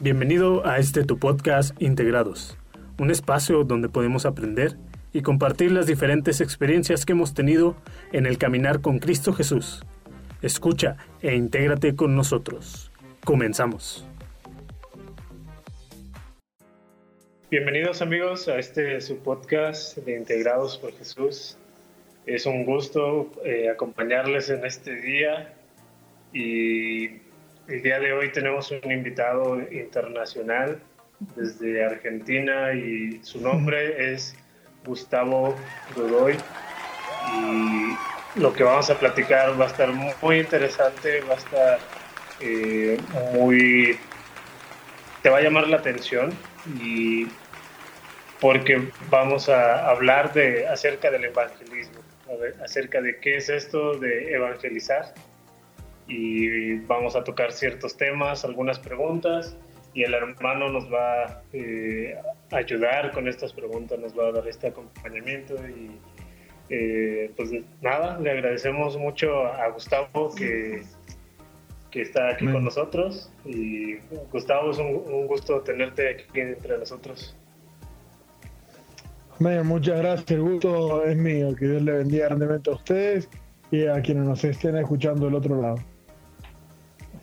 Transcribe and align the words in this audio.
Bienvenido 0.00 0.64
a 0.66 0.78
este 0.78 1.04
tu 1.04 1.18
podcast 1.18 1.74
Integrados, 1.82 2.56
un 2.98 3.10
espacio 3.10 3.64
donde 3.64 3.88
podemos 3.88 4.26
aprender 4.26 4.76
y 5.12 5.22
compartir 5.22 5.72
las 5.72 5.86
diferentes 5.86 6.40
experiencias 6.40 7.04
que 7.04 7.12
hemos 7.12 7.34
tenido 7.34 7.76
en 8.12 8.26
el 8.26 8.38
caminar 8.38 8.80
con 8.80 9.00
Cristo 9.00 9.32
Jesús. 9.32 9.84
Escucha 10.40 10.96
e 11.20 11.34
intégrate 11.34 11.96
con 11.96 12.14
nosotros. 12.14 12.92
Comenzamos. 13.24 14.06
Bienvenidos 17.50 18.02
amigos 18.02 18.46
a 18.46 18.58
este 18.58 19.00
su 19.00 19.18
podcast 19.18 19.98
de 19.98 20.16
Integrados 20.16 20.78
por 20.78 20.92
Jesús. 20.92 21.58
Es 22.24 22.46
un 22.46 22.64
gusto 22.64 23.32
eh, 23.44 23.68
acompañarles 23.68 24.50
en 24.50 24.64
este 24.64 24.94
día 24.94 25.54
y 26.32 27.06
el 27.68 27.82
día 27.82 27.98
de 28.00 28.12
hoy 28.12 28.32
tenemos 28.32 28.70
un 28.70 28.90
invitado 28.90 29.60
internacional 29.70 30.80
desde 31.36 31.84
Argentina 31.84 32.72
y 32.72 33.20
su 33.22 33.40
nombre 33.40 34.12
es 34.12 34.34
Gustavo 34.84 35.54
Godoy. 35.94 36.36
Y 37.34 38.40
lo 38.40 38.52
que 38.52 38.62
vamos 38.62 38.88
a 38.90 38.98
platicar 38.98 39.60
va 39.60 39.64
a 39.64 39.68
estar 39.68 39.90
muy 39.92 40.38
interesante, 40.38 41.20
va 41.22 41.34
a 41.34 41.36
estar 41.36 41.78
eh, 42.40 42.98
muy... 43.34 43.98
te 45.22 45.30
va 45.30 45.38
a 45.38 45.40
llamar 45.42 45.68
la 45.68 45.78
atención 45.78 46.32
y 46.80 47.26
porque 48.40 48.90
vamos 49.10 49.48
a 49.48 49.90
hablar 49.90 50.32
de, 50.32 50.66
acerca 50.68 51.10
del 51.10 51.24
evangelismo, 51.24 52.00
acerca 52.62 53.00
de 53.00 53.18
qué 53.18 53.36
es 53.36 53.48
esto 53.48 53.98
de 53.98 54.32
evangelizar 54.32 55.12
y 56.08 56.78
vamos 56.80 57.14
a 57.14 57.22
tocar 57.22 57.52
ciertos 57.52 57.96
temas, 57.96 58.44
algunas 58.44 58.78
preguntas 58.78 59.56
y 59.94 60.02
el 60.02 60.14
hermano 60.14 60.70
nos 60.70 60.90
va 60.92 61.42
eh, 61.52 62.14
a 62.50 62.56
ayudar 62.56 63.12
con 63.12 63.28
estas 63.28 63.52
preguntas, 63.52 63.98
nos 63.98 64.18
va 64.18 64.28
a 64.28 64.32
dar 64.32 64.48
este 64.48 64.68
acompañamiento 64.68 65.54
y 65.68 65.90
eh, 66.70 67.30
pues 67.36 67.50
nada, 67.80 68.18
le 68.18 68.30
agradecemos 68.30 68.96
mucho 68.96 69.46
a 69.46 69.68
Gustavo 69.68 70.34
que, 70.34 70.82
que 71.90 72.02
está 72.02 72.30
aquí 72.30 72.46
con 72.46 72.64
nosotros 72.64 73.30
y 73.44 73.96
Gustavo 74.30 74.70
es 74.70 74.78
un, 74.78 75.26
gusto 75.26 75.60
tenerte 75.60 76.10
aquí 76.10 76.40
entre 76.40 76.78
nosotros. 76.78 77.36
muchas 79.40 79.98
gracias, 79.98 80.30
el 80.30 80.42
gusto 80.42 81.04
es 81.04 81.16
mío, 81.16 81.54
que 81.54 81.66
Dios 81.66 81.82
le 81.82 81.92
bendiga 81.92 82.26
grandemente 82.26 82.70
a 82.70 82.74
ustedes 82.74 83.28
y 83.70 83.86
a 83.86 84.00
quienes 84.00 84.24
nos 84.24 84.44
estén 84.44 84.76
escuchando 84.76 85.26
del 85.26 85.34
otro 85.34 85.60
lado. 85.60 85.76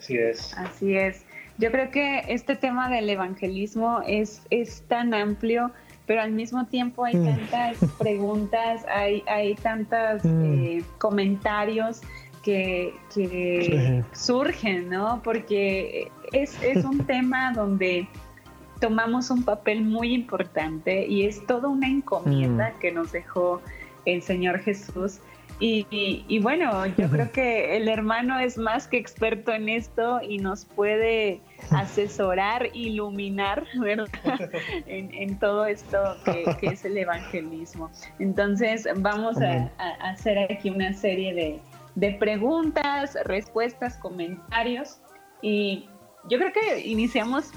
Así 0.06 0.18
es. 0.18 0.54
Así 0.56 0.96
es. 0.96 1.24
Yo 1.58 1.72
creo 1.72 1.90
que 1.90 2.22
este 2.28 2.54
tema 2.54 2.88
del 2.88 3.10
evangelismo 3.10 4.02
es, 4.06 4.42
es 4.50 4.82
tan 4.82 5.14
amplio, 5.14 5.72
pero 6.06 6.22
al 6.22 6.30
mismo 6.30 6.66
tiempo 6.66 7.04
hay 7.04 7.16
mm. 7.16 7.24
tantas 7.24 7.90
preguntas, 7.98 8.84
hay, 8.88 9.24
hay 9.26 9.56
tantos 9.56 10.24
mm. 10.24 10.54
eh, 10.54 10.82
comentarios 10.98 12.02
que, 12.44 12.94
surgen, 14.12 14.88
¿no? 14.88 15.20
Porque 15.24 16.12
es, 16.32 16.62
es 16.62 16.84
un 16.84 16.98
tema 17.06 17.52
donde 17.52 18.06
tomamos 18.80 19.30
un 19.30 19.42
papel 19.42 19.82
muy 19.82 20.14
importante 20.14 21.04
y 21.08 21.24
es 21.24 21.44
toda 21.46 21.68
una 21.68 21.88
encomienda 21.88 22.72
mm. 22.76 22.78
que 22.78 22.92
nos 22.92 23.10
dejó 23.10 23.60
el 24.04 24.22
Señor 24.22 24.60
Jesús 24.60 25.18
y, 25.58 26.38
bueno, 26.40 26.86
yo 26.86 27.08
creo 27.10 27.32
que 27.32 27.76
el 27.76 27.88
hermano 27.88 28.38
es 28.38 28.58
más 28.58 28.86
que 28.86 28.98
experto 28.98 29.52
en 29.52 29.68
esto 29.68 30.20
y 30.22 30.38
nos 30.38 30.64
puede 30.64 31.40
asesorar, 31.70 32.68
iluminar, 32.74 33.66
¿verdad? 33.78 34.08
en, 34.86 35.38
todo 35.38 35.66
esto 35.66 35.98
que, 36.24 36.54
es 36.62 36.84
el 36.84 36.98
evangelismo. 36.98 37.90
Entonces, 38.18 38.86
vamos 38.96 39.40
a, 39.40 39.70
hacer 40.00 40.38
aquí 40.50 40.70
una 40.70 40.92
serie 40.92 41.34
de, 41.34 41.60
de, 41.94 42.12
preguntas, 42.12 43.16
respuestas, 43.24 43.96
comentarios. 43.96 45.00
Y 45.42 45.88
yo 46.28 46.38
creo 46.38 46.52
que 46.52 46.80
iniciamos 46.80 47.52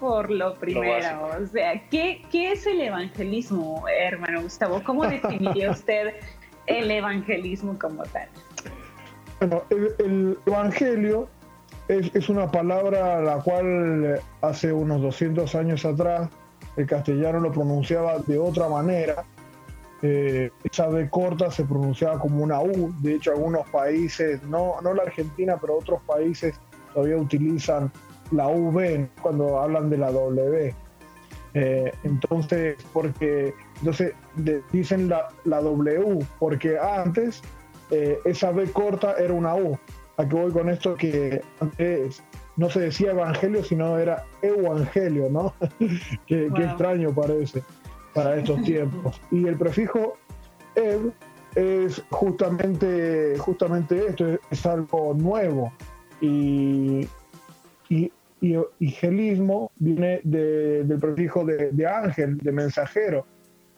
por 0.00 0.30
lo 0.30 0.54
primero. 0.54 1.28
o 1.38 1.46
sea, 1.46 1.80
¿qué, 1.90 2.22
¿qué 2.32 2.52
es 2.52 2.66
el 2.66 2.80
evangelismo, 2.80 3.84
hermano 3.88 4.42
Gustavo? 4.42 4.82
¿Cómo 4.82 5.06
definiría 5.06 5.70
usted 5.70 6.14
el 6.66 6.90
evangelismo 6.90 7.78
como 7.78 8.02
tal? 8.04 8.28
Bueno, 9.40 9.62
el, 9.98 10.38
evangelio 10.46 11.28
es, 11.88 12.28
una 12.28 12.50
palabra 12.50 13.20
la 13.20 13.36
cual 13.38 14.20
hace 14.42 14.72
unos 14.72 15.00
200 15.00 15.54
años 15.54 15.84
atrás 15.84 16.28
el 16.76 16.86
castellano 16.86 17.40
lo 17.40 17.52
pronunciaba 17.52 18.18
de 18.18 18.38
otra 18.38 18.68
manera. 18.68 19.24
Eh, 20.02 20.50
esa 20.64 20.88
B 20.88 21.10
corta 21.10 21.50
se 21.50 21.64
pronunciaba 21.64 22.18
como 22.18 22.42
una 22.42 22.60
U. 22.60 22.94
De 23.00 23.14
hecho, 23.14 23.32
algunos 23.32 23.68
países, 23.70 24.42
no, 24.44 24.80
no 24.82 24.94
la 24.94 25.02
Argentina, 25.02 25.58
pero 25.60 25.78
otros 25.78 26.00
países 26.02 26.58
todavía 26.94 27.16
utilizan 27.16 27.90
la 28.30 28.48
V 28.48 29.08
cuando 29.20 29.60
hablan 29.60 29.90
de 29.90 29.98
la 29.98 30.10
W. 30.10 30.74
Eh, 31.54 31.92
entonces, 32.04 32.76
porque 32.92 33.54
entonces 33.78 34.14
dicen 34.72 35.08
la, 35.08 35.28
la, 35.44 35.60
W, 35.60 36.24
porque 36.38 36.78
antes 36.78 37.42
eh, 37.90 38.18
esa 38.24 38.52
B 38.52 38.70
corta 38.70 39.14
era 39.18 39.34
una 39.34 39.54
U. 39.54 39.78
¿A 40.16 40.28
qué 40.28 40.36
voy 40.36 40.52
con 40.52 40.68
esto? 40.68 40.94
Que 40.94 41.42
antes 41.60 42.22
no 42.56 42.70
se 42.70 42.80
decía 42.80 43.10
evangelio, 43.10 43.64
sino 43.64 43.98
era 43.98 44.24
evangelio, 44.42 45.28
¿no? 45.30 45.54
qué, 46.26 46.46
extraño 46.46 47.12
parece 47.14 47.62
para 48.14 48.36
estos 48.36 48.62
tiempos. 48.64 49.20
Y 49.30 49.46
el 49.46 49.56
prefijo 49.56 50.18
ev 50.74 51.12
es 51.56 52.02
justamente, 52.10 53.36
justamente 53.38 54.06
esto, 54.06 54.26
es, 54.50 54.66
algo 54.66 55.14
nuevo. 55.14 55.72
Y, 56.20 57.08
y 57.88 58.12
y, 58.40 58.56
y 58.78 58.96
viene 59.78 60.20
del 60.24 60.98
prefijo 60.98 61.44
de, 61.44 61.86
ángel, 61.86 62.38
de 62.38 62.52
mensajero. 62.52 63.26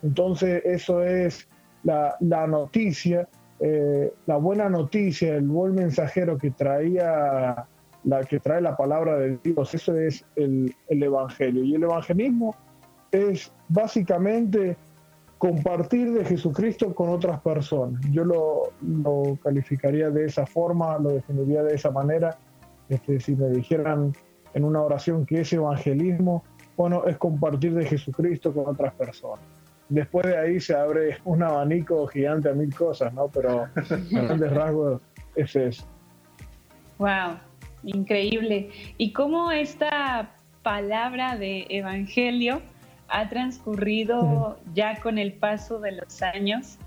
Entonces 0.02 0.62
eso 0.64 1.02
es 1.02 1.48
la, 1.84 2.16
noticia, 2.46 3.28
eh, 3.60 4.12
la 4.26 4.36
buena 4.36 4.68
noticia, 4.68 5.36
el 5.36 5.48
buen 5.48 5.74
mensajero 5.74 6.38
que 6.38 6.50
traía 6.50 7.66
la 8.04 8.24
que 8.24 8.40
trae 8.40 8.60
la 8.60 8.76
palabra 8.76 9.16
de 9.16 9.38
Dios, 9.42 9.74
eso 9.74 9.96
es 9.96 10.24
el, 10.36 10.74
evangelio. 10.88 11.62
Y 11.62 11.74
el 11.76 11.84
evangelismo 11.84 12.56
es 13.10 13.52
básicamente 13.68 14.76
compartir 15.38 16.12
de 16.12 16.24
Jesucristo 16.24 16.94
con 16.94 17.10
otras 17.10 17.40
personas. 17.40 18.00
Yo 18.10 18.24
lo, 18.24 18.72
lo, 18.80 19.38
calificaría 19.42 20.10
de 20.10 20.26
esa 20.26 20.46
forma, 20.46 20.98
lo 20.98 21.10
definiría 21.10 21.62
de 21.62 21.74
esa 21.74 21.90
manera. 21.90 22.38
Este, 22.88 23.20
si 23.20 23.34
me 23.36 23.48
dijeran 23.50 24.12
en 24.54 24.64
una 24.64 24.80
oración 24.80 25.26
que 25.26 25.40
es 25.40 25.52
evangelismo, 25.52 26.44
bueno, 26.76 27.04
es 27.06 27.16
compartir 27.18 27.74
de 27.74 27.86
Jesucristo 27.86 28.52
con 28.52 28.66
otras 28.66 28.94
personas. 28.94 29.44
Después 29.88 30.26
de 30.26 30.38
ahí 30.38 30.60
se 30.60 30.74
abre 30.74 31.18
un 31.24 31.42
abanico 31.42 32.06
gigante 32.06 32.48
a 32.48 32.52
mil 32.52 32.74
cosas, 32.74 33.12
¿no? 33.12 33.28
Pero 33.28 33.68
en 33.76 34.08
grandes 34.26 34.52
rasgos 34.52 35.02
es 35.34 35.54
eso. 35.54 35.84
Wow, 36.98 37.38
increíble. 37.82 38.70
Y 38.96 39.12
cómo 39.12 39.50
esta 39.50 40.30
palabra 40.62 41.36
de 41.36 41.66
evangelio 41.68 42.62
ha 43.08 43.28
transcurrido 43.28 44.58
ya 44.72 44.98
con 45.00 45.18
el 45.18 45.34
paso 45.34 45.78
de 45.78 45.92
los 45.92 46.22
años. 46.22 46.78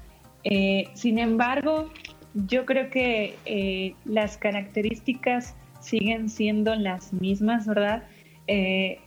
Eh, 0.43 0.89
sin 0.93 1.19
embargo, 1.19 1.91
yo 2.33 2.65
creo 2.65 2.89
que 2.89 3.35
eh, 3.45 3.95
las 4.05 4.37
características 4.37 5.55
siguen 5.85 6.29
siendo 6.29 6.75
las 6.75 7.13
mismas, 7.13 7.67
¿verdad? 7.67 8.03
Eh, 8.47 8.99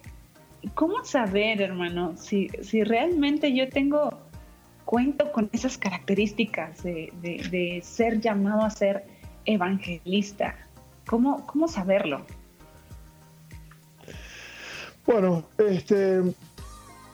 ¿Cómo 0.75 1.05
saber, 1.05 1.61
hermano, 1.61 2.17
si, 2.17 2.49
si 2.63 2.85
realmente 2.85 3.55
yo 3.55 3.69
tengo, 3.69 4.11
cuento 4.85 5.31
con 5.33 5.49
esas 5.53 5.77
características 5.77 6.83
de, 6.83 7.81
ser 7.83 8.21
llamado 8.21 8.63
a 8.63 8.71
ser 8.71 9.05
evangelista? 9.45 10.57
¿Cómo, 11.07 11.47
cómo 11.47 11.69
saberlo? 11.69 12.25
Bueno, 15.07 15.45
este, 15.59 16.21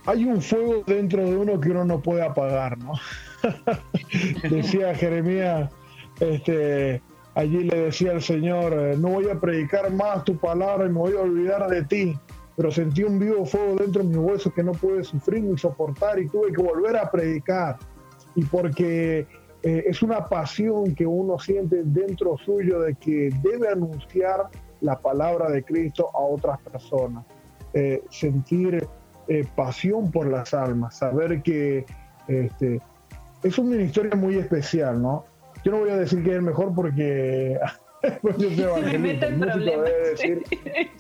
hay 0.07 0.25
un 0.25 0.43
fuego 0.43 0.83
dentro 0.87 1.25
de 1.25 1.37
uno 1.37 1.61
que 1.61 1.71
uno 1.71 1.85
no 1.85 2.01
puede 2.01 2.23
apagar, 2.23 2.77
¿no? 2.79 2.95
Decía 4.51 4.95
Jeremías, 4.95 5.71
este, 6.19 7.03
allí 7.35 7.65
le 7.65 7.77
decía 7.77 8.13
al 8.13 8.23
Señor, 8.23 8.73
eh, 8.73 8.97
no 8.97 9.09
voy 9.09 9.29
a 9.29 9.39
predicar 9.39 9.93
más 9.93 10.25
tu 10.25 10.37
palabra 10.37 10.87
y 10.87 10.91
me 10.91 10.99
voy 10.99 11.17
a 11.17 11.21
olvidar 11.21 11.69
de 11.69 11.85
ti, 11.85 12.19
pero 12.57 12.71
sentí 12.71 13.03
un 13.03 13.19
vivo 13.19 13.45
fuego 13.45 13.77
dentro 13.77 14.03
de 14.03 14.09
mis 14.09 14.19
huesos 14.19 14.53
que 14.53 14.63
no 14.63 14.73
pude 14.73 15.03
sufrir 15.05 15.43
ni 15.43 15.59
soportar 15.59 16.19
y 16.19 16.29
tuve 16.29 16.53
que 16.53 16.63
volver 16.63 16.97
a 16.97 17.11
predicar. 17.11 17.79
Y 18.37 18.45
porque 18.45 19.27
eh, 19.63 19.85
es 19.87 20.03
una 20.03 20.29
pasión 20.29 20.95
que 20.95 21.07
uno 21.07 21.39
siente 21.39 21.83
dentro 21.85 22.37
suyo 22.39 22.81
de 22.81 22.95
que 22.95 23.31
debe 23.43 23.69
anunciar 23.69 24.49
la 24.81 24.99
palabra 24.99 25.51
de 25.51 25.65
Cristo 25.65 26.11
a 26.15 26.21
otras 26.21 26.61
personas, 26.61 27.25
eh, 27.73 28.03
sentir 28.11 28.87
pasión 29.57 30.11
por 30.11 30.27
las 30.27 30.53
almas, 30.53 30.99
saber 30.99 31.41
que 31.41 31.87
este, 32.29 32.79
es 33.43 33.59
un 33.59 33.71
ministerio 33.71 34.15
muy 34.19 34.37
especial, 34.37 35.01
¿no? 35.01 35.25
Yo 35.65 35.73
no 35.73 35.79
voy 35.79 35.91
a 35.91 35.97
decir 35.97 36.23
que 36.23 36.31
es 36.31 36.37
el 36.37 36.43
mejor 36.43 36.75
porque 36.75 37.59
pues 38.23 38.37
yo 38.37 38.51
soy 38.51 38.63
evangelista. 38.65 39.27
El 39.27 39.39
músico 39.39 39.83
debe 39.83 40.09
decir, 40.11 40.43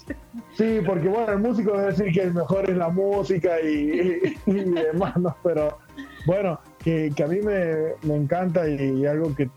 sí, 0.56 0.80
porque 0.86 1.08
bueno, 1.08 1.32
el 1.32 1.38
músico 1.38 1.72
debe 1.72 1.92
decir 1.92 2.12
que 2.12 2.22
el 2.22 2.34
mejor 2.34 2.68
es 2.68 2.76
la 2.76 2.88
música 2.88 3.60
y, 3.60 4.20
demás, 4.46 5.16
¿no? 5.16 5.36
Pero 5.42 5.78
bueno, 6.26 6.58
que, 6.78 7.12
a 7.22 7.26
mí 7.26 7.40
me, 7.40 8.14
encanta 8.14 8.68
y, 8.68 9.04
algo 9.06 9.34
que 9.34 9.50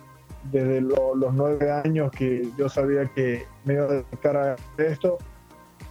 desde 0.51 0.81
los 0.81 1.33
nueve 1.33 1.71
años 1.71 2.12
que 2.12 2.48
yo 2.57 2.69
sabía 2.69 3.06
que 3.06 3.45
me 3.65 3.74
iba 3.74 3.86
a 3.86 3.88
dedicar 3.88 4.38
a 4.38 4.56
esto, 4.77 5.18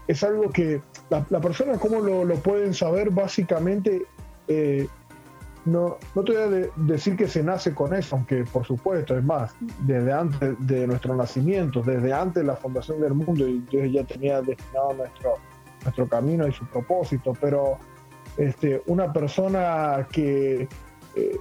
es 0.08 0.22
algo 0.22 0.50
que 0.50 0.80
la, 1.10 1.40
persona, 1.40 1.78
¿cómo 1.78 2.00
lo, 2.00 2.34
pueden 2.36 2.74
saber? 2.74 3.10
Básicamente, 3.10 4.02
eh, 4.48 4.86
no, 5.66 5.98
no 6.14 6.24
te 6.24 6.32
voy 6.32 6.42
a 6.42 6.70
decir 6.76 7.16
que 7.16 7.26
se 7.26 7.42
nace 7.42 7.74
con 7.74 7.92
eso, 7.92 8.16
aunque 8.16 8.44
por 8.44 8.64
supuesto, 8.64 9.18
es 9.18 9.24
más, 9.24 9.54
desde 9.80 10.12
antes 10.12 10.56
de 10.60 10.86
nuestro 10.86 11.14
nacimiento, 11.16 11.82
desde 11.82 12.12
antes 12.12 12.42
de 12.42 12.44
la 12.44 12.54
fundación 12.54 13.00
del 13.00 13.14
mundo, 13.14 13.46
y 13.46 13.58
Dios 13.70 13.92
ya 13.92 14.04
tenía 14.04 14.40
destinado 14.40 14.94
nuestro, 14.94 15.34
nuestro 15.82 16.08
camino 16.08 16.46
y 16.46 16.52
su 16.52 16.64
propósito, 16.66 17.32
pero 17.40 17.78
este, 18.36 18.80
una 18.86 19.12
persona 19.12 20.06
que, 20.12 20.68
eh, 21.16 21.38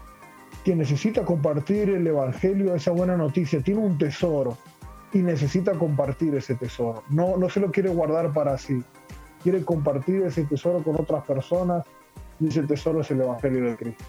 que 0.64 0.76
necesita 0.76 1.24
compartir 1.24 1.92
el 1.92 2.08
Evangelio, 2.08 2.74
esa 2.74 2.92
buena 2.92 3.16
noticia, 3.16 3.62
tiene 3.62 3.82
un 3.82 3.98
tesoro 3.98 4.58
y 5.14 5.20
necesita 5.20 5.74
compartir 5.74 6.34
ese 6.34 6.56
tesoro. 6.56 7.04
No, 7.10 7.38
no 7.38 7.48
se 7.48 7.60
lo 7.60 7.72
quiere 7.72 7.90
guardar 7.90 8.34
para 8.34 8.58
sí, 8.58 8.84
quiere 9.44 9.64
compartir 9.64 10.24
ese 10.24 10.46
tesoro 10.46 10.82
con 10.84 11.00
otras 11.00 11.24
personas 11.26 11.86
y 12.40 12.48
ese 12.48 12.64
tesoro 12.64 13.02
es 13.02 13.12
el 13.12 13.22
Evangelio 13.22 13.66
de 13.66 13.76
Cristo. 13.76 14.04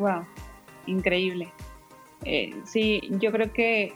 Wow, 0.00 0.24
increíble. 0.86 1.52
Eh, 2.24 2.54
sí, 2.64 3.02
yo 3.20 3.30
creo 3.32 3.52
que 3.52 3.92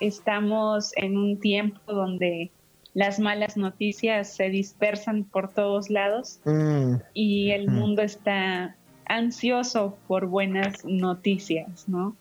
estamos 0.00 0.92
en 0.96 1.18
un 1.18 1.38
tiempo 1.38 1.78
donde 1.92 2.50
las 2.94 3.20
malas 3.20 3.58
noticias 3.58 4.34
se 4.34 4.48
dispersan 4.48 5.24
por 5.24 5.52
todos 5.52 5.90
lados 5.90 6.40
mm. 6.46 6.94
y 7.12 7.50
el 7.50 7.68
mm. 7.68 7.74
mundo 7.74 8.02
está 8.02 8.76
ansioso 9.04 9.98
por 10.08 10.26
buenas 10.26 10.86
noticias, 10.86 11.86
¿no? 11.86 12.16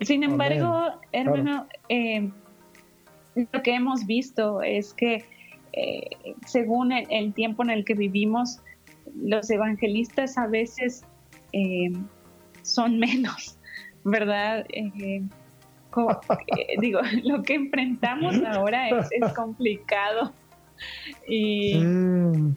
Sin 0.00 0.22
embargo, 0.22 0.92
hermano, 1.10 1.66
eh, 1.88 2.30
lo 3.34 3.62
que 3.62 3.74
hemos 3.74 4.06
visto 4.06 4.62
es 4.62 4.94
que 4.94 5.24
eh, 5.72 6.10
según 6.46 6.92
el, 6.92 7.34
tiempo 7.34 7.64
en 7.64 7.70
el 7.70 7.84
que 7.84 7.94
vivimos, 7.94 8.60
los 9.16 9.50
evangelistas 9.50 10.38
a 10.38 10.46
veces 10.46 11.04
eh, 11.52 11.90
son 12.68 12.98
menos, 12.98 13.58
¿verdad? 14.04 14.66
Eh, 14.70 15.22
digo, 16.80 17.00
lo 17.24 17.42
que 17.42 17.54
enfrentamos 17.54 18.36
ahora 18.46 18.88
es, 18.88 19.32
complicado 19.34 20.32
mm. 21.26 22.50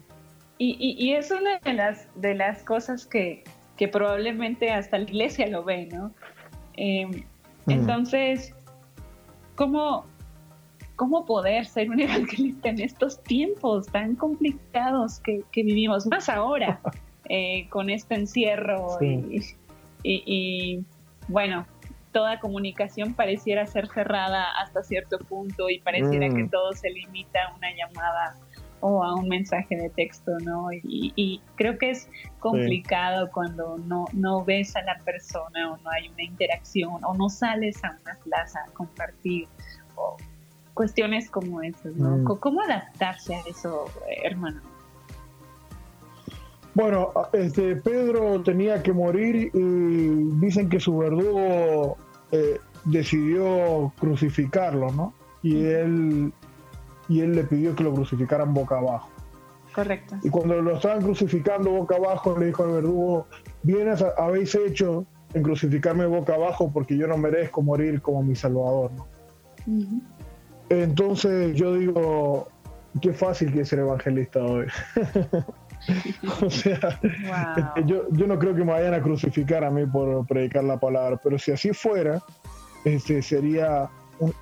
y, 0.58 0.96
y, 0.98 1.12
es 1.14 1.30
una 1.30 1.58
de 1.58 1.72
las, 1.72 2.08
de 2.14 2.34
las 2.34 2.62
cosas 2.62 3.06
que, 3.06 3.42
que 3.76 3.88
probablemente 3.88 4.70
hasta 4.70 4.98
la 4.98 5.04
iglesia 5.04 5.46
lo 5.48 5.64
ve, 5.64 5.86
¿no? 5.86 6.12
Mm. 6.76 7.22
Entonces, 7.68 8.54
¿cómo, 9.56 10.04
cómo 10.96 11.24
poder 11.24 11.66
ser 11.66 11.90
un 11.90 12.00
evangelista 12.00 12.68
en 12.68 12.80
estos 12.80 13.22
tiempos 13.22 13.86
tan 13.86 14.14
complicados 14.14 15.20
que, 15.20 15.42
vivimos, 15.54 16.06
más 16.06 16.28
ahora, 16.28 16.80
eh, 17.28 17.68
con 17.70 17.90
este 17.90 18.14
encierro 18.14 18.98
y, 20.02 20.84
bueno, 21.28 21.66
toda 22.12 22.40
comunicación 22.40 23.14
pareciera 23.14 23.66
ser 23.66 23.88
cerrada 23.88 24.50
hasta 24.60 24.82
cierto 24.82 25.18
punto 25.18 25.70
y 25.70 25.80
pareciera 25.80 26.28
que 26.28 26.44
mm. 26.44 26.50
todo 26.50 26.72
se 26.72 26.90
limita 26.90 27.38
a 27.44 27.56
una 27.56 27.68
llamada 27.74 28.36
o 28.80 29.02
a 29.04 29.14
un 29.14 29.28
mensaje 29.28 29.76
de 29.76 29.88
texto, 29.90 30.32
¿no? 30.40 30.68
Y, 30.72 31.40
creo 31.54 31.78
que 31.78 31.90
es 31.90 32.08
complicado 32.40 33.30
cuando 33.30 33.78
no, 33.78 34.06
no 34.12 34.44
ves 34.44 34.74
a 34.74 34.82
la 34.82 34.98
persona 35.04 35.72
o 35.72 35.76
no 35.78 35.90
hay 35.90 36.08
una 36.08 36.24
interacción 36.24 37.02
o 37.04 37.14
no 37.14 37.28
sales 37.28 37.82
a 37.84 37.96
una 38.02 38.18
plaza 38.24 38.58
a 38.66 38.70
compartir 38.72 39.48
o 39.94 40.16
cuestiones 40.74 41.30
como 41.30 41.62
esas, 41.62 41.94
¿no? 41.94 42.18
Mm. 42.18 42.38
¿Cómo 42.40 42.60
adaptarse 42.62 43.36
a 43.36 43.40
eso, 43.48 43.84
hermano? 44.24 44.60
Bueno, 46.74 47.12
este 47.32 47.76
Pedro 47.76 48.42
tenía 48.42 48.82
que 48.82 48.92
morir 48.92 49.50
y 49.52 50.38
dicen 50.40 50.68
que 50.68 50.80
su 50.80 50.96
verdugo 50.96 51.96
eh, 52.30 52.58
decidió 52.84 53.92
crucificarlo, 53.98 54.90
¿no? 54.90 55.12
Y 55.42 55.64
él 55.64 56.32
y 57.08 57.20
él 57.20 57.34
le 57.34 57.44
pidió 57.44 57.74
que 57.74 57.84
lo 57.84 57.92
crucificaran 57.92 58.54
boca 58.54 58.78
abajo. 58.78 59.10
Correcto. 59.74 60.16
Y 60.22 60.30
cuando 60.30 60.60
lo 60.60 60.76
estaban 60.76 61.02
crucificando 61.02 61.70
boca 61.70 61.96
abajo, 61.96 62.38
le 62.38 62.46
dijo 62.46 62.64
al 62.64 62.72
verdugo, 62.72 63.26
bienes 63.62 64.04
habéis 64.16 64.54
hecho 64.54 65.04
en 65.34 65.42
crucificarme 65.42 66.06
boca 66.06 66.34
abajo 66.34 66.70
porque 66.72 66.96
yo 66.96 67.06
no 67.06 67.16
merezco 67.16 67.62
morir 67.62 68.00
como 68.00 68.22
mi 68.22 68.34
salvador, 68.34 68.90
¿no? 68.92 69.06
Entonces 70.68 71.54
yo 71.54 71.74
digo, 71.74 72.48
qué 73.00 73.12
fácil 73.12 73.52
que 73.52 73.60
es 73.60 73.68
ser 73.68 73.80
evangelista 73.80 74.40
hoy. 74.40 74.66
o 76.42 76.50
sea, 76.50 77.00
este, 77.66 77.84
yo, 77.86 78.26
no 78.26 78.38
creo 78.38 78.54
que 78.54 78.64
me 78.64 78.72
vayan 78.72 78.94
a 78.94 79.02
crucificar 79.02 79.64
a 79.64 79.70
mí 79.70 79.84
por 79.86 80.26
predicar 80.26 80.64
la 80.64 80.78
palabra, 80.78 81.18
pero 81.22 81.38
si 81.38 81.52
así 81.52 81.72
fuera, 81.72 82.22
este, 82.84 83.22
sería 83.22 83.90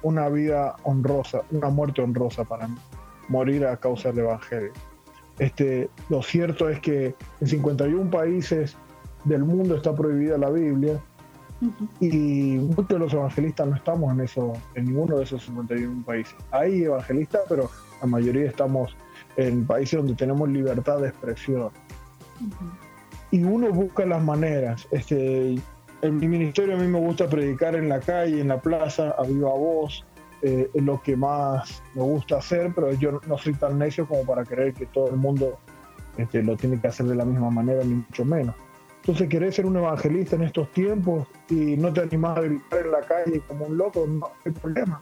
una 0.02 0.28
vida 0.28 0.76
honrosa, 0.82 1.40
una 1.50 1.70
muerte 1.70 2.02
honrosa 2.02 2.44
para 2.44 2.68
mí, 2.68 2.76
morir 3.28 3.64
a 3.66 3.76
causa 3.76 4.10
del 4.10 4.20
evangelio. 4.20 4.72
Este, 5.38 5.88
lo 6.10 6.22
cierto 6.22 6.68
es 6.68 6.80
que 6.80 7.14
en 7.40 7.46
51 7.46 8.10
países 8.10 8.76
del 9.24 9.44
mundo 9.44 9.76
está 9.76 9.94
prohibida 9.94 10.36
la 10.36 10.50
Biblia 10.50 11.00
y 12.00 12.58
muchos 12.58 12.88
de 12.88 12.98
los 12.98 13.12
evangelistas 13.12 13.66
no 13.66 13.76
estamos 13.76 14.12
en 14.12 14.20
eso, 14.20 14.52
en 14.74 14.86
ninguno 14.86 15.16
de 15.16 15.24
esos 15.24 15.42
51 15.44 16.04
países. 16.04 16.34
Hay 16.50 16.84
evangelistas, 16.84 17.42
pero 17.48 17.70
la 18.00 18.06
mayoría 18.06 18.48
estamos 18.48 18.96
en 19.46 19.66
países 19.66 19.98
donde 19.98 20.14
tenemos 20.14 20.48
libertad 20.48 20.98
de 20.98 21.08
expresión. 21.08 21.70
Y 23.30 23.42
uno 23.44 23.70
busca 23.70 24.04
las 24.06 24.22
maneras. 24.22 24.86
Este, 24.90 25.56
en 26.02 26.16
mi 26.18 26.28
ministerio 26.28 26.74
a 26.74 26.78
mí 26.78 26.86
me 26.86 26.98
gusta 26.98 27.28
predicar 27.28 27.74
en 27.74 27.88
la 27.88 28.00
calle, 28.00 28.40
en 28.40 28.48
la 28.48 28.60
plaza, 28.60 29.14
a 29.18 29.22
viva 29.22 29.50
voz. 29.50 30.04
Eh, 30.42 30.70
es 30.72 30.82
lo 30.82 31.02
que 31.02 31.16
más 31.16 31.82
me 31.94 32.02
gusta 32.02 32.38
hacer, 32.38 32.72
pero 32.74 32.92
yo 32.94 33.20
no 33.26 33.36
soy 33.36 33.52
tan 33.54 33.78
necio 33.78 34.06
como 34.06 34.24
para 34.24 34.42
creer 34.42 34.72
que 34.72 34.86
todo 34.86 35.10
el 35.10 35.16
mundo 35.16 35.58
este, 36.16 36.42
lo 36.42 36.56
tiene 36.56 36.80
que 36.80 36.88
hacer 36.88 37.06
de 37.06 37.14
la 37.14 37.26
misma 37.26 37.50
manera, 37.50 37.84
ni 37.84 37.94
mucho 37.94 38.24
menos. 38.24 38.54
Entonces, 39.02 39.28
querés 39.28 39.54
ser 39.54 39.66
un 39.66 39.76
evangelista 39.76 40.36
en 40.36 40.42
estos 40.42 40.70
tiempos 40.72 41.26
y 41.48 41.76
no 41.76 41.92
te 41.92 42.02
animás 42.02 42.38
a 42.38 42.42
gritar 42.42 42.84
en 42.84 42.90
la 42.90 43.00
calle 43.00 43.40
como 43.46 43.66
un 43.66 43.76
loco, 43.76 44.06
no 44.06 44.30
hay 44.44 44.52
problema. 44.52 45.00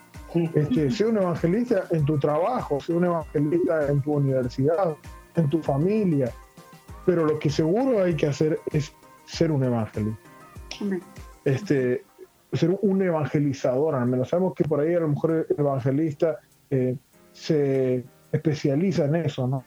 Este, 0.55 0.91
sé 0.91 1.07
un 1.07 1.17
evangelista 1.17 1.85
en 1.91 2.05
tu 2.05 2.19
trabajo, 2.19 2.81
sé 2.81 2.93
un 2.93 3.05
evangelista 3.05 3.89
en 3.89 4.03
tu 4.03 4.15
universidad, 4.15 4.95
en 5.37 5.49
tu 5.49 5.63
familia. 5.63 6.31
Pero 7.07 7.25
lo 7.25 7.39
que 7.39 7.49
seguro 7.49 8.03
hay 8.03 8.15
que 8.15 8.27
hacer 8.27 8.61
es 8.73 8.93
ser 9.25 9.51
un 9.51 9.65
evangelista. 9.65 10.21
Este, 11.45 12.05
ser 12.53 12.79
un 12.83 13.03
evangelizador, 13.03 13.95
al 13.95 14.07
menos 14.07 14.29
sabemos 14.29 14.55
que 14.55 14.65
por 14.65 14.81
ahí 14.81 14.95
a 14.95 15.01
lo 15.01 15.09
mejor 15.09 15.47
el 15.49 15.57
evangelista 15.59 16.39
eh, 16.71 16.97
se 17.33 18.05
especializa 18.33 19.07
en 19.07 19.17
eso, 19.17 19.47
¿no? 19.47 19.65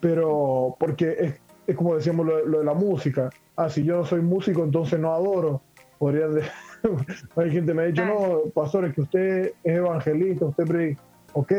Pero 0.00 0.76
porque 0.78 1.16
es, 1.18 1.40
es 1.66 1.76
como 1.76 1.96
decíamos 1.96 2.26
lo, 2.26 2.58
de 2.58 2.64
la 2.64 2.74
música. 2.74 3.30
Ah, 3.56 3.68
si 3.68 3.84
yo 3.84 3.96
no 3.96 4.04
soy 4.04 4.20
músico, 4.20 4.64
entonces 4.64 4.98
no 4.98 5.12
adoro. 5.12 5.62
Podrían 5.98 6.40
Hay 7.36 7.50
gente 7.50 7.72
que 7.72 7.74
me 7.74 7.82
ha 7.82 7.86
dicho, 7.86 8.04
no, 8.04 8.50
pastor, 8.54 8.86
es 8.86 8.94
que 8.94 9.00
usted 9.02 9.52
es 9.62 9.76
evangelista, 9.76 10.46
usted 10.46 10.64
predica. 10.64 11.02
Ok, 11.32 11.52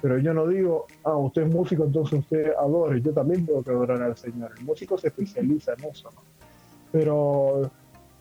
pero 0.00 0.18
yo 0.18 0.34
no 0.34 0.46
digo, 0.46 0.86
ah, 1.04 1.16
usted 1.16 1.42
es 1.42 1.54
músico, 1.54 1.84
entonces 1.84 2.20
usted 2.20 2.52
adore. 2.58 3.00
Yo 3.00 3.12
también 3.12 3.46
tengo 3.46 3.62
que 3.62 3.70
adorar 3.70 4.02
al 4.02 4.16
Señor. 4.16 4.52
El 4.58 4.64
músico 4.64 4.98
se 4.98 5.08
especializa 5.08 5.74
en 5.78 5.84
eso, 5.84 6.10
¿no? 6.14 6.22
Pero 6.90 7.70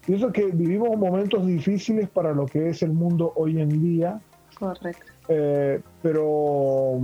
pienso 0.05 0.31
que 0.31 0.45
vivimos 0.45 0.97
momentos 0.97 1.45
difíciles 1.45 2.09
para 2.09 2.33
lo 2.33 2.45
que 2.45 2.69
es 2.69 2.83
el 2.83 2.91
mundo 2.91 3.33
hoy 3.35 3.61
en 3.61 3.81
día. 3.81 4.21
Correcto. 4.57 5.11
Eh, 5.27 5.81
pero 6.01 6.99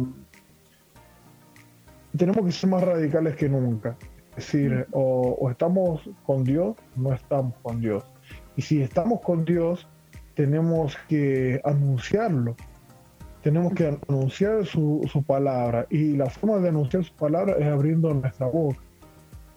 tenemos 2.15 2.45
que 2.45 2.51
ser 2.51 2.69
más 2.69 2.83
radicales 2.83 3.35
que 3.35 3.49
nunca. 3.49 3.95
Es 4.31 4.51
decir, 4.51 4.85
o, 4.91 5.49
estamos 5.49 6.01
con 6.25 6.43
Dios, 6.43 6.75
no 6.95 7.13
estamos 7.13 7.55
con 7.63 7.81
Dios. 7.81 8.03
Y 8.57 8.61
si 8.63 8.81
estamos 8.81 9.21
con 9.21 9.45
Dios, 9.45 9.87
tenemos 10.33 10.97
que 11.07 11.61
anunciarlo. 11.63 12.55
Tenemos 13.43 13.73
que 13.73 13.97
anunciar 14.09 14.65
su, 14.65 15.07
su 15.09 15.23
palabra. 15.23 15.87
Y 15.89 16.17
la 16.17 16.29
forma 16.29 16.57
de 16.57 16.69
anunciar 16.69 17.03
su 17.05 17.13
palabra 17.13 17.55
es 17.57 17.65
abriendo 17.65 18.13
nuestra 18.13 18.47
boca. 18.47 18.79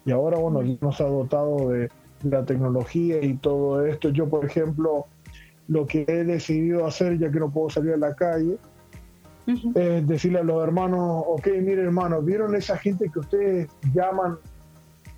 Y 0.04 0.12
ahora, 0.12 0.38
bueno, 0.38 0.62
nos 0.80 1.00
ha 1.00 1.04
dotado 1.04 1.70
de 1.70 1.88
la 2.22 2.44
tecnología 2.44 3.22
y 3.22 3.34
todo 3.34 3.84
esto. 3.86 4.10
Yo, 4.10 4.28
por 4.28 4.44
ejemplo, 4.44 5.06
lo 5.68 5.86
que 5.86 6.04
he 6.06 6.24
decidido 6.24 6.86
hacer, 6.86 7.18
ya 7.18 7.30
que 7.30 7.40
no 7.40 7.50
puedo 7.50 7.70
salir 7.70 7.94
a 7.94 7.96
la 7.96 8.14
calle, 8.14 8.58
es 9.46 10.06
decirle 10.06 10.40
a 10.40 10.44
los 10.44 10.62
hermanos, 10.62 11.24
ok, 11.26 11.48
mire 11.60 11.82
hermano, 11.82 12.22
¿vieron 12.22 12.54
esa 12.54 12.76
gente 12.76 13.10
que 13.12 13.18
ustedes 13.18 13.68
llaman 13.92 14.36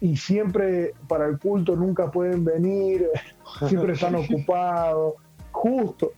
y 0.02 0.16
siempre 0.16 0.94
para 1.06 1.26
el 1.26 1.38
culto 1.38 1.76
nunca 1.76 2.10
pueden 2.10 2.44
venir, 2.44 3.08
siempre 3.68 3.92
están 3.92 4.16
ocupados, 4.16 5.14
justo, 5.52 6.10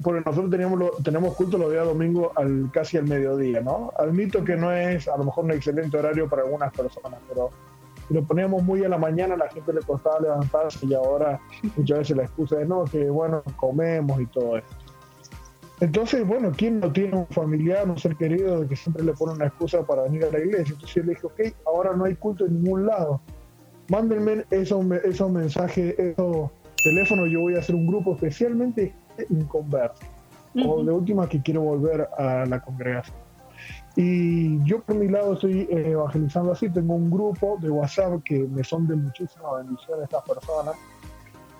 porque 0.00 0.22
nosotros 0.24 0.48
teníamos 0.48 1.02
tenemos 1.02 1.34
culto 1.34 1.58
los 1.58 1.72
días 1.72 1.84
domingos 1.84 2.30
al, 2.36 2.70
casi 2.72 2.98
al 2.98 3.08
mediodía, 3.08 3.60
¿no? 3.60 3.92
Admito 3.98 4.44
que 4.44 4.54
no 4.54 4.70
es 4.72 5.08
a 5.08 5.16
lo 5.16 5.24
mejor 5.24 5.44
un 5.44 5.50
excelente 5.50 5.98
horario 5.98 6.28
para 6.28 6.42
algunas 6.42 6.72
personas, 6.72 7.18
pero 7.28 7.50
lo 8.10 8.22
poníamos 8.22 8.62
muy 8.62 8.84
a 8.84 8.88
la 8.88 8.98
mañana, 8.98 9.34
a 9.34 9.38
la 9.38 9.48
gente 9.48 9.72
le 9.72 9.80
costaba 9.80 10.20
levantarse 10.20 10.86
y 10.86 10.94
ahora 10.94 11.40
muchas 11.76 11.98
veces 11.98 12.16
la 12.16 12.22
excusa 12.22 12.60
es 12.60 12.68
no, 12.68 12.84
que 12.84 13.10
bueno, 13.10 13.42
comemos 13.56 14.20
y 14.20 14.26
todo 14.26 14.58
esto. 14.58 14.76
Entonces, 15.82 16.24
bueno, 16.24 16.52
¿quién 16.56 16.78
no 16.78 16.92
tiene 16.92 17.16
un 17.16 17.26
familiar, 17.26 17.90
un 17.90 17.98
ser 17.98 18.14
querido 18.14 18.68
que 18.68 18.76
siempre 18.76 19.02
le 19.02 19.14
pone 19.14 19.32
una 19.32 19.46
excusa 19.46 19.84
para 19.84 20.04
venir 20.04 20.24
a 20.24 20.30
la 20.30 20.38
iglesia? 20.38 20.74
Entonces 20.74 20.94
yo 20.94 21.02
le 21.02 21.08
dije, 21.08 21.26
ok, 21.26 21.40
ahora 21.66 21.92
no 21.96 22.04
hay 22.04 22.14
culto 22.14 22.46
en 22.46 22.62
ningún 22.62 22.86
lado. 22.86 23.20
Mándenme 23.88 24.44
esos, 24.52 24.88
esos 25.02 25.32
mensajes, 25.32 25.98
esos 25.98 26.50
teléfonos, 26.84 27.28
yo 27.32 27.40
voy 27.40 27.56
a 27.56 27.58
hacer 27.58 27.74
un 27.74 27.88
grupo 27.88 28.14
especialmente 28.14 28.94
inconverso. 29.28 30.04
O 30.64 30.84
de 30.84 30.92
última 30.92 31.28
que 31.28 31.42
quiero 31.42 31.62
volver 31.62 32.08
a 32.16 32.46
la 32.46 32.60
congregación. 32.62 33.16
Y 33.96 34.62
yo 34.64 34.82
por 34.82 34.94
mi 34.94 35.08
lado 35.08 35.32
estoy 35.32 35.62
eh, 35.62 35.90
evangelizando 35.90 36.52
así, 36.52 36.70
tengo 36.70 36.94
un 36.94 37.10
grupo 37.10 37.58
de 37.60 37.70
WhatsApp 37.70 38.22
que 38.24 38.38
me 38.38 38.62
son 38.62 38.86
de 38.86 38.94
muchísima 38.94 39.56
bendición 39.56 40.00
estas 40.00 40.22
personas. 40.22 40.76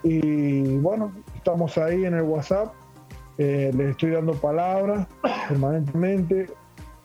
Y 0.05 0.77
bueno, 0.77 1.13
estamos 1.35 1.77
ahí 1.77 2.05
en 2.05 2.15
el 2.15 2.23
WhatsApp 2.23 2.73
eh, 3.43 3.73
les 3.75 3.91
estoy 3.91 4.11
dando 4.11 4.35
palabras 4.35 5.07
permanentemente. 5.49 6.51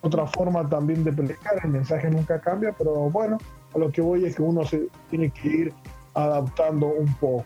Otra 0.01 0.27
forma 0.27 0.67
también 0.70 1.03
de 1.03 1.12
predicar, 1.12 1.60
el 1.63 1.72
mensaje 1.72 2.10
nunca 2.10 2.39
cambia, 2.39 2.74
pero 2.77 3.10
bueno, 3.10 3.38
a 3.74 3.77
lo 3.79 3.91
que 3.91 4.01
voy 4.01 4.25
es 4.25 4.36
que 4.36 4.44
uno 4.44 4.63
se 4.63 4.88
tiene 5.10 5.32
que 5.32 5.48
ir 5.48 5.74
adaptando 6.13 6.88
un 6.88 7.13
poco. 7.15 7.46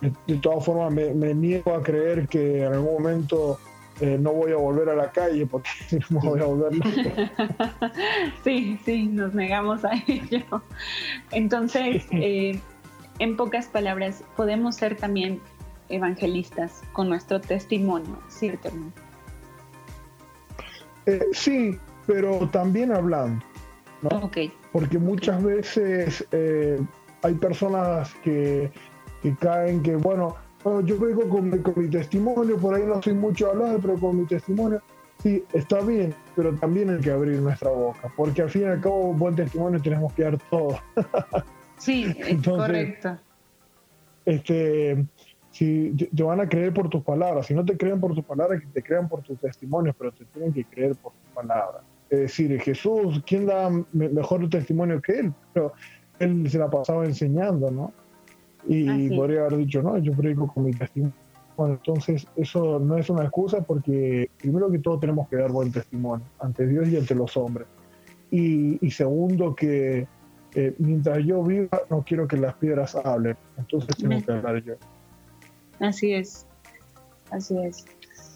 De, 0.00 0.36
todas 0.36 0.64
formas, 0.64 0.92
me, 0.92 1.34
niego 1.34 1.74
a 1.74 1.82
creer 1.82 2.28
que 2.28 2.64
en 2.64 2.74
algún 2.74 3.02
momento 3.02 3.58
eh, 4.00 4.18
no 4.20 4.34
voy 4.34 4.52
a 4.52 4.56
volver 4.56 4.90
a 4.90 4.94
la 4.94 5.10
calle 5.10 5.46
porque 5.46 5.70
no 6.10 6.20
voy 6.20 6.40
a 6.40 6.44
volver 6.44 6.72
Sí, 8.44 8.78
sí, 8.84 9.06
nos 9.06 9.34
negamos 9.34 9.84
a 9.86 9.92
ello. 10.06 10.62
Entonces, 11.32 12.04
eh, 12.10 12.60
en 13.18 13.36
pocas 13.36 13.66
palabras, 13.68 14.22
podemos 14.36 14.76
ser 14.76 14.96
también 14.96 15.40
evangelistas 15.88 16.82
con 16.92 17.08
nuestro 17.08 17.40
testimonio, 17.40 18.18
¿cierto? 18.28 18.70
Eh, 21.06 21.20
sí, 21.32 21.78
pero 22.06 22.48
también 22.48 22.92
hablando. 22.92 23.44
¿no? 24.02 24.30
Porque 24.72 24.98
muchas 24.98 25.42
veces 25.42 26.26
eh, 26.32 26.78
hay 27.22 27.34
personas 27.34 28.12
que, 28.22 28.70
caen 29.40 29.82
que, 29.82 29.96
bueno, 29.96 30.36
yo 30.84 30.98
vengo 30.98 31.28
con 31.28 31.50
mi, 31.50 31.88
testimonio, 31.88 32.56
por 32.58 32.74
ahí 32.74 32.84
no 32.84 33.00
soy 33.02 33.14
mucho 33.14 33.50
hablar, 33.50 33.78
pero 33.80 33.94
con 33.98 34.20
mi 34.20 34.26
testimonio, 34.26 34.82
sí, 35.22 35.44
está 35.52 35.80
bien, 35.80 36.14
pero 36.34 36.54
también 36.54 36.90
hay 36.90 37.00
que 37.00 37.10
abrir 37.10 37.40
nuestra 37.40 37.70
boca, 37.70 38.12
porque 38.16 38.42
al 38.42 38.50
fin 38.50 38.62
y 38.62 38.64
al 38.66 38.80
cabo, 38.80 39.12
buen 39.14 39.34
testimonio 39.34 39.80
tenemos 39.80 40.12
que 40.12 40.24
dar 40.24 40.38
todo. 40.50 40.78
sí, 41.78 42.14
es 42.18 42.42
correcto. 42.42 43.18
Este, 44.24 45.06
si 45.56 45.90
te 46.14 46.22
van 46.22 46.38
a 46.38 46.46
creer 46.46 46.74
por 46.74 46.90
tus 46.90 47.02
palabras, 47.02 47.46
si 47.46 47.54
no 47.54 47.64
te 47.64 47.78
creen 47.78 47.98
por 47.98 48.14
tus 48.14 48.22
palabras, 48.22 48.60
que 48.60 48.66
te 48.66 48.82
crean 48.82 49.08
por 49.08 49.22
tus 49.22 49.38
testimonios, 49.38 49.96
pero 49.98 50.12
te 50.12 50.26
tienen 50.26 50.52
que 50.52 50.64
creer 50.66 50.94
por 50.96 51.12
tus 51.12 51.32
palabras. 51.34 51.82
Es 52.10 52.18
decir, 52.18 52.60
Jesús, 52.60 53.22
¿quién 53.26 53.46
da 53.46 53.70
mejor 53.92 54.46
testimonio 54.50 55.00
que 55.00 55.20
él? 55.20 55.32
Pero 55.54 55.72
él 56.18 56.50
se 56.50 56.58
la 56.58 56.68
pasaba 56.68 57.06
enseñando, 57.06 57.70
¿no? 57.70 57.90
Y 58.68 59.08
podría 59.16 59.46
haber 59.46 59.56
dicho, 59.56 59.82
no, 59.82 59.96
yo 59.96 60.12
predico 60.12 60.46
con 60.52 60.64
mi 60.64 60.72
testimonio. 60.72 61.14
Bueno, 61.56 61.74
entonces 61.74 62.26
eso 62.36 62.78
no 62.78 62.98
es 62.98 63.08
una 63.08 63.22
excusa 63.22 63.62
porque 63.62 64.28
primero 64.36 64.70
que 64.70 64.78
todo 64.78 64.98
tenemos 64.98 65.26
que 65.28 65.36
dar 65.36 65.50
buen 65.50 65.72
testimonio 65.72 66.26
ante 66.38 66.66
Dios 66.66 66.86
y 66.88 66.98
ante 66.98 67.14
los 67.14 67.34
hombres. 67.34 67.66
Y, 68.30 68.90
segundo 68.90 69.54
que 69.54 70.06
eh, 70.54 70.74
mientras 70.78 71.24
yo 71.24 71.42
viva 71.42 71.80
no 71.88 72.04
quiero 72.06 72.28
que 72.28 72.36
las 72.36 72.54
piedras 72.56 72.94
hablen, 72.94 73.38
entonces 73.56 73.96
tengo 73.96 74.20
que 74.22 74.32
hablar 74.32 74.62
yo. 74.62 74.74
Así 75.80 76.14
es, 76.14 76.46
así 77.30 77.56
es. 77.58 77.84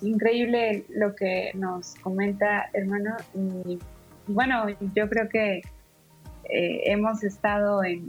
Increíble 0.02 0.84
lo 0.88 1.14
que 1.14 1.50
nos 1.54 1.94
comenta, 1.96 2.70
hermano. 2.72 3.16
Y 3.34 3.78
bueno, 4.26 4.66
yo 4.94 5.08
creo 5.08 5.28
que 5.28 5.62
eh, 6.44 6.82
hemos 6.86 7.22
estado 7.22 7.84
en, 7.84 8.06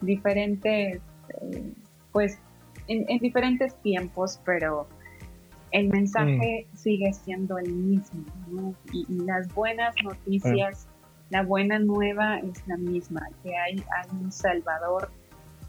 diferentes, 0.00 1.00
eh, 1.40 1.72
pues, 2.12 2.38
en, 2.86 3.18
diferentes 3.18 3.74
tiempos, 3.82 4.40
pero 4.44 4.86
el 5.72 5.88
mensaje 5.88 6.66
mm. 6.70 6.76
sigue 6.76 7.12
siendo 7.12 7.58
el 7.58 7.72
mismo, 7.72 8.24
¿no? 8.48 8.74
y, 8.92 9.06
las 9.24 9.52
buenas 9.54 9.94
noticias, 10.02 10.88
la 11.30 11.42
buena 11.42 11.78
nueva 11.78 12.38
es 12.38 12.66
la 12.66 12.76
misma, 12.76 13.28
que 13.42 13.56
hay, 13.56 13.76
hay 13.76 14.10
un 14.20 14.32
Salvador 14.32 15.10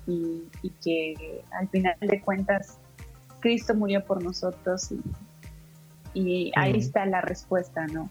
y, 0.07 0.43
que 0.83 1.43
al 1.51 1.67
final 1.69 1.95
de 1.99 2.21
cuentas 2.21 2.79
Cristo 3.39 3.73
murió 3.75 4.03
por 4.05 4.23
nosotros 4.23 4.91
y, 6.13 6.51
ahí 6.55 6.77
está 6.77 7.05
la 7.05 7.21
respuesta, 7.21 7.87
¿no? 7.87 8.09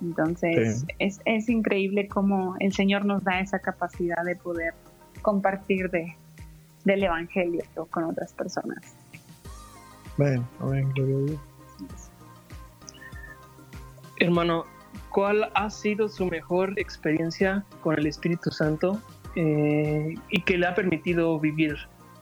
Entonces 0.00 0.84
es, 0.98 1.20
es, 1.24 1.48
increíble 1.48 2.06
cómo 2.06 2.54
el 2.60 2.72
Señor 2.72 3.04
nos 3.06 3.24
da 3.24 3.40
esa 3.40 3.58
capacidad 3.58 4.22
de 4.24 4.36
poder 4.36 4.74
compartir 5.22 5.90
de, 5.90 6.14
del 6.84 7.02
Evangelio 7.02 7.62
con 7.90 8.04
otras 8.04 8.32
personas. 8.32 8.94
Amén, 10.18 10.46
amén, 10.60 10.90
gloria 10.94 11.38
Hermano, 14.18 14.64
¿cuál 15.10 15.50
ha 15.54 15.68
sido 15.68 16.08
su 16.08 16.26
mejor 16.26 16.78
experiencia 16.78 17.64
con 17.82 17.98
el 17.98 18.06
Espíritu 18.06 18.50
Santo 18.50 19.00
eh, 19.36 20.14
y 20.30 20.40
que 20.42 20.58
le 20.58 20.66
ha 20.66 20.74
permitido 20.74 21.38
vivir. 21.38 21.76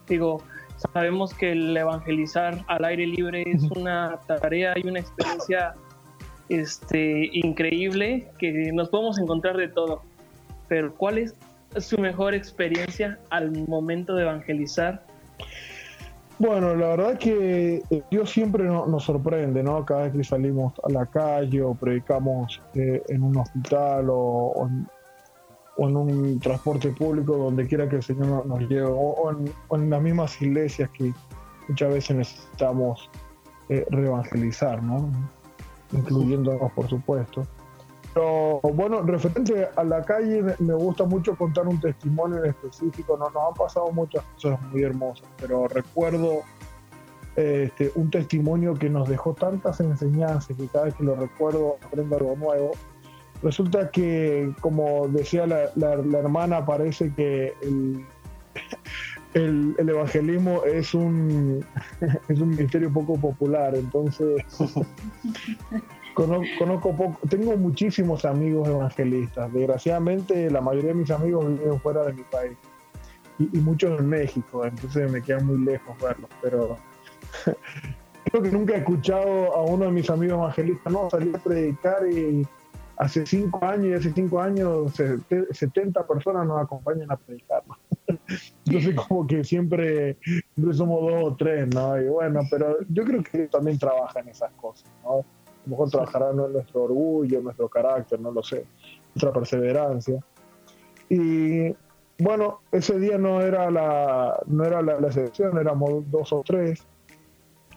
Digo, 0.08 0.42
sabemos 0.76 1.32
que 1.32 1.52
el 1.52 1.76
evangelizar 1.76 2.64
al 2.66 2.84
aire 2.84 3.06
libre 3.06 3.44
es 3.46 3.62
una 3.70 4.18
tarea 4.26 4.74
y 4.76 4.86
una 4.86 5.00
experiencia 5.00 5.74
este, 6.48 7.30
increíble 7.32 8.28
que 8.38 8.72
nos 8.72 8.88
podemos 8.90 9.18
encontrar 9.18 9.56
de 9.56 9.68
todo. 9.68 10.02
Pero 10.68 10.94
¿cuál 10.94 11.18
es 11.18 11.34
su 11.78 11.98
mejor 11.98 12.34
experiencia 12.34 13.18
al 13.30 13.66
momento 13.68 14.14
de 14.14 14.22
evangelizar? 14.22 15.02
Bueno, 16.38 16.74
la 16.74 16.88
verdad 16.88 17.18
que 17.18 17.82
Dios 18.10 18.30
siempre 18.30 18.64
nos 18.64 19.04
sorprende, 19.04 19.62
¿no? 19.62 19.84
Cada 19.84 20.04
vez 20.04 20.12
que 20.12 20.24
salimos 20.24 20.72
a 20.82 20.90
la 20.90 21.06
calle 21.06 21.62
o 21.62 21.74
predicamos 21.74 22.60
eh, 22.74 23.02
en 23.08 23.22
un 23.22 23.36
hospital 23.36 24.06
o, 24.10 24.66
en, 24.66 24.88
o 25.76 25.88
en 25.88 25.96
un 25.96 26.40
transporte 26.40 26.90
público, 26.90 27.36
donde 27.36 27.66
quiera 27.66 27.88
que 27.88 27.96
el 27.96 28.02
Señor 28.02 28.46
nos 28.46 28.60
lleve, 28.60 28.86
o, 28.86 29.30
en, 29.30 29.90
las 29.90 30.02
mismas 30.02 30.40
iglesias 30.40 30.90
que 30.90 31.12
muchas 31.68 31.92
veces 31.92 32.16
necesitamos 32.16 33.10
eh, 33.68 33.84
reevangelizar, 33.90 34.82
¿no? 34.82 35.10
incluyéndonos, 35.92 36.72
por 36.72 36.88
supuesto. 36.88 37.46
Pero 38.12 38.60
bueno, 38.60 39.02
referente 39.02 39.68
a 39.74 39.82
la 39.82 40.02
calle, 40.02 40.42
me, 40.60 40.74
gusta 40.74 41.04
mucho 41.04 41.36
contar 41.36 41.66
un 41.66 41.80
testimonio 41.80 42.44
en 42.44 42.50
específico. 42.50 43.16
Nos, 43.16 43.32
nos 43.34 43.48
han 43.48 43.54
pasado 43.54 43.90
muchas 43.90 44.24
cosas 44.34 44.60
muy 44.70 44.82
hermosas, 44.82 45.26
pero 45.40 45.66
recuerdo 45.66 46.42
este, 47.36 47.90
un 47.96 48.10
testimonio 48.10 48.74
que 48.74 48.88
nos 48.88 49.08
dejó 49.08 49.34
tantas 49.34 49.80
enseñanzas 49.80 50.56
que 50.56 50.68
cada 50.68 50.84
vez 50.84 50.94
que 50.94 51.02
lo 51.02 51.16
recuerdo 51.16 51.76
aprendo 51.84 52.16
algo 52.16 52.36
nuevo. 52.36 52.70
Resulta 53.44 53.90
que, 53.90 54.54
como 54.60 55.06
decía 55.08 55.46
la, 55.46 55.92
hermana, 55.92 56.64
parece 56.64 57.12
que 57.12 57.52
el, 59.34 59.76
evangelismo 59.78 60.64
es 60.64 60.94
un, 60.94 61.62
es 62.28 62.40
un 62.40 62.48
misterio 62.48 62.90
poco 62.90 63.18
popular, 63.18 63.74
entonces 63.74 64.42
conozco, 66.14 66.96
poco, 66.96 67.18
tengo 67.28 67.54
muchísimos 67.58 68.24
amigos 68.24 68.66
evangelistas, 68.66 69.52
desgraciadamente 69.52 70.50
la 70.50 70.62
mayoría 70.62 70.92
de 70.92 71.00
mis 71.00 71.10
amigos 71.10 71.46
viven 71.46 71.78
fuera 71.80 72.02
de 72.04 72.14
mi 72.14 72.22
país. 72.22 72.56
y, 73.38 73.58
muchos 73.58 74.00
en 74.00 74.08
México, 74.08 74.64
entonces 74.64 75.12
me 75.12 75.20
queda 75.20 75.40
muy 75.40 75.58
lejos 75.66 75.94
verlos, 76.00 76.30
pero 76.40 76.78
creo 78.24 78.42
que 78.42 78.50
nunca 78.50 78.72
he 78.72 78.78
escuchado 78.78 79.54
a 79.54 79.62
uno 79.64 79.84
de 79.84 79.90
mis 79.90 80.08
amigos 80.08 80.38
evangelistas, 80.38 80.90
no, 80.90 81.10
salir 81.10 81.36
a 81.36 81.38
predicar 81.38 82.08
y 82.10 82.46
hace 82.96 83.26
cinco 83.26 83.64
años 83.64 83.86
y 83.86 83.92
hace 83.94 84.12
cinco 84.12 84.40
años 84.40 84.92
70 85.50 86.06
personas 86.06 86.46
nos 86.46 86.62
acompañan 86.62 87.10
a 87.10 87.16
predicar. 87.16 87.62
Entonces 88.66 88.94
como 88.94 89.26
que 89.26 89.44
siempre, 89.44 90.18
somos 90.72 91.00
dos 91.00 91.24
o 91.24 91.36
tres, 91.36 91.68
¿no? 91.74 92.00
Y 92.00 92.08
bueno, 92.08 92.40
pero 92.50 92.78
yo 92.88 93.04
creo 93.04 93.22
que 93.22 93.48
también 93.48 93.78
trabajan 93.78 94.28
esas 94.28 94.52
cosas, 94.52 94.90
¿no? 95.02 95.10
A 95.20 95.66
lo 95.66 95.70
mejor 95.70 95.90
trabajarán 95.90 96.38
en 96.40 96.52
nuestro 96.52 96.82
orgullo, 96.82 97.40
nuestro 97.40 97.68
carácter, 97.68 98.20
no 98.20 98.30
lo 98.30 98.42
sé, 98.42 98.66
nuestra 99.14 99.32
perseverancia. 99.32 100.22
Y 101.08 101.74
bueno, 102.18 102.60
ese 102.70 102.98
día 102.98 103.18
no 103.18 103.40
era 103.40 103.70
la, 103.70 104.38
no 104.46 104.64
era 104.64 104.82
la, 104.82 104.94
excepción, 105.06 105.58
éramos 105.58 106.10
dos 106.10 106.32
o 106.32 106.42
tres. 106.44 106.86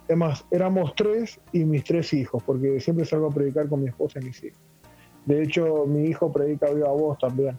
Es 0.07 0.17
más, 0.17 0.45
éramos 0.51 0.95
tres 0.95 1.39
y 1.51 1.65
mis 1.65 1.83
tres 1.83 2.13
hijos, 2.13 2.43
porque 2.43 2.79
siempre 2.79 3.05
salgo 3.05 3.27
a 3.27 3.33
predicar 3.33 3.67
con 3.67 3.81
mi 3.81 3.87
esposa 3.87 4.19
y 4.19 4.25
mis 4.25 4.43
hijos. 4.43 4.66
De 5.27 5.43
hecho, 5.43 5.85
mi 5.85 6.05
hijo 6.05 6.31
predica 6.31 6.69
viva 6.69 6.89
voz 6.89 7.19
también, 7.19 7.57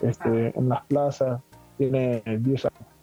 este, 0.00 0.48
ah. 0.48 0.52
en 0.58 0.68
las 0.68 0.84
plazas, 0.86 1.40
tiene 1.78 2.20
10 2.26 2.64
años. 2.64 2.96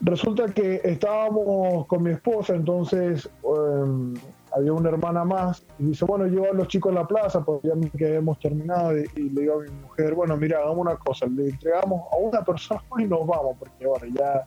Resulta 0.00 0.46
que 0.48 0.80
estábamos 0.82 1.86
con 1.86 2.02
mi 2.02 2.10
esposa, 2.10 2.54
entonces 2.54 3.28
em, 3.44 4.14
había 4.54 4.72
una 4.72 4.88
hermana 4.88 5.24
más 5.24 5.64
y 5.78 5.86
dice, 5.88 6.06
bueno, 6.06 6.24
llevo 6.26 6.50
a 6.50 6.54
los 6.54 6.68
chicos 6.68 6.92
a 6.92 7.00
la 7.00 7.06
plaza 7.06 7.44
porque 7.44 7.68
ya 7.68 7.74
que 7.98 8.06
habíamos 8.06 8.38
terminado 8.38 8.96
y, 8.96 9.06
le 9.30 9.42
digo 9.42 9.60
a 9.60 9.62
mi 9.62 9.70
mujer, 9.82 10.14
bueno, 10.14 10.36
mira, 10.38 10.58
hagamos 10.58 10.78
una 10.78 10.96
cosa, 10.96 11.26
le 11.26 11.50
entregamos 11.50 12.02
a 12.12 12.16
una 12.16 12.42
persona 12.42 12.80
y 12.98 13.04
nos 13.04 13.26
vamos 13.26 13.56
porque 13.58 13.84
ahora 13.84 14.06
ya, 14.14 14.46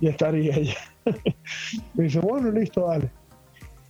ya 0.00 0.10
estaría 0.10 0.56
ella. 0.56 0.78
me 1.94 2.04
dice, 2.04 2.20
bueno, 2.20 2.50
listo, 2.50 2.86
dale. 2.86 3.10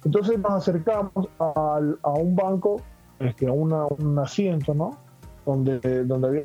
Entonces 0.04 0.38
nos 0.38 0.52
acercamos 0.52 1.28
a 1.38 2.10
un 2.10 2.34
banco, 2.34 2.80
este, 3.18 3.46
a 3.46 3.52
un 3.52 4.18
asiento, 4.18 4.74
¿no? 4.74 4.98
Donde, 5.44 6.04
donde 6.04 6.28
había, 6.28 6.42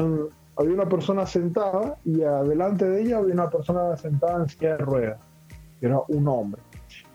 había 0.58 0.74
una 0.74 0.90
persona 0.90 1.26
sentada 1.26 1.98
y 2.04 2.24
adelante 2.24 2.90
de 2.90 3.02
ella 3.02 3.18
había 3.18 3.34
una 3.34 3.50
persona 3.50 3.96
sentada 3.98 4.44
en 4.44 4.50
silla 4.50 4.72
de 4.72 4.78
ruedas, 4.78 5.20
que 5.80 5.86
era 5.86 6.00
un 6.08 6.28
hombre. 6.28 6.62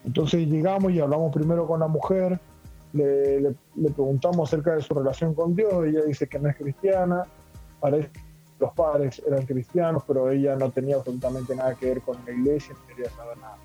Entonces 0.05 0.47
llegamos 0.49 0.93
y 0.93 1.01
hablamos 1.01 1.33
primero 1.33 1.67
con 1.67 1.81
la 1.81 1.89
mujer, 1.89 2.41
le, 2.93 3.55
preguntamos 3.95 4.49
acerca 4.49 4.75
de 4.75 4.83
su 4.83 4.95
relación 4.95 5.35
con 5.35 5.55
Dios, 5.55 5.73
ella 5.87 6.03
dice 6.03 6.29
que 6.29 6.39
no 6.39 6.49
es 6.49 6.57
cristiana, 6.57 7.25
parece 7.81 8.11
que 8.11 8.21
los 8.61 8.73
padres 8.73 9.23
eran 9.27 9.45
cristianos, 9.47 10.03
pero 10.07 10.31
ella 10.31 10.57
no 10.57 10.71
tenía 10.71 10.97
absolutamente 10.97 11.55
nada 11.57 11.75
que 11.75 11.87
ver 11.87 12.01
con 12.03 12.17
la 12.25 12.33
iglesia, 12.33 12.75
no 12.75 12.87
quería 12.87 13.11
saber 13.11 13.39
nada. 13.39 13.57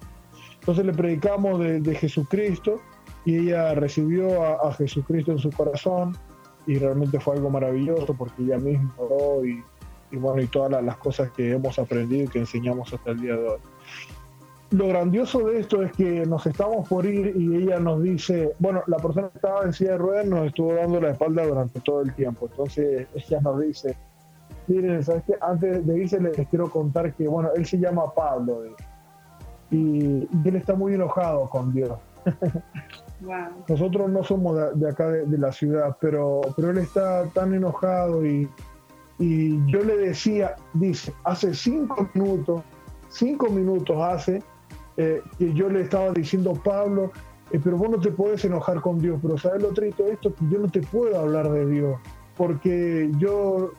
Entonces 0.59 0.85
le 0.85 0.93
predicamos 0.93 1.59
de, 1.59 1.95
Jesucristo 1.95 2.79
y 3.27 3.35
ella 3.35 3.75
recibió 3.75 4.41
a, 4.65 4.71
Jesucristo 4.71 5.33
en 5.33 5.39
su 5.39 5.51
corazón 5.51 6.15
y 6.65 6.79
realmente 6.79 7.19
fue 7.19 7.35
algo 7.35 7.49
maravilloso 7.49 8.13
porque 8.13 8.41
ella 8.41 8.57
misma 8.57 8.93
oró 8.97 9.45
y, 9.45 9.61
bueno, 10.13 10.41
y 10.41 10.47
todas 10.47 10.81
las 10.81 10.95
cosas 10.95 11.29
que 11.31 11.51
hemos 11.51 11.77
aprendido 11.77 12.23
y 12.23 12.27
que 12.29 12.39
enseñamos 12.39 12.93
hasta 12.93 13.11
el 13.11 13.19
día 13.19 13.35
de 13.35 13.49
hoy 13.49 13.59
lo 14.71 14.87
grandioso 14.87 15.39
de 15.47 15.59
esto 15.59 15.83
es 15.83 15.91
que 15.93 16.25
nos 16.25 16.45
estamos 16.45 16.87
por 16.87 17.05
ir 17.05 17.33
y 17.37 17.55
ella 17.55 17.79
nos 17.79 18.01
dice, 18.03 18.53
bueno, 18.59 18.81
la 18.87 18.97
persona 18.97 19.29
que 19.29 19.37
estaba 19.37 19.63
en 19.63 19.73
silla 19.73 19.91
de 19.91 19.97
ruedas 19.97 20.25
nos 20.25 20.47
estuvo 20.47 20.73
dando 20.73 20.99
la 20.99 21.11
espalda 21.11 21.45
durante 21.45 21.79
todo 21.81 22.01
el 22.01 22.13
tiempo. 22.13 22.47
Entonces 22.51 23.07
ella 23.13 23.39
nos 23.41 23.61
dice, 23.61 23.95
miren, 24.67 25.03
¿sabes 25.03 25.23
qué? 25.25 25.35
Antes 25.39 25.85
de 25.85 25.99
irse 25.99 26.19
les 26.19 26.47
quiero 26.49 26.69
contar 26.69 27.13
que, 27.13 27.27
bueno, 27.29 27.49
él 27.55 27.65
se 27.65 27.77
llama 27.77 28.13
Pablo 28.13 28.63
y, 29.71 30.27
él 30.45 30.55
está 30.55 30.75
muy 30.75 30.95
enojado 30.95 31.49
con 31.49 31.73
Dios. 31.73 31.97
Nosotros 33.67 34.09
no 34.09 34.23
somos 34.23 34.79
de, 34.79 34.89
acá 34.89 35.09
de, 35.09 35.37
la 35.37 35.51
ciudad, 35.51 35.97
pero, 35.99 36.41
pero 36.55 36.69
él 36.69 36.77
está 36.77 37.25
tan 37.33 37.53
enojado 37.53 38.25
y, 38.25 38.47
y 39.17 39.59
yo 39.71 39.83
le 39.83 39.97
decía, 39.97 40.55
dice, 40.73 41.13
hace 41.23 41.53
cinco 41.53 42.07
minutos, 42.13 42.61
cinco 43.09 43.49
minutos 43.49 43.97
hace 43.99 44.43
eh, 44.97 45.21
que 45.39 45.53
yo 45.53 45.69
le 45.69 45.81
estaba 45.81 46.11
diciendo 46.11 46.53
Pablo, 46.63 47.11
eh, 47.51 47.59
pero 47.63 47.77
vos 47.77 47.89
no 47.89 47.99
te 47.99 48.11
puedes 48.11 48.45
enojar 48.45 48.81
con 48.81 48.99
Dios, 48.99 49.19
pero 49.21 49.37
¿sabes 49.37 49.63
lo 49.63 49.69
triste 49.69 50.03
de 50.03 50.11
esto? 50.11 50.33
Que 50.35 50.45
yo 50.51 50.59
no 50.59 50.69
te 50.69 50.81
puedo 50.81 51.19
hablar 51.19 51.49
de 51.49 51.65
Dios, 51.65 51.99
porque 52.35 53.09
yo, 53.17 53.71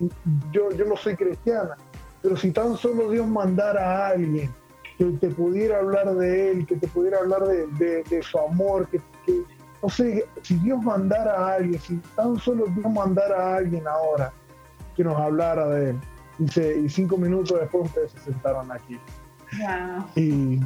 yo, 0.53 0.71
yo 0.73 0.85
no 0.85 0.97
soy 0.97 1.15
cristiana, 1.15 1.77
pero 2.23 2.37
si 2.37 2.51
tan 2.51 2.77
solo 2.77 3.09
Dios 3.11 3.27
mandara 3.29 4.07
a 4.07 4.09
alguien 4.09 4.51
que 4.99 5.05
te 5.05 5.29
pudiera 5.31 5.79
hablar 5.79 6.15
de 6.15 6.51
Él, 6.51 6.67
que 6.67 6.77
te 6.77 6.89
pudiera 6.89 7.19
hablar 7.19 7.47
de, 7.47 8.03
de, 8.03 8.23
su 8.23 8.39
amor, 8.39 8.89
que, 8.89 9.01
que, 9.25 9.43
no 9.83 9.89
sé, 9.89 10.27
si 10.43 10.57
Dios 10.57 10.83
mandara 10.83 11.35
a 11.35 11.55
alguien, 11.55 11.81
si 11.81 11.97
tan 12.17 12.37
solo 12.39 12.67
Dios 12.67 12.93
mandara 12.93 13.37
a 13.37 13.57
alguien 13.57 13.87
ahora 13.87 14.33
que 14.97 15.05
nos 15.05 15.17
hablara 15.17 15.69
de 15.69 15.91
Él, 15.91 16.01
y, 16.39 16.85
y 16.85 16.89
cinco 16.89 17.17
minutos 17.17 17.59
después 17.61 17.87
ustedes 17.87 18.11
se 18.13 18.21
sentaron 18.21 18.71
aquí. 18.73 18.99
Y, 20.17 20.61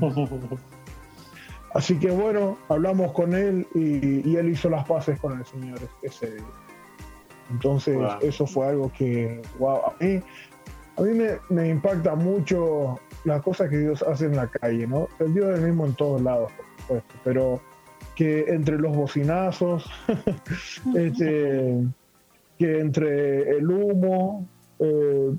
así 1.74 1.98
que 1.98 2.10
bueno, 2.10 2.58
hablamos 2.68 3.12
con 3.12 3.34
él 3.34 3.66
y, 3.74 4.36
él 4.36 4.50
hizo 4.50 4.68
las 4.68 4.86
paces 4.86 5.18
con 5.20 5.38
el 5.38 5.46
Señor 5.46 5.78
ese 6.02 6.32
día. 6.32 6.44
Entonces, 7.50 7.98
eso 8.22 8.46
fue 8.46 8.68
algo 8.68 8.90
que, 8.96 9.42
wow, 9.58 9.80
a 9.86 9.94
mí, 10.00 10.22
a 10.96 11.02
mí 11.02 11.28
me, 11.50 11.68
impacta 11.68 12.14
mucho 12.14 12.98
las 13.24 13.42
cosas 13.42 13.68
que 13.68 13.78
Dios 13.78 14.02
hace 14.02 14.26
en 14.26 14.36
la 14.36 14.48
calle, 14.48 14.86
¿no? 14.86 15.08
El 15.18 15.34
Dios 15.34 15.50
es 15.50 15.58
el 15.60 15.66
mismo 15.66 15.86
en 15.86 15.94
todos 15.94 16.20
lados, 16.22 16.52
por 16.52 16.66
supuesto, 16.80 17.14
pero 17.24 17.60
que 18.14 18.44
entre 18.48 18.78
los 18.78 18.94
bocinazos, 18.96 19.88
este, 20.96 21.84
que 22.58 22.80
entre 22.80 23.50
el 23.58 23.70
humo, 23.70 24.46
eh, 24.78 25.34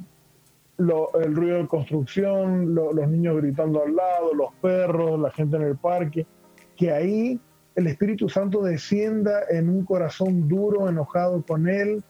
el 0.80 1.36
ruido 1.36 1.58
de 1.58 1.68
construcción, 1.68 2.74
los 2.74 3.08
niños 3.08 3.38
gritando 3.38 3.84
al 3.84 3.96
lado, 3.96 4.34
los 4.34 4.54
perros, 4.56 5.20
la 5.20 5.32
gente 5.32 5.58
en 5.58 5.64
el 5.64 5.78
parque, 5.78 6.26
que 6.76 6.92
ahí 6.92 7.40
el 7.76 7.88
Espíritu 7.88 8.30
Santo 8.30 8.62
descienda 8.64 9.44
en 9.50 9.70
un 9.70 9.86
corazón 9.86 10.48
duro, 10.48 10.90
enojado 10.90 11.44
con 11.44 11.68
él, 11.68 12.04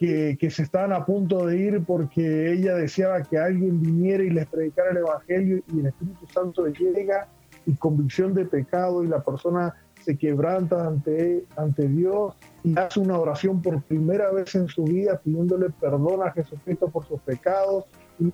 que, 0.00 0.50
se 0.50 0.62
estaban 0.62 0.94
a 0.94 1.04
punto 1.04 1.44
de 1.44 1.58
ir 1.58 1.84
porque 1.84 2.52
ella 2.52 2.74
deseaba 2.74 3.22
que 3.22 3.36
alguien 3.36 3.82
viniera 3.82 4.24
y 4.24 4.30
les 4.30 4.46
predicara 4.46 4.92
el 4.92 4.96
Evangelio 4.96 5.62
y 5.74 5.80
el 5.80 5.86
Espíritu 5.88 6.26
Santo 6.32 6.66
llega 6.68 7.28
y 7.66 7.74
convicción 7.74 8.32
de 8.32 8.46
pecado 8.46 9.04
y 9.04 9.08
la 9.08 9.22
persona 9.22 9.74
se 10.02 10.16
quebranta 10.16 10.86
ante, 10.86 11.44
ante 11.54 11.86
Dios 11.86 12.34
y 12.64 12.78
hace 12.78 12.98
una 12.98 13.18
oración 13.18 13.60
por 13.60 13.82
primera 13.82 14.32
vez 14.32 14.54
en 14.54 14.68
su 14.68 14.84
vida 14.84 15.20
pidiéndole 15.22 15.68
perdón 15.68 16.26
a 16.26 16.32
Jesucristo 16.32 16.88
por 16.88 17.04
sus 17.04 17.20
pecados 17.20 17.84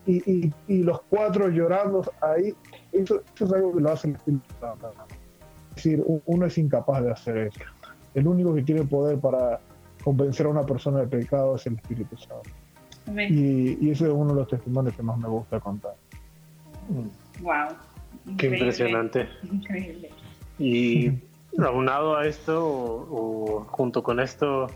y, 0.06 0.52
y, 0.68 0.82
los 0.84 1.02
cuatro 1.10 1.48
llorando 1.48 2.02
ahí, 2.20 2.54
eso, 2.92 3.22
es 3.40 3.52
algo 3.52 3.74
que 3.74 3.80
lo 3.80 3.90
hace 3.90 4.08
el 4.08 4.14
Espíritu 4.14 4.54
Santo. 4.60 4.92
Es 5.70 5.76
decir, 5.76 6.04
uno 6.26 6.46
es 6.46 6.58
incapaz 6.58 7.04
de 7.04 7.10
hacer 7.10 7.36
eso. 7.38 7.60
El 8.14 8.26
único 8.26 8.54
que 8.54 8.62
tiene 8.62 8.84
poder 8.84 9.18
para 9.18 9.60
convencer 10.06 10.46
a 10.46 10.50
una 10.50 10.62
persona 10.64 11.00
de 11.00 11.08
pecado 11.08 11.56
es 11.56 11.66
el 11.66 11.74
Espíritu 11.74 12.16
Santo. 12.16 12.48
Y, 13.28 13.76
y, 13.84 13.90
ese 13.90 14.04
es 14.04 14.12
uno 14.12 14.30
de 14.30 14.36
los 14.36 14.48
testimonios 14.48 14.94
que 14.94 15.02
más 15.02 15.18
me 15.18 15.26
gusta 15.26 15.58
contar. 15.58 15.96
Wow. 17.40 18.36
Qué 18.38 18.46
impresionante. 18.46 19.28
Increíble. 19.42 20.10
Y 20.60 21.10
aunado 21.58 22.16
a 22.16 22.24
esto 22.24 22.64
o, 22.64 23.66
junto 23.68 24.04
con 24.04 24.20
esto, 24.20 24.68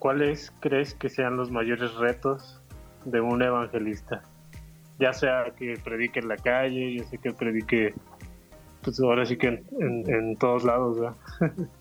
¿cuáles 0.00 0.52
crees 0.58 0.94
que 0.94 1.08
sean 1.08 1.36
los 1.36 1.52
mayores 1.52 1.94
retos 1.94 2.60
de 3.04 3.20
un 3.20 3.40
evangelista. 3.40 4.24
Ya 4.98 5.12
sea 5.12 5.52
que 5.56 5.78
predique 5.84 6.18
en 6.18 6.26
la 6.26 6.36
calle, 6.36 6.96
ya 6.96 7.04
sea 7.04 7.20
que 7.20 7.32
predique, 7.32 7.94
pues 8.82 8.98
ahora 8.98 9.24
sí 9.24 9.36
que 9.36 9.62
en, 9.78 10.36
todos 10.36 10.64
lados, 10.64 11.14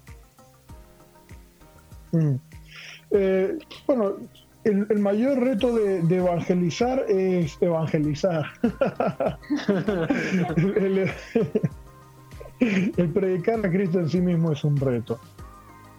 mm. 2.17 2.39
eh, 3.11 3.57
bueno, 3.85 4.15
el, 4.63 4.99
mayor 4.99 5.39
reto 5.39 5.75
de, 5.75 5.99
evangelizar 6.15 7.05
es 7.07 7.57
evangelizar. 7.61 8.45
el, 12.59 13.09
predicar 13.13 13.65
a 13.65 13.69
Cristo 13.69 13.99
en 13.99 14.09
sí 14.09 14.19
mismo 14.19 14.51
es 14.51 14.63
un 14.63 14.77
reto. 14.77 15.19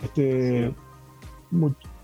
Este, 0.02 0.72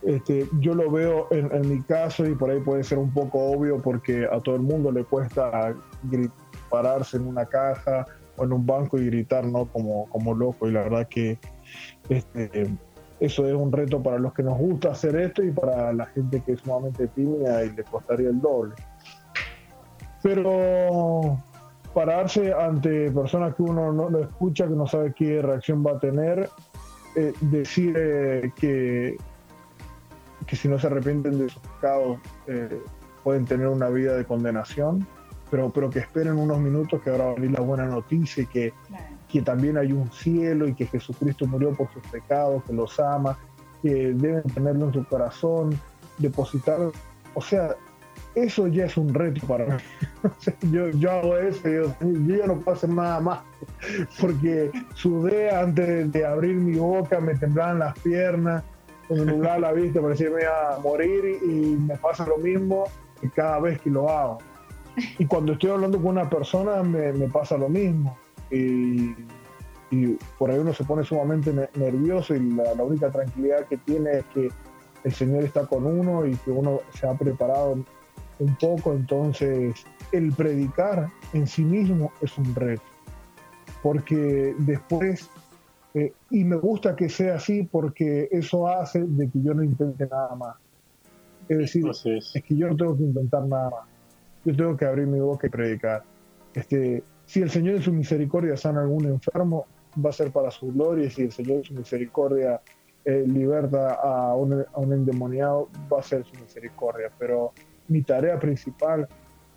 este, 0.03 0.49
yo 0.61 0.75
lo 0.75 0.91
veo 0.91 1.29
en, 1.31 1.69
mi 1.69 1.83
caso 1.83 2.27
y 2.27 2.35
por 2.35 2.51
ahí 2.51 2.61
puede 2.61 2.83
ser 2.85 2.99
un 2.99 3.13
poco 3.13 3.39
obvio 3.39 3.79
porque 3.81 4.27
a 4.31 4.41
todo 4.41 4.57
el 4.57 4.63
mundo 4.63 4.91
le 4.91 5.05
cuesta 5.05 5.75
pararse 6.71 7.17
en 7.19 7.27
una 7.27 7.47
caja 7.47 8.07
o 8.37 8.45
en 8.45 8.53
un 8.53 8.67
banco 8.67 8.99
y 8.99 9.07
gritar 9.07 9.45
¿no? 9.45 9.67
como, 9.67 10.09
como 10.11 10.35
loco 10.35 10.69
y 10.69 10.73
la 10.73 10.83
verdad 10.83 11.09
que 11.09 11.39
este, 12.09 12.69
eso 13.21 13.47
es 13.47 13.55
un 13.55 13.73
reto 13.73 14.03
para 14.03 14.19
los 14.19 14.33
que 14.35 14.43
nos 14.43 14.59
gusta 14.59 14.91
hacer 14.91 15.17
esto 15.17 15.43
y 15.43 15.51
para 15.51 15.93
la 15.93 16.07
gente 16.07 16.41
que 16.41 16.53
es 16.53 16.61
sumamente 16.61 17.07
tímida 17.09 17.65
y 17.65 17.71
le 17.71 17.85
costaría 17.85 18.29
el 18.29 18.41
doble. 18.41 18.75
Pero 20.23 21.43
pararse 21.93 22.53
ante 22.53 23.11
personas 23.11 23.55
que 23.55 23.63
uno 23.63 23.93
no, 23.93 24.11
lo 24.11 24.21
escucha, 24.21 24.67
que 24.67 24.75
no 24.75 24.87
sabe 24.87 25.13
qué 25.15 25.41
reacción 25.41 25.85
va 25.87 25.93
a 25.93 25.99
tener, 25.99 26.49
eh, 27.15 27.33
decir 27.41 27.95
que, 28.57 29.17
que 30.47 30.57
si 30.57 30.69
no 30.69 30.79
se 30.79 30.89
arrepienten 30.89 31.39
de 31.39 31.49
sus 31.49 31.63
pecados 31.63 32.19
eh, 32.49 32.81
pueden 33.23 33.45
tener 33.45 33.69
una 33.69 33.89
vida 33.89 34.17
de 34.17 34.25
condenación, 34.25 35.07
pero, 35.51 35.71
pero 35.71 35.91
que 35.91 36.01
esperen 36.01 36.35
unos 36.35 36.59
minutos 36.59 37.01
que 37.03 37.11
ahora 37.11 37.27
va 37.27 37.31
a 37.33 37.35
venir 37.35 37.53
la 37.53 37.61
buena 37.61 37.87
noticia 37.87 38.43
y 38.43 38.47
que, 38.47 38.73
que 39.29 39.43
también 39.43 39.77
hay 39.77 39.93
un 39.93 40.11
cielo 40.11 40.67
y 40.69 40.75
que 40.75 40.87
Jesucristo 40.87 41.47
murió 41.47 41.73
por 41.73 41.93
sus 41.93 42.03
pecados, 42.09 42.63
que 42.65 42.73
los 42.73 42.99
ama, 43.01 43.39
que 43.83 44.13
deben 44.15 44.43
tenerlo 44.43 44.87
en 44.87 44.93
su 44.95 45.05
corazón, 45.07 45.79
depositar, 46.19 46.79
o 47.35 47.41
sea, 47.43 47.77
eso 48.35 48.67
ya 48.67 48.87
es 48.87 48.97
un 48.97 49.15
reto 49.15 49.47
para 49.47 49.67
mí. 49.67 49.83
yo, 50.73 50.89
yo 50.91 51.11
hago 51.11 51.37
eso, 51.37 51.69
yo, 51.69 51.95
yo 52.01 52.37
ya 52.37 52.47
no 52.47 52.59
puedo 52.61 52.77
hacer 52.77 52.91
nada 52.91 53.21
más, 53.21 53.41
porque 54.21 54.73
sudé 54.95 55.51
antes 55.55 56.11
de 56.11 56.27
abrir 56.27 56.57
mi 56.57 56.79
boca, 56.79 57.21
me 57.21 57.35
temblaban 57.35 57.79
las 57.79 57.99
piernas, 58.01 58.65
me 59.09 59.25
nublaba 59.25 59.59
la 59.59 59.73
vista, 59.73 60.01
parecía 60.01 60.29
que 60.29 60.35
me 60.35 60.43
iba 60.43 60.75
a 60.75 60.79
morir 60.81 61.39
y 61.43 61.77
me 61.77 61.97
pasa 61.97 62.27
lo 62.27 62.39
mismo 62.39 62.85
cada 63.35 63.61
vez 63.61 63.81
que 63.81 63.91
lo 63.91 64.09
hago. 64.11 64.39
Y 65.19 65.27
cuando 65.27 65.55
estoy 65.55 65.71
hablando 65.71 65.99
con 65.99 66.09
una 66.09 66.29
persona 66.29 66.83
me, 66.83 67.13
me 67.13 67.29
pasa 67.29 67.57
lo 67.57 67.69
mismo. 67.69 68.17
Y, 68.51 69.15
y, 69.91 70.19
por 70.39 70.51
ahí 70.51 70.59
uno 70.59 70.73
se 70.73 70.85
pone 70.85 71.05
sumamente 71.05 71.53
nervioso 71.75 72.35
y 72.35 72.51
la, 72.51 72.75
la 72.75 72.85
única 72.85 73.11
tranquilidad 73.11 73.67
que 73.67 73.77
tiene 73.79 74.19
es 74.19 74.25
que 74.27 74.49
el 75.05 75.13
Señor 75.13 75.45
está 75.45 75.67
con 75.67 75.87
uno 75.87 76.27
y 76.27 76.35
que 76.37 76.51
uno 76.51 76.81
se 76.95 77.07
ha 77.07 77.15
preparado 77.15 77.77
un 78.39 78.57
poco, 78.57 78.93
entonces 78.93 79.85
el 80.13 80.33
predicar 80.33 81.09
en 81.33 81.47
sí 81.47 81.65
mismo 81.65 82.13
es 82.21 82.37
un 82.39 82.55
reto, 82.55 82.83
porque 83.83 84.55
después, 84.59 85.29
eh, 85.95 86.13
y 86.31 86.45
me 86.45 86.57
gusta 86.57 86.97
que 86.97 87.09
sea 87.09 87.37
así 87.37 87.63
porque 87.65 88.29
eso 88.31 88.67
hace 88.69 89.05
de 89.05 89.29
que 89.29 89.43
yo 89.43 89.55
no 89.55 89.63
intente 89.63 90.07
nada 90.07 90.35
más. 90.35 90.57
Es 91.49 91.59
decir, 91.59 91.85
es. 91.89 92.33
que 92.43 92.57
yo 92.57 92.69
no 92.69 92.77
tengo 92.77 92.97
que 92.97 93.03
intentar 93.03 93.47
nada 93.47 93.71
más, 93.71 93.89
yo 94.45 94.57
tengo 94.57 94.77
que 94.77 94.85
abrir 94.85 95.07
mi 95.07 95.21
boca 95.21 95.47
y 95.47 95.51
predicar. 95.51 96.03
Este, 96.55 97.03
si 97.27 97.43
el 97.43 97.51
Señor 97.51 97.77
en 97.77 97.83
su 97.83 97.93
misericordia 97.93 98.57
sana 98.57 98.81
a 98.81 98.83
algún 98.83 99.07
enfermo, 99.07 99.67
va 100.05 100.11
a 100.11 100.13
ser 100.13 100.31
para 100.31 100.51
su 100.51 100.73
gloria, 100.73 101.07
y 101.07 101.11
si 101.11 101.23
el 101.23 101.33
Señor 101.33 101.59
en 101.59 101.65
su 101.65 101.75
misericordia 101.75 102.61
eh, 103.05 103.25
liberta 103.27 103.95
a 103.95 104.35
un, 104.35 104.65
a 104.73 104.79
un 104.79 104.93
endemoniado, 104.93 105.69
va 105.93 106.01
a 106.01 106.03
ser 106.03 106.25
su 106.25 106.35
misericordia, 106.41 107.11
pero 107.19 107.53
mi 107.89 108.03
tarea 108.03 108.39
principal 108.39 109.09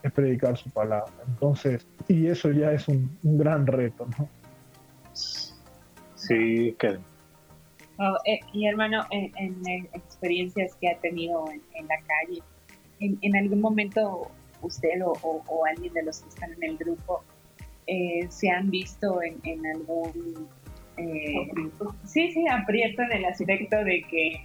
es 0.04 0.12
predicar 0.12 0.58
su 0.58 0.70
palabra. 0.70 1.12
Entonces, 1.28 1.88
y 2.08 2.28
eso 2.28 2.52
ya 2.52 2.72
es 2.72 2.88
un, 2.88 3.18
gran 3.24 3.66
reto, 3.68 4.08
¿no? 4.18 4.30
Sí, 5.14 6.76
que... 6.80 6.98
Oh, 8.00 8.18
eh, 8.26 8.40
y 8.54 8.68
hermano, 8.68 9.06
en, 9.10 9.90
experiencias 9.94 10.76
que 10.76 10.90
ha 10.90 10.98
tenido 11.00 11.46
en, 11.50 11.88
la 11.88 11.96
calle, 12.02 12.44
en, 13.00 13.36
algún 13.36 13.60
momento 13.60 14.30
usted 14.62 15.02
o, 15.04 15.66
alguien 15.66 15.94
de 15.94 16.04
los 16.04 16.20
que 16.20 16.30
están 16.30 16.54
en 16.54 16.64
el 16.64 16.78
grupo 16.78 17.24
eh, 17.88 18.28
se 18.30 18.50
han 18.50 18.70
visto 18.70 19.22
en, 19.22 19.66
algún... 19.66 20.48
Eh, 20.98 21.50
sí, 22.06 22.32
sí, 22.32 22.46
aprieto 22.48 23.04
en 23.04 23.12
el 23.12 23.26
aspecto 23.26 23.78
de 23.84 24.02
que 24.04 24.42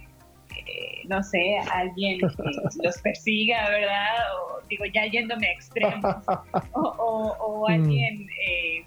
no 1.07 1.23
sé, 1.23 1.57
alguien 1.71 2.19
los 2.83 2.97
persiga, 3.01 3.69
¿verdad? 3.69 4.15
O 4.41 4.61
digo, 4.67 4.85
ya 4.85 5.05
yéndome 5.05 5.47
a 5.47 5.51
extremos, 5.51 6.15
o, 6.73 7.65
mm. 7.69 7.71
alguien, 7.71 8.27
eh, 8.47 8.85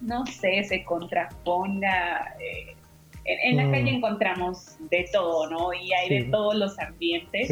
no 0.00 0.24
sé, 0.26 0.64
se 0.64 0.84
contraponga. 0.84 2.34
Eh, 2.40 2.76
en, 3.24 3.56
la 3.56 3.70
calle 3.70 3.92
mm. 3.92 3.96
encontramos 3.96 4.76
de 4.90 5.08
todo, 5.12 5.48
¿no? 5.48 5.72
Y 5.72 5.92
hay 5.92 6.08
de 6.08 6.24
todos 6.24 6.54
los 6.56 6.78
ambientes, 6.78 7.50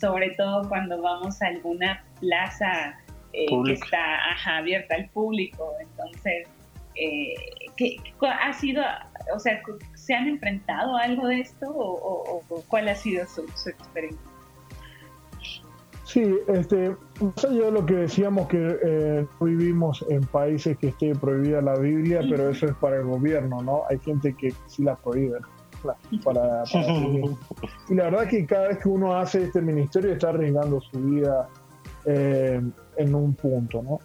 sobre 0.00 0.30
todo 0.30 0.68
cuando 0.68 1.00
vamos 1.02 1.42
a 1.42 1.48
alguna 1.48 2.02
plaza 2.20 2.98
eh, 3.32 3.46
que 3.64 3.72
está 3.72 4.16
abierta 4.46 4.94
al 4.94 5.08
público. 5.10 5.74
Entonces, 5.80 6.48
¿qué, 7.76 7.96
ha 8.22 8.52
sido, 8.52 8.82
o 9.34 9.38
sea, 9.38 9.60
¿Se 10.10 10.14
han 10.14 10.26
enfrentado 10.26 10.96
a 10.96 11.02
algo 11.02 11.28
de 11.28 11.40
esto 11.40 11.66
o, 11.70 12.42
cuál 12.66 12.88
ha 12.88 12.96
sido 12.96 13.24
su, 13.28 13.42
experiencia? 13.68 14.20
Sí, 16.02 16.34
este, 16.48 16.96
más 17.20 17.44
allá 17.44 17.66
de 17.66 17.70
lo 17.70 17.86
que 17.86 17.94
decíamos 17.94 18.48
que 18.48 18.76
eh, 18.82 19.26
vivimos 19.40 20.04
en 20.08 20.22
países 20.22 20.76
que 20.78 20.88
esté 20.88 21.14
prohibida 21.14 21.62
la 21.62 21.76
Biblia, 21.76 22.22
pero 22.28 22.50
eso 22.50 22.66
es 22.66 22.74
para 22.74 22.96
el 22.96 23.04
gobierno, 23.04 23.62
¿no? 23.62 23.82
Hay 23.88 24.00
gente 24.00 24.34
que 24.34 24.52
sí 24.66 24.82
la 24.82 24.96
prohíbe. 24.96 25.38
Para, 26.24 26.64
y 27.88 27.94
la 27.94 28.04
verdad 28.04 28.28
que 28.28 28.44
cada 28.46 28.68
vez 28.68 28.78
que 28.78 28.88
uno 28.88 29.16
hace 29.16 29.44
este 29.44 29.60
ministerio 29.60 30.12
está 30.12 30.28
arriesgando 30.28 30.80
su 30.80 30.98
vida 30.98 31.48
eh, 32.04 32.60
en 32.96 33.14
un 33.14 33.34
punto, 33.34 33.82
¿no? 33.82 33.98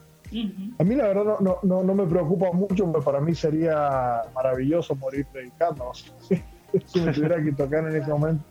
A 0.79 0.83
mí 0.83 0.95
la 0.95 1.07
verdad 1.07 1.39
no, 1.39 1.59
no, 1.61 1.83
no, 1.83 1.95
me 1.95 2.05
preocupa 2.05 2.51
mucho, 2.51 2.91
pero 2.91 3.03
para 3.03 3.21
mí 3.21 3.35
sería 3.35 4.21
maravilloso 4.33 4.95
morir 4.95 5.25
predicando. 5.31 5.91
si 6.85 7.01
me 7.01 7.13
tuviera 7.13 7.41
que 7.41 7.51
tocar 7.53 7.87
en 7.87 7.95
ese 7.95 8.09
momento. 8.09 8.43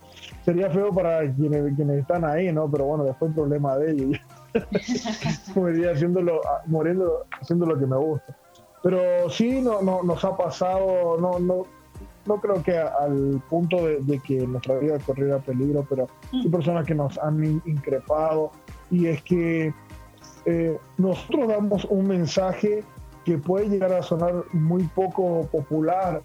Sería 0.45 0.71
feo 0.71 0.93
para 0.93 1.21
quienes, 1.35 1.75
quienes 1.75 2.01
están 2.01 2.25
ahí, 2.25 2.53
¿no? 2.53 2.71
Pero 2.71 2.85
bueno, 2.85 3.05
después 3.05 3.31
el 3.31 3.35
problema 3.35 3.77
de 3.77 3.93
ellos. 3.93 4.21
Moriría 5.55 5.93
haciéndolo, 5.93 6.41
muriendo, 6.67 7.27
haciendo 7.41 7.67
lo 7.67 7.79
que 7.79 7.87
me 7.87 7.97
gusta. 7.97 8.37
Pero 8.83 9.29
sí 9.31 9.61
no, 9.61 9.83
no, 9.83 10.03
nos 10.03 10.25
ha 10.25 10.37
pasado, 10.37 11.17
no, 11.19 11.39
no, 11.39 11.67
no 12.27 12.41
creo 12.41 12.63
que 12.63 12.79
al 12.79 13.43
punto 13.49 13.87
de, 13.87 14.19
que 14.21 14.47
nuestra 14.47 14.79
vida 14.79 14.99
corriera 14.99 15.39
peligro, 15.39 15.87
pero 15.89 16.09
hay 16.33 16.49
personas 16.49 16.87
que 16.87 16.95
nos 16.95 17.19
han 17.19 17.63
increpado 17.65 18.51
y 18.91 19.07
es 19.07 19.23
que 19.23 19.75
eh, 20.47 20.79
nosotros 20.99 21.49
damos 21.49 21.85
un 21.87 22.07
mensaje 22.07 22.83
que 23.25 23.39
puede 23.39 23.69
llegar 23.69 23.93
a 23.93 24.03
sonar 24.03 24.45
muy 24.53 24.83
poco 24.85 25.47
popular 25.51 26.23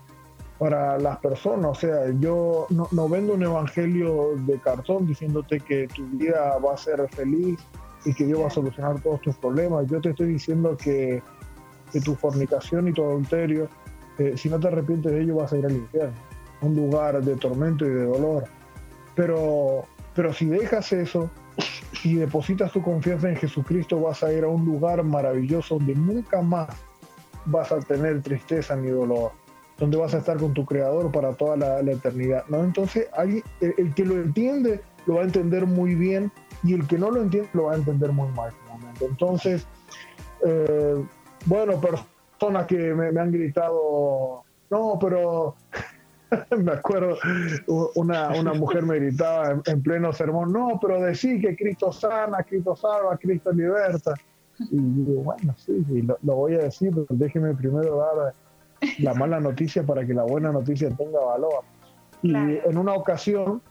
para 0.58 1.00
las 1.00 1.18
personas. 1.20 1.72
O 1.72 1.76
sea, 1.76 2.12
yo 2.20 2.68
no, 2.70 3.10
vendo 3.10 3.34
un 3.34 3.44
evangelio 3.44 4.36
de 4.46 4.60
cartón 4.60 5.08
diciéndote 5.08 5.62
que 5.62 5.88
tu 5.88 6.06
vida 6.08 6.58
va 6.58 6.74
a 6.74 6.78
ser 6.78 7.08
feliz 7.10 7.58
y 8.06 8.14
que 8.14 8.26
Dios 8.26 8.42
va 8.42 8.48
a 8.48 8.52
solucionar 8.52 9.02
todos 9.02 9.22
tus 9.22 9.36
problemas. 9.38 9.88
Yo 9.88 10.02
te 10.02 10.10
estoy 10.10 10.34
diciendo 10.34 10.76
que, 10.78 11.24
que 11.92 12.02
tu 12.02 12.16
fornicación 12.16 12.90
y 12.90 12.94
tu 12.94 13.04
adulterio, 13.04 13.70
si 14.38 14.50
no 14.50 14.60
te 14.60 14.68
arrepientes 14.68 15.12
de 15.12 15.22
ello, 15.22 15.36
vas 15.36 15.54
a 15.54 15.58
ir 15.58 15.66
al 15.66 15.74
infierno, 15.74 16.14
un 16.62 16.76
lugar 16.76 17.22
de 17.24 17.36
tormento 17.36 17.86
y 17.86 17.90
de 17.90 18.06
dolor. 18.06 18.46
Pero, 19.16 19.86
pero 20.14 20.34
si 20.34 20.46
dejas 20.46 20.92
eso, 20.94 21.30
y 22.04 22.16
depositas 22.16 22.72
tu 22.72 22.82
confianza 22.82 23.30
en 23.30 23.36
Jesucristo, 23.36 24.00
vas 24.00 24.24
a 24.24 24.32
ir 24.32 24.44
a 24.44 24.48
un 24.48 24.66
lugar 24.66 25.04
maravilloso 25.04 25.76
donde 25.76 25.96
nunca 25.96 26.42
más 26.42 26.70
vas 27.46 27.72
a 27.72 27.80
tener 27.80 28.22
tristeza 28.22 28.76
ni 28.76 28.90
dolor, 28.90 29.32
donde 29.78 29.98
vas 29.98 30.14
a 30.14 30.20
estar 30.20 30.38
con 30.38 30.54
tu 30.54 30.66
Creador 30.66 31.12
para 31.12 31.34
toda 31.34 31.58
la, 31.58 31.92
eternidad. 31.92 32.46
¿no? 32.48 32.64
Entonces, 32.64 33.08
el, 33.18 33.94
que 33.94 34.06
lo 34.06 34.16
entiende 34.16 34.82
lo 35.06 35.16
va 35.16 35.22
a 35.22 35.26
entender 35.26 35.66
muy 35.66 35.96
bien 35.96 36.32
y 36.64 36.74
el 36.74 36.86
que 36.88 36.98
no 36.98 37.10
lo 37.12 37.22
entiende 37.22 37.50
lo 37.54 37.64
va 37.66 37.74
a 37.74 37.78
entender 37.78 38.12
muy 38.12 38.30
mal. 38.34 38.52
Entonces, 39.02 39.66
eh, 40.46 41.04
bueno, 41.46 41.80
personas 42.40 42.68
que 42.68 42.94
me, 42.94 43.12
me 43.12 43.20
han 43.20 43.32
gritado, 43.32 44.44
no, 44.70 44.98
pero 45.00 45.56
me 46.58 46.72
acuerdo, 46.72 47.18
una, 47.96 48.30
una 48.30 48.54
mujer 48.54 48.84
me 48.84 48.96
gritaba 48.96 49.62
en, 49.66 49.82
pleno 49.82 50.14
sermón, 50.14 50.54
no, 50.54 50.80
pero 50.82 51.02
decir 51.02 51.42
que 51.42 51.56
Cristo 51.56 51.92
sana, 51.92 52.44
Cristo 52.44 52.76
salva, 52.76 53.18
Cristo 53.18 53.52
liberta. 53.52 54.14
Y 54.60 54.78
digo, 54.78 55.24
bueno, 55.24 55.56
sí, 55.58 55.84
lo, 56.22 56.36
voy 56.36 56.56
a 56.56 56.60
decir, 56.60 56.92
pero 56.94 57.06
déjeme 57.10 57.54
primero 57.56 57.98
dar 57.98 58.34
la 59.00 59.14
mala 59.14 59.40
noticia 59.40 59.84
para 59.84 60.06
que 60.06 60.14
la 60.14 60.24
buena 60.24 60.52
noticia 60.52 60.90
tenga 60.96 61.20
valor. 61.20 61.64
Y 62.22 62.34
en 62.34 62.78
una 62.78 62.94
ocasión 62.94 63.62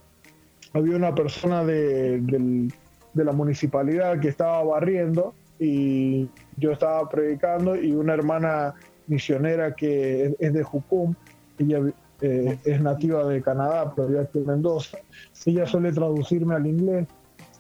había 0.73 0.97
una 0.97 1.15
persona 1.15 1.65
de, 1.65 2.21
de 2.21 3.25
la 3.25 3.33
municipalidad 3.33 4.19
que 4.21 4.29
estaba 4.29 4.63
barriendo 4.65 5.35
y 5.59 6.29
yo 6.59 6.73
estaba 6.73 7.09
predicando 7.09 7.77
y 7.77 7.93
una 7.93 8.15
hermana 8.15 8.75
misionera 9.07 9.75
que 9.75 10.37
es 10.39 10.53
de 10.53 10.63
Jucum, 10.63 11.15
ella 11.59 11.81
eh, 12.21 12.59
es 12.65 12.81
nativa 12.81 13.25
de 13.25 13.41
Canadá, 13.41 13.93
pero 13.95 14.09
vive 14.09 14.21
aquí 14.21 14.39
en 14.39 14.47
Mendoza. 14.47 14.99
Ella 15.47 15.67
suele 15.67 15.93
traducirme 15.93 16.55
al 16.55 16.67
inglés. 16.67 17.07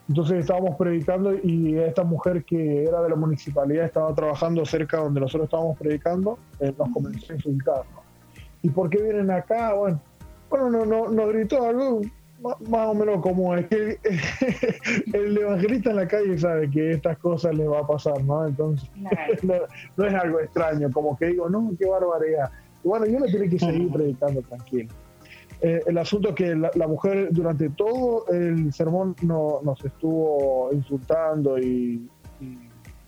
Entonces 0.08 0.38
estábamos 0.38 0.76
predicando 0.76 1.34
y 1.34 1.76
esta 1.76 2.02
mujer 2.02 2.42
que 2.44 2.84
era 2.84 3.02
de 3.02 3.10
la 3.10 3.16
municipalidad 3.16 3.84
estaba 3.84 4.14
trabajando 4.14 4.64
cerca 4.64 4.98
donde 4.98 5.20
nosotros 5.20 5.44
estábamos 5.44 5.78
predicando, 5.78 6.38
eh, 6.60 6.72
nos 6.78 6.88
comenzó 6.90 7.32
a 7.32 7.36
insultar. 7.36 7.82
¿Y 8.62 8.70
por 8.70 8.88
qué 8.88 9.02
vienen 9.02 9.30
acá? 9.30 9.74
Bueno, 9.74 10.00
bueno 10.48 10.70
no, 10.70 10.86
no, 10.86 11.08
nos 11.08 11.28
gritó 11.28 11.62
algo, 11.62 12.00
más 12.40 12.88
o 12.88 12.94
menos 12.94 13.20
como 13.20 13.54
es 13.54 13.66
que 13.68 13.98
el 15.12 15.36
evangelista 15.36 15.90
en 15.90 15.96
la 15.96 16.08
calle 16.08 16.38
sabe 16.38 16.70
que 16.70 16.92
estas 16.92 17.18
cosas 17.18 17.54
le 17.54 17.66
va 17.66 17.80
a 17.80 17.86
pasar, 17.86 18.22
¿no? 18.24 18.46
Entonces, 18.46 18.88
no, 19.42 20.06
es 20.06 20.14
algo 20.14 20.40
extraño, 20.40 20.90
como 20.92 21.16
que 21.16 21.26
digo, 21.26 21.48
no, 21.48 21.70
qué 21.78 21.86
barbaridad. 21.86 22.50
bueno, 22.84 23.06
yo 23.06 23.18
no 23.18 23.26
tiene 23.26 23.48
que 23.48 23.58
seguir 23.58 23.90
predicando 23.90 24.42
tranquilo. 24.42 24.92
Eh, 25.60 25.82
el 25.86 25.98
asunto 25.98 26.28
es 26.28 26.34
que 26.36 26.54
la, 26.54 26.86
mujer 26.86 27.28
durante 27.32 27.68
todo 27.70 28.26
el 28.28 28.72
sermón 28.72 29.16
no, 29.22 29.60
nos 29.64 29.84
estuvo 29.84 30.70
insultando 30.72 31.58
y, 31.58 32.08
y, 32.40 32.58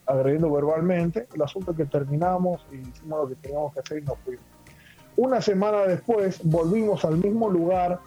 agrediendo 0.06 0.50
verbalmente. 0.50 1.28
El 1.32 1.42
asunto 1.42 1.70
es 1.70 1.76
que 1.76 1.84
terminamos 1.86 2.66
y 2.72 2.78
hicimos 2.78 3.20
lo 3.22 3.28
que 3.28 3.36
teníamos 3.36 3.72
que 3.72 3.80
hacer 3.80 3.98
y 3.98 4.02
nos 4.02 4.18
fuimos. 4.18 4.44
Una 5.16 5.40
semana 5.40 5.82
después 5.82 6.40
volvimos 6.42 7.04
al 7.04 7.18
mismo 7.18 7.48
lugar 7.48 8.00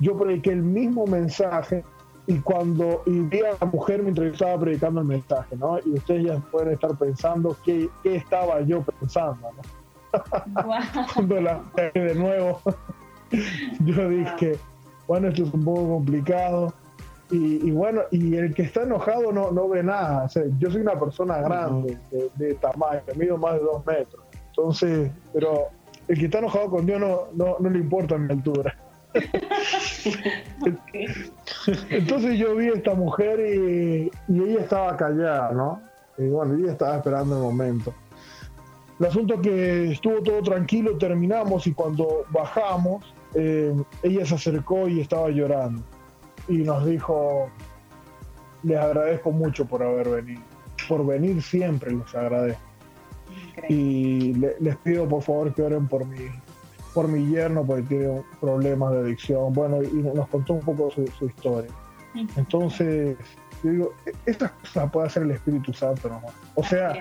yo 0.00 0.18
prediqué 0.18 0.50
el 0.50 0.62
mismo 0.62 1.06
mensaje 1.06 1.84
y 2.26 2.38
cuando 2.40 3.02
y 3.06 3.20
vi 3.20 3.40
a 3.40 3.56
la 3.60 3.66
mujer 3.66 4.02
mientras 4.02 4.26
yo 4.28 4.32
estaba 4.32 4.60
predicando 4.60 5.00
el 5.00 5.06
mensaje, 5.06 5.56
¿no? 5.56 5.78
Y 5.84 5.94
ustedes 5.94 6.26
ya 6.26 6.38
pueden 6.50 6.72
estar 6.72 6.96
pensando 6.96 7.56
qué, 7.64 7.88
qué 8.02 8.16
estaba 8.16 8.60
yo 8.62 8.82
pensando, 8.82 9.48
¿no? 9.56 9.80
cuando 11.14 11.40
la 11.40 11.62
de 11.94 12.14
nuevo, 12.14 12.60
yo 13.84 14.08
dije, 14.08 14.58
bueno, 15.06 15.28
esto 15.28 15.44
es 15.44 15.54
un 15.54 15.64
poco 15.64 15.88
complicado. 15.88 16.72
Y, 17.32 17.70
bueno, 17.70 18.00
y 18.10 18.34
el 18.34 18.52
que 18.54 18.62
está 18.62 18.82
enojado 18.82 19.30
no, 19.30 19.52
no 19.52 19.68
ve 19.68 19.84
nada. 19.84 20.28
yo 20.58 20.68
soy 20.68 20.80
una 20.80 20.98
persona 20.98 21.38
grande, 21.38 21.96
de, 22.10 22.28
de 22.34 22.54
tamaño, 22.54 23.02
mido 23.14 23.38
más 23.38 23.54
de 23.54 23.60
dos 23.60 23.86
metros. 23.86 24.24
Entonces, 24.48 25.12
pero 25.32 25.68
el 26.08 26.18
que 26.18 26.24
está 26.24 26.38
enojado 26.38 26.70
con 26.70 26.86
Dios 26.86 27.00
no, 27.00 27.28
no, 27.34 27.56
no 27.60 27.70
le 27.70 27.78
importa 27.78 28.18
mi 28.18 28.32
altura. 28.32 28.76
Entonces 31.90 32.38
yo 32.38 32.54
vi 32.56 32.68
a 32.68 32.74
esta 32.74 32.94
mujer 32.94 33.40
y, 33.40 34.10
ella 34.28 34.60
estaba 34.60 34.96
callada, 34.96 35.52
¿no? 35.52 35.82
Y 36.18 36.28
bueno, 36.28 36.54
ella 36.54 36.72
estaba 36.72 36.96
esperando 36.96 37.36
el 37.36 37.42
momento. 37.42 37.92
El 38.98 39.06
asunto 39.06 39.34
es 39.34 39.40
que 39.40 39.92
estuvo 39.92 40.22
todo 40.22 40.42
tranquilo, 40.42 40.98
terminamos 40.98 41.66
y 41.66 41.72
cuando 41.72 42.26
bajamos, 42.30 43.14
eh, 43.34 43.74
ella 44.02 44.26
se 44.26 44.34
acercó 44.34 44.88
y 44.88 45.00
estaba 45.00 45.30
llorando. 45.30 45.82
Y 46.48 46.58
nos 46.58 46.84
dijo, 46.84 47.48
les 48.62 48.78
agradezco 48.78 49.32
mucho 49.32 49.64
por 49.64 49.82
haber 49.82 50.08
venido. 50.08 50.42
Por 50.88 51.06
venir 51.06 51.42
siempre 51.42 51.92
les 51.92 52.14
agradezco. 52.14 52.62
Y 53.68 54.34
les 54.34 54.76
pido 54.78 55.08
por 55.08 55.22
favor 55.22 55.54
que 55.54 55.62
oren 55.62 55.86
por 55.88 56.06
mí 56.06 56.30
por 56.94 57.08
mi 57.08 57.26
yerno 57.26 57.64
porque 57.64 57.82
tiene 57.82 58.22
problemas 58.40 58.92
de 58.92 58.98
adicción. 59.00 59.52
Bueno, 59.52 59.82
y 59.82 59.94
nos 59.94 60.28
contó 60.28 60.54
un 60.54 60.60
poco 60.60 60.90
su, 60.90 61.26
historia. 61.26 61.70
Entonces, 62.36 63.16
yo 63.62 63.70
digo, 63.70 63.92
e-, 64.06 64.12
estas 64.26 64.52
cosas 64.52 64.90
puede 64.90 65.06
hacer 65.06 65.22
el 65.24 65.32
Espíritu 65.32 65.72
Santo, 65.72 66.08
¿no? 66.08 66.20
O 66.54 66.64
sea, 66.64 66.94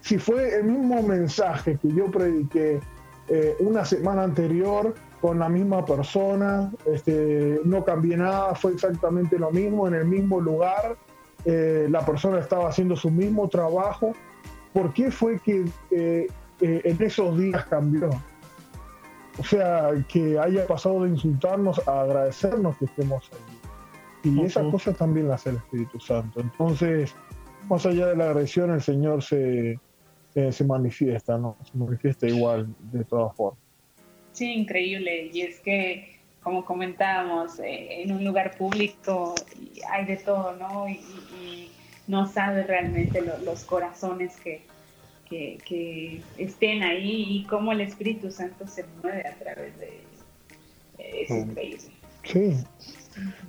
si 0.00 0.18
fue 0.18 0.56
el 0.56 0.64
mismo 0.64 1.02
mensaje 1.02 1.78
que 1.80 1.92
yo 1.92 2.10
prediqué 2.10 2.80
eh, 3.28 3.56
una 3.60 3.84
semana 3.84 4.22
anterior 4.22 4.94
con 5.20 5.38
la 5.38 5.48
misma 5.48 5.84
persona, 5.84 6.70
este, 6.86 7.60
no 7.64 7.84
cambié 7.84 8.16
nada, 8.16 8.54
fue 8.54 8.72
exactamente 8.72 9.38
lo 9.38 9.50
mismo, 9.50 9.88
en 9.88 9.94
el 9.94 10.04
mismo 10.04 10.40
lugar, 10.40 10.96
eh, 11.44 11.86
la 11.90 12.04
persona 12.04 12.38
estaba 12.38 12.68
haciendo 12.68 12.96
su 12.96 13.10
mismo 13.10 13.48
trabajo, 13.48 14.12
¿por 14.72 14.92
qué 14.92 15.10
fue 15.10 15.38
que 15.40 15.64
eh, 15.90 16.28
en 16.60 17.02
esos 17.02 17.38
días 17.38 17.64
cambió? 17.66 18.10
O 19.38 19.44
sea, 19.44 19.90
que 20.08 20.38
haya 20.38 20.66
pasado 20.66 21.04
de 21.04 21.10
insultarnos 21.10 21.86
a 21.86 22.02
agradecernos 22.02 22.76
que 22.78 22.86
estemos 22.86 23.30
allí. 23.32 24.36
Y 24.36 24.42
esa 24.44 24.62
cosa 24.70 24.92
también 24.92 25.28
la 25.28 25.34
hace 25.34 25.50
el 25.50 25.56
Espíritu 25.56 26.00
Santo. 26.00 26.40
Entonces, 26.40 27.14
más 27.68 27.86
allá 27.86 28.08
de 28.08 28.16
la 28.16 28.30
agresión, 28.30 28.70
el 28.70 28.80
Señor 28.80 29.22
se, 29.22 29.78
se 30.32 30.64
manifiesta, 30.64 31.38
¿no? 31.38 31.56
Se 31.70 31.78
manifiesta 31.78 32.26
igual 32.26 32.74
de 32.92 33.04
todas 33.04 33.36
formas. 33.36 33.60
Sí, 34.32 34.52
increíble. 34.52 35.30
Y 35.32 35.42
es 35.42 35.60
que, 35.60 36.18
como 36.42 36.64
comentábamos, 36.64 37.58
eh, 37.60 38.02
en 38.02 38.12
un 38.12 38.24
lugar 38.24 38.56
público 38.56 39.34
hay 39.90 40.04
de 40.06 40.16
todo, 40.16 40.54
¿no? 40.56 40.88
Y, 40.88 41.70
no 42.08 42.24
sabe 42.28 42.62
realmente 42.62 43.20
los 43.44 43.64
corazones 43.64 44.36
que, 44.36 44.62
que, 45.28 46.20
estén 46.38 46.82
ahí 46.82 47.24
y 47.28 47.44
cómo 47.44 47.72
el 47.72 47.80
Espíritu 47.80 48.30
Santo 48.30 48.66
se 48.66 48.84
mueve 49.02 49.26
a 49.26 49.34
través 49.38 49.78
de 49.78 49.86
ellos. 49.86 50.24
Es 50.98 51.30
increíble. 51.30 51.90
Sí. 52.24 52.56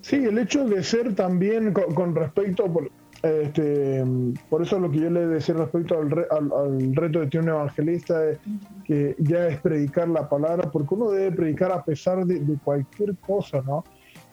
Sí, 0.02 0.16
el 0.16 0.38
hecho 0.38 0.64
de 0.66 0.82
ser 0.82 1.14
también 1.14 1.74
con, 1.74 2.16
respecto, 2.16 2.72
por, 2.72 2.90
este, 3.22 4.02
por 4.50 4.62
eso 4.62 4.80
lo 4.80 4.90
que 4.90 5.00
yo 5.00 5.10
le 5.10 5.28
decía 5.28 5.56
respecto 5.56 6.00
al, 6.00 6.28
al, 6.32 6.96
reto 6.96 7.26
de 7.26 7.40
un 7.40 7.50
evangelista 7.50 8.30
es 8.30 8.40
que 8.86 9.16
ya 9.20 9.48
es 9.48 9.60
predicar 9.60 10.08
la 10.08 10.30
palabra, 10.30 10.72
porque 10.72 10.94
uno 10.94 11.12
debe 11.12 11.36
predicar 11.36 11.74
a 11.74 11.84
pesar 11.84 12.26
de, 12.26 12.40
de 12.40 12.58
cualquier 12.64 13.16
cosa, 13.18 13.62
¿no? 13.62 13.84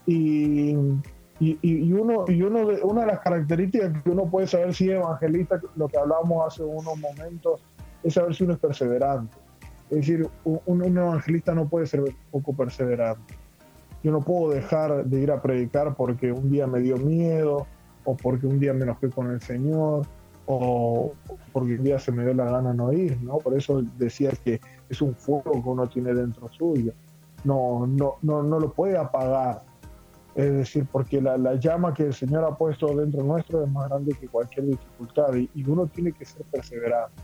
Y 0.06 0.76
y, 1.62 1.92
uno, 1.92 2.24
y 2.28 2.42
uno 2.42 2.66
de, 2.66 2.82
una 2.82 3.02
de 3.02 3.06
las 3.08 3.20
características 3.20 4.02
que 4.02 4.10
uno 4.10 4.26
puede 4.30 4.46
saber 4.46 4.74
si 4.74 4.90
es 4.90 4.96
evangelista, 4.96 5.60
lo 5.76 5.88
que 5.88 5.98
hablábamos 5.98 6.46
hace 6.46 6.62
unos 6.62 6.96
momentos, 6.98 7.60
es 8.02 8.14
saber 8.14 8.34
si 8.34 8.44
uno 8.44 8.54
es 8.54 8.58
perseverante. 8.58 9.36
Es 9.90 9.98
decir, 9.98 10.28
un, 10.44 10.82
evangelista 10.82 11.54
no 11.54 11.68
puede 11.68 11.86
ser 11.86 12.02
poco 12.30 12.52
perseverante. 12.52 13.34
Yo 14.02 14.12
no 14.12 14.20
puedo 14.20 14.52
dejar 14.52 15.04
de 15.04 15.20
ir 15.20 15.30
a 15.30 15.40
predicar 15.40 15.94
porque 15.94 16.32
un 16.32 16.50
día 16.50 16.66
me 16.66 16.80
dio 16.80 16.96
miedo, 16.96 17.66
o 18.04 18.16
porque 18.16 18.46
un 18.46 18.60
día 18.60 18.72
me 18.72 18.84
enojé 18.84 19.10
con 19.10 19.30
el 19.30 19.40
Señor, 19.40 20.06
o 20.46 21.12
porque 21.52 21.74
un 21.74 21.84
día 21.84 21.98
se 21.98 22.12
me 22.12 22.22
dio 22.24 22.34
la 22.34 22.44
gana 22.44 22.74
no 22.74 22.92
ir, 22.92 23.20
¿no? 23.22 23.38
Por 23.38 23.56
eso 23.56 23.82
decía 23.98 24.30
que 24.44 24.60
es 24.88 25.00
un 25.00 25.14
fuego 25.14 25.52
que 25.52 25.68
uno 25.68 25.88
tiene 25.88 26.12
dentro 26.12 26.48
suyo. 26.48 26.92
No, 27.44 27.86
no, 27.86 28.16
no, 28.22 28.42
no 28.42 28.60
lo 28.60 28.72
puede 28.72 28.96
apagar 28.96 29.62
es 30.34 30.52
decir, 30.52 30.86
porque 30.90 31.20
la, 31.20 31.54
llama 31.54 31.94
que 31.94 32.04
el 32.04 32.14
Señor 32.14 32.44
ha 32.44 32.56
puesto 32.56 32.88
dentro 32.94 33.22
nuestro 33.22 33.62
es 33.62 33.70
más 33.70 33.88
grande 33.88 34.16
que 34.18 34.26
cualquier 34.26 34.66
dificultad 34.66 35.34
y, 35.34 35.64
uno 35.66 35.86
tiene 35.86 36.12
que 36.12 36.24
ser 36.24 36.42
perseverante 36.46 37.22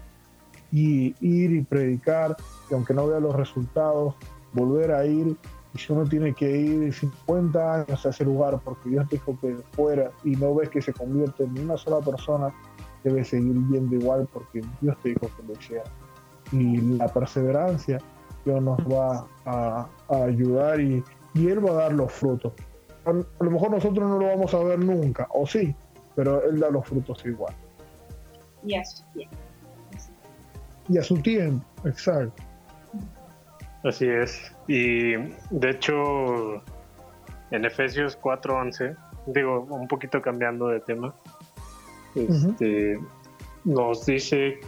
y 0.71 1.15
ir 1.21 1.51
y 1.51 1.63
predicar, 1.63 2.37
y 2.71 2.75
aunque 2.75 2.95
no 2.95 3.09
vea 3.09 3.19
los 3.19 3.35
resultados, 3.35 4.15
volver 4.53 4.93
a 4.93 5.05
ir. 5.05 5.37
Y 5.75 5.79
si 5.79 5.93
uno 5.93 6.05
tiene 6.05 6.33
que 6.35 6.51
ir 6.51 6.93
50 6.93 7.75
años 7.75 8.07
a 8.07 8.11
ese 8.11 8.25
lugar 8.25 8.61
porque 8.65 8.89
Dios 8.89 9.09
dijo 9.09 9.37
que 9.41 9.57
fuera 9.73 10.11
y 10.25 10.31
no 10.31 10.55
ves 10.55 10.69
que 10.69 10.83
se 10.83 10.93
convierte 10.93 11.45
en 11.45 11.59
una 11.59 11.77
sola 11.77 12.05
persona, 12.05 12.53
debe 13.03 13.25
seguir 13.25 13.55
yendo 13.71 13.97
igual 13.97 14.29
porque 14.33 14.63
Dios 14.81 14.97
te 15.03 15.11
dijo 15.11 15.29
que 15.37 15.43
lo 15.47 15.53
hiciera. 15.53 15.85
Y 16.53 16.77
la 16.97 17.09
perseverancia 17.09 17.99
Dios 18.45 18.63
nos 18.63 18.79
va 18.81 19.27
a, 19.45 19.89
ayudar 20.09 20.81
y, 20.81 21.03
y 21.35 21.49
Él 21.49 21.65
va 21.65 21.71
a 21.71 21.75
dar 21.75 21.93
los 21.93 22.13
frutos 22.13 22.53
a, 23.05 23.13
lo 23.13 23.51
mejor 23.51 23.71
nosotros 23.71 24.09
no 24.09 24.19
lo 24.19 24.27
vamos 24.27 24.53
a 24.55 24.59
ver 24.59 24.79
nunca, 24.79 25.27
o 25.31 25.47
sí, 25.47 25.75
pero 26.15 26.43
Él 26.45 26.59
da 26.61 26.71
los 26.71 26.87
frutos 26.87 27.25
igual. 27.25 27.55
Y 28.65 28.75
a 28.75 28.85
su 28.85 29.05
tiempo. 29.13 29.37
Y 30.89 30.99
a 30.99 31.03
su 31.03 31.17
tiempo, 31.19 31.67
exacto. 31.85 32.43
Así 33.85 34.07
es. 34.07 34.55
Y 34.69 35.13
de 35.51 35.71
hecho, 35.71 36.63
en 37.51 37.65
Efesios 37.65 38.19
4:11, 38.21 38.97
digo, 39.27 39.67
un 39.71 39.89
poquito 39.89 40.21
cambiando 40.21 40.69
de 40.69 40.81
tema, 40.81 41.15
este, 42.15 42.99
nos 43.65 44.05
dice 44.05 44.61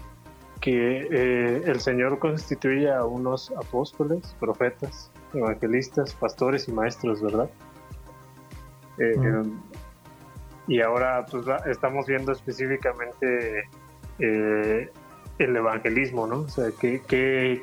que 0.60 1.08
eh, 1.10 1.62
el 1.66 1.80
Señor 1.80 2.18
constituye 2.18 2.90
a 2.90 3.04
unos 3.04 3.52
apóstoles, 3.56 4.34
profetas, 4.38 5.10
evangelistas, 5.34 6.14
pastores 6.14 6.68
y 6.68 6.72
maestros, 6.72 7.20
¿verdad? 7.20 7.50
Eh, 8.98 9.42
y 10.68 10.80
ahora 10.80 11.26
pues 11.30 11.44
estamos 11.66 12.06
viendo 12.06 12.32
específicamente 12.32 13.68
eh, 14.18 14.90
el 15.38 15.56
evangelismo, 15.56 16.26
¿no? 16.26 16.40
O 16.40 16.48
sea, 16.48 16.70
que, 16.78 17.62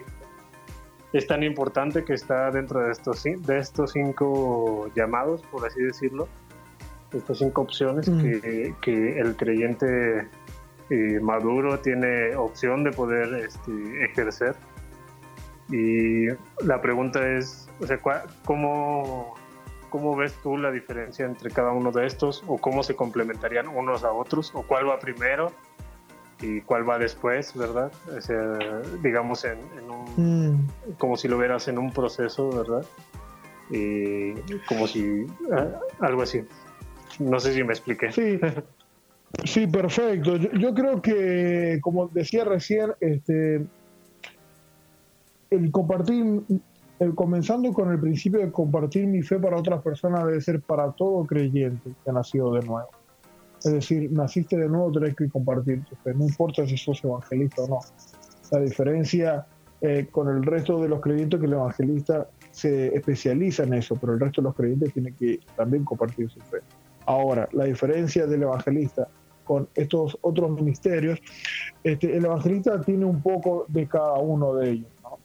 es 1.11 1.25
tan 1.25 1.41
importante 1.41 2.03
que 2.03 2.13
está 2.13 2.51
dentro 2.51 2.81
de 2.81 2.91
estos, 2.91 3.23
de 3.23 3.57
estos 3.57 3.93
cinco 3.93 4.91
llamados, 4.95 5.41
por 5.49 5.65
así 5.65 5.81
decirlo, 5.81 6.27
estas 7.13 7.39
cinco 7.39 7.61
opciones 7.61 8.07
que, 8.81 9.19
el 9.19 9.35
creyente 9.35 10.27
eh, 10.91 11.19
maduro 11.19 11.79
tiene 11.79 12.35
opción 12.35 12.83
de 12.83 12.91
poder 12.91 13.33
este, 13.45 14.05
ejercer. 14.05 14.55
Y 15.71 16.27
la 16.63 16.81
pregunta 16.81 17.27
es, 17.37 17.69
o 17.79 17.87
sea, 17.87 17.99
¿cómo, 18.45 19.35
¿Cómo 19.89 20.15
ves 20.15 20.34
tú 20.43 20.58
la 20.58 20.71
diferencia 20.71 21.25
entre 21.25 21.49
cada 21.52 21.71
uno 21.71 21.91
de 21.91 22.06
estos 22.06 22.43
o 22.47 22.58
cómo 22.58 22.84
se 22.84 22.95
complementarían 22.95 23.67
unos 23.67 24.04
a 24.04 24.12
otros 24.12 24.52
o 24.54 24.63
cuál 24.63 24.88
va 24.88 24.99
primero 24.99 25.52
y 26.41 26.62
cuál 26.62 26.88
va 26.88 26.97
después, 26.97 27.56
verdad? 27.56 27.91
digamos 29.02 29.45
en, 29.45 29.60
un, 29.89 30.56
mm. 30.56 30.93
como 30.97 31.17
si 31.17 31.28
lo 31.28 31.38
vieras 31.38 31.67
en 31.67 31.78
un 31.78 31.91
proceso, 31.91 32.49
¿verdad? 32.49 32.86
eh, 33.71 34.36
como 34.67 34.88
si 34.88 35.25
algo 35.99 36.21
así. 36.21 36.41
No 37.19 37.39
sé 37.39 37.54
si 37.54 37.63
me 37.63 37.73
expliqué. 37.73 38.12
Sí, 38.12 38.39
sí 39.43 39.67
perfecto. 39.67 40.38
Yo, 40.38 40.73
creo 40.73 41.02
que, 41.02 41.80
como 41.82 42.08
decía 42.08 42.45
recién, 42.45 42.91
este, 42.99 43.65
el 45.49 45.71
compartir, 45.71 46.41
el 46.99 47.15
comenzando 47.15 47.71
con 47.71 47.91
el 47.91 47.99
principio 47.99 48.41
de 48.41 48.51
compartir 48.51 49.07
mi 49.07 49.21
fe 49.21 49.39
para 49.39 49.57
otras 49.57 49.81
personas 49.81 50.25
debe 50.25 50.41
ser 50.41 50.62
para 50.62 50.91
todo 50.91 51.25
creyente 51.25 51.91
que 52.03 52.09
ha 52.09 52.13
nacido 52.13 52.53
de 52.53 52.65
nuevo. 52.65 52.89
Es 53.63 53.71
decir, 53.71 54.12
naciste 54.12 54.57
de 54.57 54.67
nuevo, 54.67 54.91
tenés 54.91 55.15
que 55.15 55.29
compartir 55.29 55.83
tu 55.85 55.95
fe. 55.97 56.13
No 56.13 56.25
importa 56.25 56.65
si 56.65 56.77
sos 56.77 57.03
evangelista 57.03 57.63
o 57.63 57.67
no. 57.67 57.79
La 58.51 58.59
diferencia 58.59 59.45
eh, 59.81 60.07
con 60.12 60.27
el 60.27 60.43
resto 60.43 60.81
de 60.81 60.89
los 60.89 60.99
creyentes 60.99 61.39
que 61.39 61.45
el 61.45 61.53
evangelista 61.53 62.27
se 62.51 62.88
especializa 62.95 63.63
en 63.63 63.75
eso, 63.75 63.95
pero 63.95 64.13
el 64.13 64.19
resto 64.19 64.41
de 64.41 64.47
los 64.47 64.55
creyentes 64.55 64.93
tiene 64.93 65.13
que 65.13 65.39
también 65.55 65.85
compartir 65.85 66.29
su 66.29 66.39
fe. 66.41 66.57
Ahora, 67.05 67.47
la 67.53 67.65
diferencia 67.65 68.27
del 68.27 68.43
evangelista 68.43 69.07
con 69.45 69.67
estos 69.73 70.17
otros 70.21 70.51
ministerios, 70.51 71.19
este, 71.83 72.15
el 72.15 72.25
evangelista 72.25 72.81
tiene 72.81 73.05
un 73.05 73.21
poco 73.21 73.65
de 73.69 73.88
cada 73.88 74.19
uno 74.19 74.53
de 74.55 74.69
ellos. 74.71 74.91
¿no? 75.01 75.17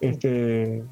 Este, 0.00 0.82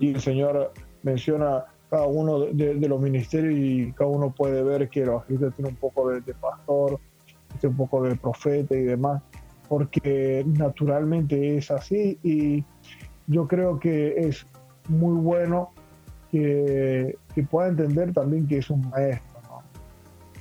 el 0.00 0.20
Señor 0.20 0.72
menciona 1.02 1.64
cada 1.90 2.06
uno 2.06 2.40
de, 2.40 2.74
los 2.88 3.00
ministerios 3.00 3.54
y 3.54 3.92
cada 3.92 4.08
uno 4.08 4.30
puede 4.30 4.62
ver 4.62 4.88
que 4.88 5.02
el 5.02 5.08
evangelista 5.08 5.50
tiene 5.50 5.70
un 5.70 5.76
poco 5.76 6.08
de, 6.08 6.22
pastor, 6.34 6.98
tiene 7.60 7.72
un 7.72 7.76
poco 7.76 8.02
de 8.02 8.16
profeta 8.16 8.74
y 8.74 8.84
demás, 8.84 9.22
porque 9.68 10.42
naturalmente 10.46 11.58
es 11.58 11.70
así 11.70 12.18
y 12.22 12.64
yo 13.26 13.46
creo 13.46 13.78
que 13.78 14.14
es 14.16 14.46
muy 14.88 15.20
bueno 15.20 15.70
que, 16.30 17.18
pueda 17.50 17.68
entender 17.68 18.12
también 18.14 18.46
que 18.46 18.58
es 18.58 18.70
un 18.70 18.88
maestro. 18.88 19.62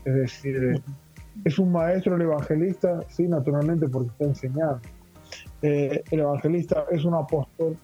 Es 0.05 0.15
decir, 0.15 0.81
es 1.43 1.59
un 1.59 1.71
maestro 1.73 2.15
el 2.15 2.21
evangelista, 2.21 3.01
sí, 3.09 3.27
naturalmente 3.27 3.89
porque 3.89 4.09
está 4.09 4.23
enseñando. 4.23 4.79
Eh, 5.61 6.01
el 6.11 6.19
evangelista 6.21 6.85
es 6.91 7.03
un 7.03 7.13
apóstol, 7.13 7.77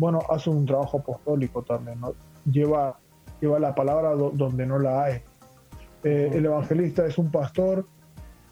bueno, 0.00 0.20
hace 0.30 0.48
un 0.48 0.64
trabajo 0.64 1.00
apostólico 1.00 1.62
también, 1.62 2.00
¿no? 2.00 2.14
Lleva, 2.50 2.98
lleva 3.38 3.58
la 3.58 3.74
palabra 3.74 4.14
donde 4.14 4.64
no 4.64 4.78
la 4.78 5.04
hay. 5.04 5.20
Eh, 6.02 6.30
el 6.32 6.46
evangelista 6.46 7.04
es 7.04 7.18
un 7.18 7.30
pastor 7.30 7.86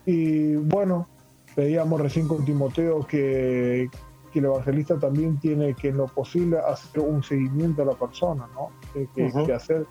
y 0.04 0.56
bueno, 0.56 1.08
veíamos 1.56 2.02
recién 2.02 2.28
con 2.28 2.44
Timoteo 2.44 3.00
que, 3.06 3.88
que 4.30 4.38
el 4.40 4.44
evangelista 4.44 4.98
también 4.98 5.40
tiene 5.40 5.72
que 5.72 5.88
en 5.88 5.96
lo 5.96 6.06
posible 6.06 6.58
hacer 6.58 7.00
un 7.00 7.22
seguimiento 7.22 7.80
a 7.80 7.86
la 7.86 7.94
persona, 7.94 8.46
¿no? 8.54 8.68
Que, 9.14 9.50
hacer 9.50 9.86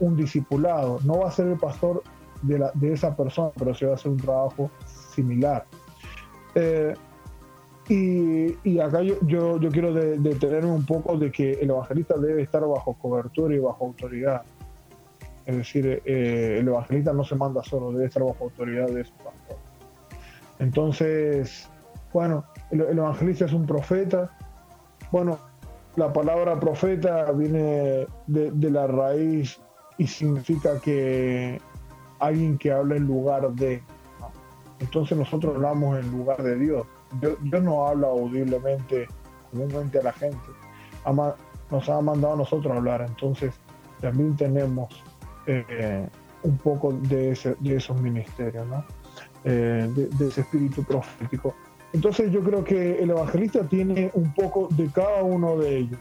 un, 0.00 0.16
discipulado. 0.16 1.00
No 1.04 1.18
va 1.18 1.28
a 1.28 1.32
ser 1.32 1.48
el 1.48 1.58
pastor 1.58 2.02
de, 2.40 2.60
la, 2.60 2.70
de 2.72 2.94
esa 2.94 3.14
persona, 3.14 3.50
pero 3.58 3.74
sí 3.74 3.84
va 3.84 3.90
a 3.90 3.94
hacer 3.96 4.10
un 4.10 4.16
trabajo 4.16 4.70
similar. 4.86 5.66
Eh, 6.54 6.94
y, 7.88 8.78
acá 8.78 9.02
yo, 9.02 9.16
yo, 9.26 9.70
quiero 9.70 9.92
detenerme 9.92 10.70
un 10.70 10.86
poco 10.86 11.18
de 11.18 11.30
que 11.30 11.52
el 11.54 11.70
evangelista 11.70 12.16
debe 12.16 12.42
estar 12.42 12.66
bajo 12.66 12.94
cobertura 12.94 13.54
y 13.54 13.58
bajo 13.58 13.86
autoridad. 13.86 14.42
Es 15.44 15.56
decir, 15.56 16.02
eh, 16.04 16.58
el 16.60 16.68
evangelista 16.68 17.12
no 17.12 17.24
se 17.24 17.34
manda 17.34 17.62
solo, 17.64 17.92
debe 17.92 18.06
estar 18.06 18.22
bajo 18.22 18.44
autoridad 18.44 18.88
de 18.88 19.04
su 19.04 19.12
pastor. 19.14 19.56
Entonces, 20.60 21.68
bueno, 22.12 22.44
el, 22.70 22.80
evangelista 22.80 23.46
es 23.46 23.52
un 23.52 23.66
profeta. 23.66 24.30
Bueno, 25.10 25.38
la 25.96 26.12
palabra 26.12 26.58
profeta 26.60 27.32
viene 27.32 28.06
de, 28.26 28.70
la 28.70 28.86
raíz 28.86 29.60
y 29.98 30.06
significa 30.06 30.78
que 30.80 31.60
alguien 32.20 32.58
que 32.58 32.70
habla 32.70 32.96
en 32.96 33.06
lugar 33.06 33.50
de. 33.52 33.82
Entonces 34.78 35.18
nosotros 35.18 35.56
hablamos 35.56 35.98
en 35.98 36.10
lugar 36.12 36.42
de 36.42 36.56
Dios. 36.56 36.86
Dios, 37.20 37.38
no 37.62 37.86
habla 37.86 38.08
audiblemente 38.08 39.06
comúnmente 39.50 39.98
a 39.98 40.02
la 40.02 40.12
gente. 40.12 40.38
nos 41.70 41.88
ha 41.88 42.00
mandado 42.00 42.34
a 42.34 42.36
nosotros 42.36 42.76
hablar. 42.76 43.04
Entonces 43.06 43.54
también 44.00 44.36
tenemos 44.36 44.88
eh, 45.46 46.06
un 46.42 46.58
poco 46.58 46.92
de, 46.92 47.30
esos 47.30 48.00
ministerios, 48.00 48.66
¿no? 48.66 48.84
Eh, 49.44 49.88
de, 49.94 50.28
ese 50.28 50.42
espíritu 50.42 50.82
profético. 50.82 51.54
Entonces 51.92 52.30
yo 52.32 52.42
creo 52.42 52.64
que 52.64 53.02
el 53.02 53.10
evangelista 53.10 53.62
tiene 53.64 54.10
un 54.14 54.32
poco 54.34 54.68
de 54.70 54.88
cada 54.88 55.22
uno 55.22 55.58
de 55.58 55.78
ellos. 55.78 55.98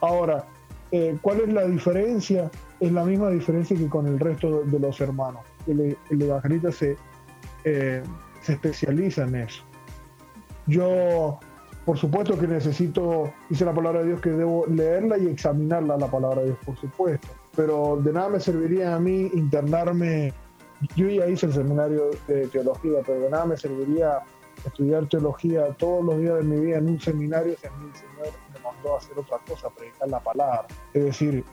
Ahora, 0.00 0.46
eh, 0.92 1.16
¿cuál 1.22 1.40
es 1.40 1.52
la 1.52 1.64
diferencia? 1.64 2.50
Es 2.78 2.92
la 2.92 3.04
misma 3.04 3.30
diferencia 3.30 3.76
que 3.76 3.88
con 3.88 4.06
el 4.06 4.20
resto 4.20 4.62
de, 4.62 4.78
los 4.78 5.00
hermanos. 5.00 5.40
El, 5.66 5.96
evangelista 6.10 6.70
se, 6.70 6.96
se 7.64 8.52
especializa 8.52 9.24
en 9.24 9.36
eso. 9.36 9.64
Yo, 10.66 11.38
por 11.84 11.98
supuesto 11.98 12.38
que 12.38 12.46
necesito, 12.46 13.32
dice 13.48 13.64
la 13.64 13.74
palabra 13.74 14.00
de 14.00 14.06
Dios, 14.06 14.20
que 14.20 14.30
debo 14.30 14.66
leerla 14.66 15.18
y 15.18 15.26
examinarla, 15.26 15.96
la 15.96 16.10
palabra 16.10 16.40
de 16.40 16.46
Dios, 16.46 16.58
por 16.64 16.76
supuesto. 16.76 17.28
Pero 17.54 18.00
de 18.02 18.12
nada 18.12 18.28
me 18.28 18.40
serviría 18.40 18.94
a 18.94 18.98
mí 18.98 19.30
internarme 19.34 20.32
yo 20.94 21.08
ya 21.08 21.26
hice 21.26 21.46
el 21.46 21.52
seminario 21.52 22.10
de 22.26 22.46
teología, 22.48 22.98
pero 23.06 23.20
de 23.20 23.30
nada 23.30 23.46
me 23.46 23.56
serviría 23.56 24.20
estudiar 24.64 25.06
teología 25.08 25.68
todos 25.78 26.04
los 26.04 26.18
días 26.18 26.36
de 26.36 26.42
mi 26.42 26.60
vida 26.60 26.78
en 26.78 26.88
un 26.88 27.00
seminario 27.00 27.56
si 27.58 27.66
a 27.66 27.70
mí 27.70 27.88
el 27.88 27.94
Señor 27.94 28.38
me 28.52 28.60
mandó 28.60 28.94
a 28.94 28.98
hacer 28.98 29.18
otra 29.18 29.38
cosa, 29.48 29.68
predicar 29.70 30.08
la 30.08 30.20
palabra. 30.20 30.66
Es 30.92 31.04
decir, 31.04 31.44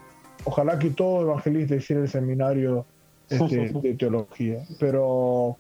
ojalá 0.46 0.78
que 0.80 0.90
todo 0.90 1.22
evangelista 1.22 1.76
hiciera 1.76 2.02
el 2.02 2.10
seminario 2.10 2.86
este, 3.30 3.70
de 3.82 3.94
teología, 3.94 4.66
pero 4.80 5.58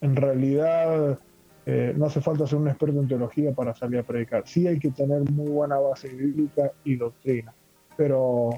en 0.00 0.16
realidad 0.16 1.18
eh, 1.66 1.92
no 1.96 2.06
hace 2.06 2.20
falta 2.20 2.46
ser 2.46 2.58
un 2.58 2.68
experto 2.68 3.00
en 3.00 3.08
teología 3.08 3.52
para 3.52 3.74
salir 3.74 3.98
a 3.98 4.02
predicar. 4.04 4.44
Sí 4.46 4.66
hay 4.66 4.78
que 4.78 4.90
tener 4.90 5.28
muy 5.30 5.50
buena 5.50 5.78
base 5.78 6.08
bíblica 6.08 6.70
y 6.84 6.96
doctrina, 6.96 7.52
pero, 7.96 8.50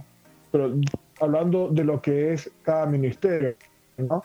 pero 0.52 0.74
hablando 1.18 1.68
de 1.68 1.84
lo 1.84 2.00
que 2.02 2.34
es 2.34 2.50
cada 2.62 2.86
ministerio, 2.86 3.54
¿no? 3.96 4.22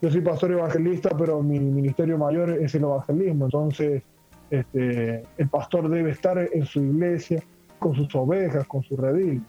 yo 0.00 0.10
soy 0.10 0.20
pastor 0.20 0.52
evangelista, 0.52 1.10
pero 1.16 1.42
mi 1.42 1.58
ministerio 1.58 2.18
mayor 2.18 2.50
es 2.50 2.74
el 2.74 2.82
evangelismo. 2.82 3.46
Entonces, 3.46 4.02
este, 4.50 5.22
el 5.36 5.48
pastor 5.48 5.88
debe 5.88 6.10
estar 6.10 6.38
en 6.38 6.64
su 6.64 6.82
iglesia 6.82 7.42
con 7.78 7.94
sus 7.94 8.14
ovejas, 8.14 8.66
con 8.66 8.82
su 8.82 8.96
redil. 8.96 9.42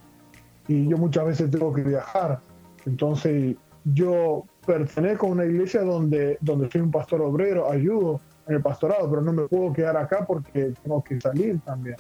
Y 0.67 0.87
yo 0.87 0.97
muchas 0.97 1.25
veces 1.25 1.51
tengo 1.51 1.73
que 1.73 1.83
viajar. 1.83 2.39
Entonces, 2.85 3.55
yo 3.85 4.45
pertenezco 4.65 5.27
a 5.27 5.29
una 5.29 5.45
iglesia 5.45 5.81
donde, 5.81 6.37
donde 6.41 6.69
soy 6.71 6.81
un 6.81 6.91
pastor 6.91 7.21
obrero, 7.21 7.71
ayudo 7.71 8.19
en 8.49 8.55
el 8.55 8.61
pastorado, 8.61 9.09
pero 9.09 9.21
no 9.21 9.31
me 9.31 9.47
puedo 9.47 9.71
quedar 9.71 9.95
acá 9.95 10.25
porque 10.27 10.73
tengo 10.83 11.03
que 11.03 11.21
salir 11.21 11.59
también. 11.61 11.95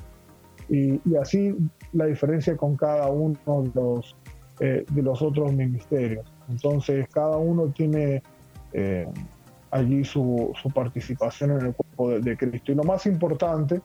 Y, 0.67 0.99
y 1.09 1.15
así 1.15 1.55
la 1.93 2.05
diferencia 2.05 2.57
con 2.57 2.75
cada 2.75 3.07
uno 3.07 3.37
de 3.63 3.71
los, 3.73 4.15
eh, 4.59 4.85
de 4.89 5.01
los 5.01 5.21
otros 5.21 5.53
ministerios. 5.53 6.25
Entonces, 6.49 7.07
cada 7.11 7.37
uno 7.37 7.67
tiene 7.67 8.21
eh, 8.73 9.07
allí 9.71 10.03
su, 10.03 10.53
participación 10.73 11.51
en 11.51 11.67
el 11.67 11.73
cuerpo 11.73 12.19
de, 12.19 12.37
Cristo. 12.37 12.71
Y 12.71 12.75
lo 12.75 12.83
más 12.83 13.05
importante, 13.05 13.81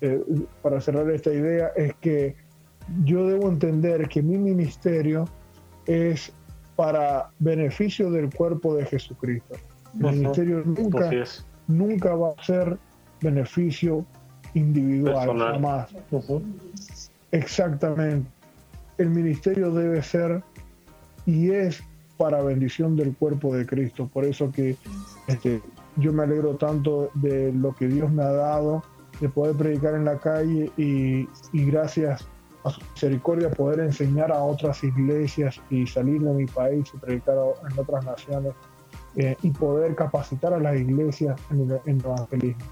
eh, 0.00 0.20
para 0.62 0.80
cerrar 0.80 1.10
esta 1.10 1.32
idea, 1.32 1.68
es 1.76 1.94
que 1.94 2.36
yo 3.04 3.26
debo 3.26 3.48
entender 3.48 4.08
que 4.08 4.22
mi 4.22 4.38
ministerio 4.38 5.26
es 5.86 6.32
para 6.76 7.30
beneficio 7.38 8.10
del 8.10 8.32
cuerpo 8.32 8.76
de 8.76 8.86
Jesucristo. 8.86 9.56
El 9.94 10.16
ministerio 10.16 10.62
nunca, 10.64 11.10
nunca 11.68 12.14
va 12.14 12.34
a 12.36 12.42
ser 12.42 12.76
beneficio 13.20 14.04
individual, 14.54 15.38
jamás. 15.38 15.94
Exactamente. 17.30 18.28
El 18.96 19.10
ministerio 19.10 19.70
debe 19.70 20.02
ser 20.02 20.42
y 21.26 21.50
es 21.50 21.82
para 22.16 22.42
bendición 22.42 22.96
del 22.96 23.14
cuerpo 23.14 23.54
de 23.54 23.64
Cristo. 23.64 24.10
Por 24.12 24.24
eso 24.24 24.50
que 24.50 24.76
este, 25.28 25.62
yo 25.96 26.12
me 26.12 26.24
alegro 26.24 26.56
tanto 26.56 27.10
de 27.14 27.52
lo 27.52 27.74
que 27.74 27.86
Dios 27.86 28.10
me 28.10 28.22
ha 28.22 28.32
dado, 28.32 28.82
de 29.20 29.28
poder 29.28 29.54
predicar 29.56 29.94
en 29.94 30.04
la 30.04 30.18
calle 30.18 30.70
y, 30.76 31.28
gracias 31.52 32.26
a 32.64 32.70
su 32.70 32.80
misericordia 32.92 33.50
poder 33.50 33.80
enseñar 33.80 34.32
a 34.32 34.42
otras 34.42 34.82
iglesias 34.82 35.60
y 35.70 35.86
salir 35.86 36.20
de 36.20 36.32
mi 36.32 36.46
país 36.46 36.90
y 36.92 36.98
predicar 36.98 37.36
en 37.70 37.78
otras 37.78 38.04
naciones 38.04 38.52
eh, 39.18 39.36
y 39.42 39.50
poder 39.50 39.96
capacitar 39.96 40.52
a 40.52 40.60
las 40.60 40.76
iglesias 40.76 41.40
en 41.50 41.68
el, 41.86 42.00
evangelismo. 42.00 42.64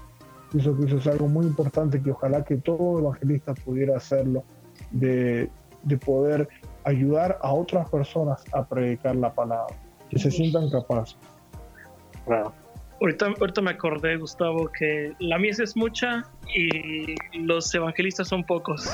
Eso, 0.57 0.77
eso 0.85 0.97
es 0.97 1.07
algo 1.07 1.27
muy 1.27 1.45
importante 1.45 2.01
que 2.01 2.11
ojalá 2.11 2.43
que 2.45 2.55
todo 2.55 2.99
evangelista 2.99 3.53
pudiera 3.53 3.97
hacerlo, 3.97 4.45
de, 4.91 5.49
de 5.83 5.97
poder 5.97 6.47
ayudar 6.85 7.37
a 7.41 7.51
otras 7.53 7.89
personas 7.89 8.45
a 8.53 8.65
predicar 8.65 9.17
la 9.17 9.33
palabra, 9.33 9.75
que 10.09 10.17
se 10.19 10.31
sientan 10.31 10.69
capaces. 10.69 11.17
Ahorita, 13.01 13.33
ahorita 13.39 13.61
me 13.61 13.71
acordé, 13.71 14.15
Gustavo, 14.15 14.71
que 14.71 15.13
la 15.19 15.37
mies 15.37 15.59
es 15.59 15.75
mucha 15.75 16.23
y 16.55 17.15
los 17.37 17.75
evangelistas 17.75 18.29
son 18.29 18.45
pocos. 18.45 18.89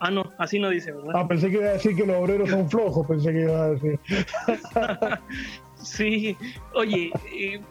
Ah, 0.00 0.10
no, 0.10 0.24
así 0.38 0.58
no 0.58 0.70
dice, 0.70 0.92
¿verdad? 0.92 1.12
Ah, 1.14 1.28
pensé 1.28 1.50
que 1.50 1.58
iba 1.58 1.66
a 1.66 1.72
decir 1.72 1.94
que 1.94 2.06
los 2.06 2.16
obreros 2.16 2.48
son 2.48 2.70
flojos, 2.70 3.06
pensé 3.06 3.32
que 3.32 3.40
iba 3.42 3.64
a 3.64 3.70
decir. 3.70 4.00
sí, 5.90 6.36
oye, 6.74 7.10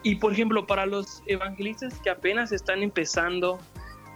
y, 0.02 0.14
por 0.16 0.32
ejemplo, 0.32 0.66
para 0.66 0.86
los 0.86 1.22
evangelistas 1.26 1.98
que 2.00 2.10
apenas 2.10 2.52
están 2.52 2.82
empezando, 2.82 3.58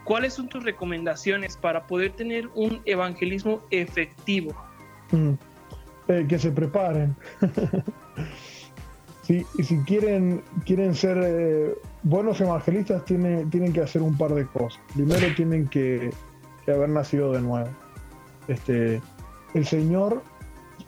¿cuáles 0.05 0.35
son 0.35 0.49
tus 0.49 0.65
recomendaciones 0.65 1.57
para 1.57 1.87
poder 1.87 2.13
tener 2.13 2.49
un 2.55 2.81
evangelismo 2.85 3.63
efectivo? 3.71 4.55
Mm, 5.11 5.33
eh, 6.09 6.27
que 6.29 6.39
se 6.39 6.51
preparen. 6.51 7.17
sí, 9.23 9.45
y 9.59 9.63
si 9.63 9.79
quieren, 9.81 10.43
quieren 10.65 10.95
ser 10.95 11.19
eh, 11.23 11.75
buenos 12.03 12.41
evangelistas, 12.41 13.05
tienen, 13.05 13.51
tienen 13.51 13.73
que 13.73 13.81
hacer 13.81 14.03
un 14.03 14.17
par 14.17 14.35
de 14.35 14.47
cosas. 14.47 14.81
Primero 14.95 15.27
tienen 15.35 15.69
que 15.69 16.11
haber 16.67 16.89
nacido 16.89 17.33
de 17.33 17.41
nuevo 17.41 17.69
este, 18.49 19.01
el 19.55 19.67
Señor 19.67 20.23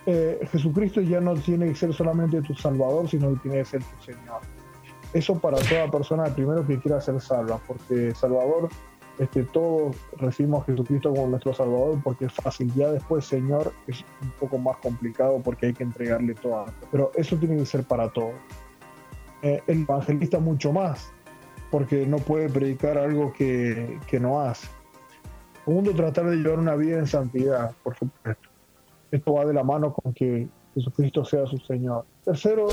eh, 0.07 0.39
Jesucristo 0.53 1.01
ya 1.01 1.21
no 1.21 1.35
tiene 1.35 1.67
que 1.67 1.75
ser 1.75 1.93
solamente 1.93 2.41
tu 2.43 2.55
Salvador, 2.55 3.09
sino 3.09 3.35
que 3.35 3.41
tiene 3.41 3.59
que 3.59 3.65
ser 3.65 3.83
tu 3.83 4.05
Señor. 4.05 4.41
Eso 5.13 5.39
para 5.39 5.59
toda 5.59 5.91
persona 5.91 6.25
primero 6.27 6.67
que 6.67 6.79
quiera 6.79 7.01
ser 7.01 7.21
salva, 7.21 7.61
porque 7.67 8.15
Salvador, 8.15 8.69
este, 9.19 9.45
todos 9.45 9.97
recibimos 10.19 10.63
a 10.63 10.67
Jesucristo 10.67 11.11
como 11.11 11.29
nuestro 11.29 11.55
Salvador 11.55 11.99
porque 12.05 12.27
es 12.27 12.33
fácil. 12.33 12.73
Ya 12.75 12.93
después 12.93 13.25
Señor 13.25 13.73
es 13.87 14.05
un 14.23 14.31
poco 14.39 14.59
más 14.59 14.77
complicado 14.77 15.41
porque 15.43 15.67
hay 15.67 15.73
que 15.73 15.85
entregarle 15.85 16.35
todo. 16.35 16.67
Pero 16.93 17.11
eso 17.17 17.37
tiene 17.37 17.57
que 17.57 17.67
ser 17.67 17.83
para 17.85 18.09
todos. 18.11 18.35
Eh, 19.43 19.63
el 19.67 19.83
evangelista 19.83 20.39
mucho 20.39 20.73
más, 20.73 21.11
porque 21.71 22.07
no 22.07 22.19
puede 22.19 22.49
predicar 22.49 22.97
algo 22.97 23.33
que, 23.33 23.99
que 24.07 24.21
no 24.21 24.41
hace. 24.41 24.69
Segundo, 25.65 25.93
tratar 25.95 26.27
de 26.27 26.37
llevar 26.37 26.61
una 26.61 26.77
vida 26.77 26.99
en 26.99 27.07
santidad, 27.07 27.75
por 27.83 27.97
supuesto. 27.97 28.56
Esto 29.11 29.35
va 29.35 29.45
de 29.45 29.55
la 29.55 29.63
mano 29.63 29.93
con 29.93 30.13
que 30.13 30.49
Jesucristo 30.75 31.25
sea 31.25 31.47
su 31.47 31.59
Señor. 31.59 32.05
Tercero, 32.25 32.67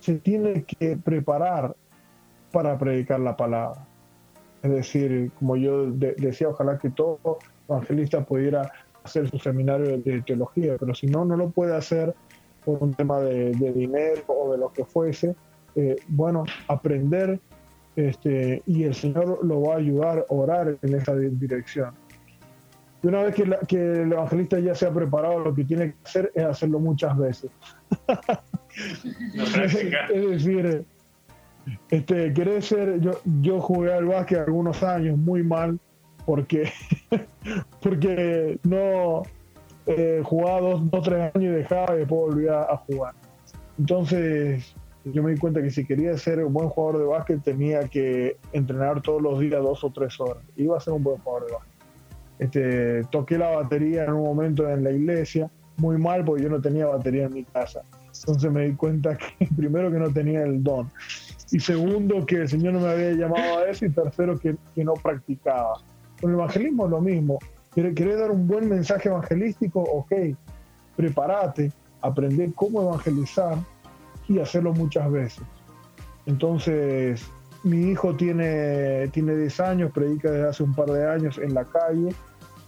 se 0.00 0.14
tiene 0.16 0.64
que 0.64 0.96
preparar 0.96 1.74
para 2.52 2.78
predicar 2.78 3.20
la 3.20 3.36
palabra. 3.36 3.86
Es 4.62 4.70
decir, 4.70 5.30
como 5.38 5.56
yo 5.56 5.90
decía, 5.90 6.48
ojalá 6.48 6.78
que 6.78 6.90
todo 6.90 7.38
evangelista 7.68 8.24
pudiera 8.24 8.70
hacer 9.04 9.28
su 9.30 9.38
seminario 9.38 9.98
de 9.98 10.22
teología, 10.22 10.76
pero 10.78 10.94
si 10.94 11.06
no, 11.06 11.24
no 11.24 11.36
lo 11.36 11.50
puede 11.50 11.76
hacer 11.76 12.14
por 12.64 12.82
un 12.82 12.94
tema 12.94 13.20
de, 13.20 13.52
dinero 13.52 14.22
o 14.26 14.52
de 14.52 14.58
lo 14.58 14.72
que 14.72 14.84
fuese. 14.84 15.36
Eh, 15.76 15.96
bueno, 16.08 16.44
aprender 16.68 17.38
este, 17.94 18.62
y 18.66 18.84
el 18.84 18.94
Señor 18.94 19.44
lo 19.44 19.62
va 19.62 19.74
a 19.74 19.78
ayudar 19.78 20.26
a 20.28 20.34
orar 20.34 20.76
en 20.82 20.94
esa 20.94 21.14
dirección. 21.14 21.94
Y 23.06 23.08
una 23.08 23.22
vez 23.22 23.36
que, 23.68 23.76
el 23.76 24.12
evangelista 24.12 24.58
ya 24.58 24.74
se 24.74 24.84
ha 24.84 24.90
preparado, 24.90 25.38
lo 25.38 25.54
que 25.54 25.62
tiene 25.62 25.92
que 25.92 25.96
hacer 26.04 26.32
es 26.34 26.44
hacerlo 26.44 26.80
muchas 26.80 27.16
veces. 27.16 27.52
es 30.12 30.28
decir, 30.28 30.84
este, 31.88 32.32
querer 32.32 32.64
ser, 32.64 32.98
yo, 32.98 33.12
yo 33.42 33.60
jugué 33.60 33.92
al 33.92 34.06
básquet 34.06 34.40
algunos 34.40 34.82
años 34.82 35.16
muy 35.16 35.44
mal 35.44 35.78
porque, 36.24 36.68
porque 37.80 38.58
no 38.64 39.22
eh, 39.86 40.20
jugaba 40.24 40.60
dos 40.62 40.82
o 40.90 41.00
tres 41.00 41.30
años 41.32 41.44
y 41.44 41.56
dejaba 41.58 41.94
y 41.94 41.98
después 41.98 42.34
volvía 42.34 42.62
a 42.62 42.76
jugar. 42.76 43.14
Entonces 43.78 44.74
yo 45.04 45.22
me 45.22 45.30
di 45.30 45.38
cuenta 45.38 45.62
que 45.62 45.70
si 45.70 45.86
quería 45.86 46.18
ser 46.18 46.44
un 46.44 46.52
buen 46.52 46.70
jugador 46.70 47.02
de 47.02 47.06
básquet 47.06 47.40
tenía 47.40 47.86
que 47.86 48.36
entrenar 48.52 49.00
todos 49.00 49.22
los 49.22 49.38
días 49.38 49.62
dos 49.62 49.84
o 49.84 49.92
tres 49.92 50.18
horas. 50.18 50.42
Iba 50.56 50.76
a 50.76 50.80
ser 50.80 50.94
un 50.94 51.04
buen 51.04 51.18
jugador 51.18 51.46
de 51.46 51.52
básquet. 51.52 51.75
Este, 52.38 53.04
toqué 53.04 53.38
la 53.38 53.50
batería 53.50 54.04
en 54.04 54.12
un 54.12 54.24
momento 54.24 54.68
en 54.68 54.84
la 54.84 54.90
iglesia, 54.90 55.50
muy 55.78 55.98
mal 55.98 56.24
porque 56.24 56.44
yo 56.44 56.48
no 56.48 56.60
tenía 56.60 56.86
batería 56.86 57.26
en 57.26 57.34
mi 57.34 57.44
casa. 57.44 57.82
Entonces 58.20 58.50
me 58.50 58.66
di 58.66 58.74
cuenta 58.74 59.16
que 59.16 59.46
primero 59.56 59.90
que 59.90 59.98
no 59.98 60.10
tenía 60.10 60.42
el 60.42 60.62
don 60.62 60.90
y 61.50 61.60
segundo 61.60 62.26
que 62.26 62.36
el 62.36 62.48
Señor 62.48 62.74
no 62.74 62.80
me 62.80 62.88
había 62.88 63.12
llamado 63.12 63.58
a 63.58 63.70
eso 63.70 63.86
y 63.86 63.90
tercero 63.90 64.38
que, 64.38 64.56
no 64.76 64.94
practicaba. 64.94 65.80
Con 66.20 66.30
el 66.30 66.36
evangelismo 66.36 66.86
es 66.86 66.90
lo 66.90 67.00
mismo. 67.00 67.38
¿Querés 67.74 68.18
dar 68.18 68.30
un 68.30 68.48
buen 68.48 68.68
mensaje 68.68 69.08
evangelístico? 69.08 69.80
Ok, 69.80 70.12
prepárate, 70.96 71.70
aprende 72.00 72.50
cómo 72.54 72.82
evangelizar 72.82 73.58
y 74.28 74.38
hacerlo 74.38 74.72
muchas 74.72 75.10
veces. 75.10 75.44
Entonces, 76.24 77.30
mi 77.66 77.90
hijo 77.90 78.14
tiene, 78.14 79.08
tiene 79.08 79.34
10 79.34 79.60
años, 79.60 79.90
predica 79.92 80.30
desde 80.30 80.48
hace 80.48 80.62
un 80.62 80.72
par 80.72 80.88
de 80.88 81.04
años 81.04 81.36
en 81.38 81.52
la 81.52 81.64
calle 81.64 82.14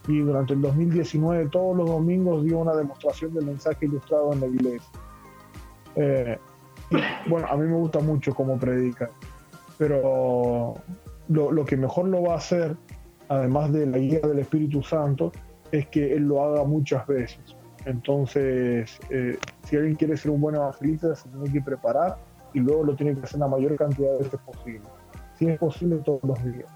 y 0.09 0.19
durante 0.19 0.55
el 0.55 0.61
2019 0.61 1.51
todos 1.51 1.77
los 1.77 1.89
domingos 1.89 2.43
dio 2.43 2.59
una 2.59 2.75
demostración 2.75 3.33
del 3.33 3.47
mensaje 3.47 3.87
ilustrado 3.87 4.33
en 4.33 4.41
la 4.41 4.47
iglesia. 4.49 4.91
Eh, 5.95 6.39
bueno, 7.29 7.47
a 7.49 7.57
mí 7.57 7.69
me 7.69 7.77
gusta 7.77 8.01
mucho 8.01 8.35
cómo 8.35 8.59
predica, 8.59 9.09
pero 9.79 10.75
lo, 11.29 11.65
que 11.65 11.77
mejor 11.77 12.09
lo 12.09 12.23
va 12.23 12.35
a 12.35 12.39
hacer, 12.39 12.77
además 13.29 13.73
de 13.73 13.87
la 13.87 13.99
guía 13.99 14.21
del 14.21 14.41
Espíritu 14.41 14.83
Santo, 14.83 15.31
es 15.71 15.87
que 15.87 16.13
él 16.13 16.25
lo 16.25 16.43
haga 16.43 16.65
muchas 16.65 17.07
veces. 17.07 17.39
Entonces, 17.85 18.99
eh, 19.11 19.39
si 19.63 19.77
alguien 19.77 19.95
quiere 19.95 20.17
ser 20.17 20.33
un 20.33 20.41
buen 20.41 20.57
evangelista, 20.57 21.15
se 21.15 21.29
tiene 21.29 21.53
que 21.53 21.61
preparar 21.61 22.17
y 22.55 22.61
luego 22.61 22.85
lo 22.85 22.95
tiene 22.95 23.15
que 23.15 23.23
hacer 23.23 23.41
la 23.41 23.49
mayor 23.49 23.77
cantidad 23.77 24.13
de 24.13 24.19
veces 24.25 24.41
posible. 24.41 24.83
Si 25.39 25.47
es 25.47 25.59
posible, 25.59 25.97
todos 26.05 26.21
los 26.25 26.45
días. 26.45 26.71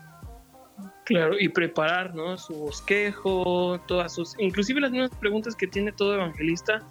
Claro, 1.04 1.34
y 1.38 1.48
preparar, 1.48 2.14
¿no? 2.14 2.38
Su 2.38 2.54
bosquejo, 2.54 3.80
todas 3.86 4.14
sus, 4.14 4.38
inclusive 4.38 4.80
las 4.80 4.92
mismas 4.92 5.10
preguntas 5.18 5.56
que 5.56 5.66
tiene 5.66 5.92
todo 5.92 6.14
evangelista, 6.14 6.82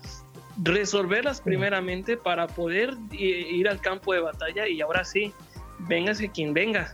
resolverlas 0.61 1.41
primeramente 1.41 2.17
para 2.17 2.47
poder 2.47 2.93
ir 3.11 3.67
al 3.69 3.79
campo 3.79 4.13
de 4.13 4.19
batalla 4.19 4.67
y 4.67 4.81
ahora 4.81 5.05
sí, 5.05 5.33
véngase 5.87 6.29
quien 6.29 6.53
venga. 6.53 6.93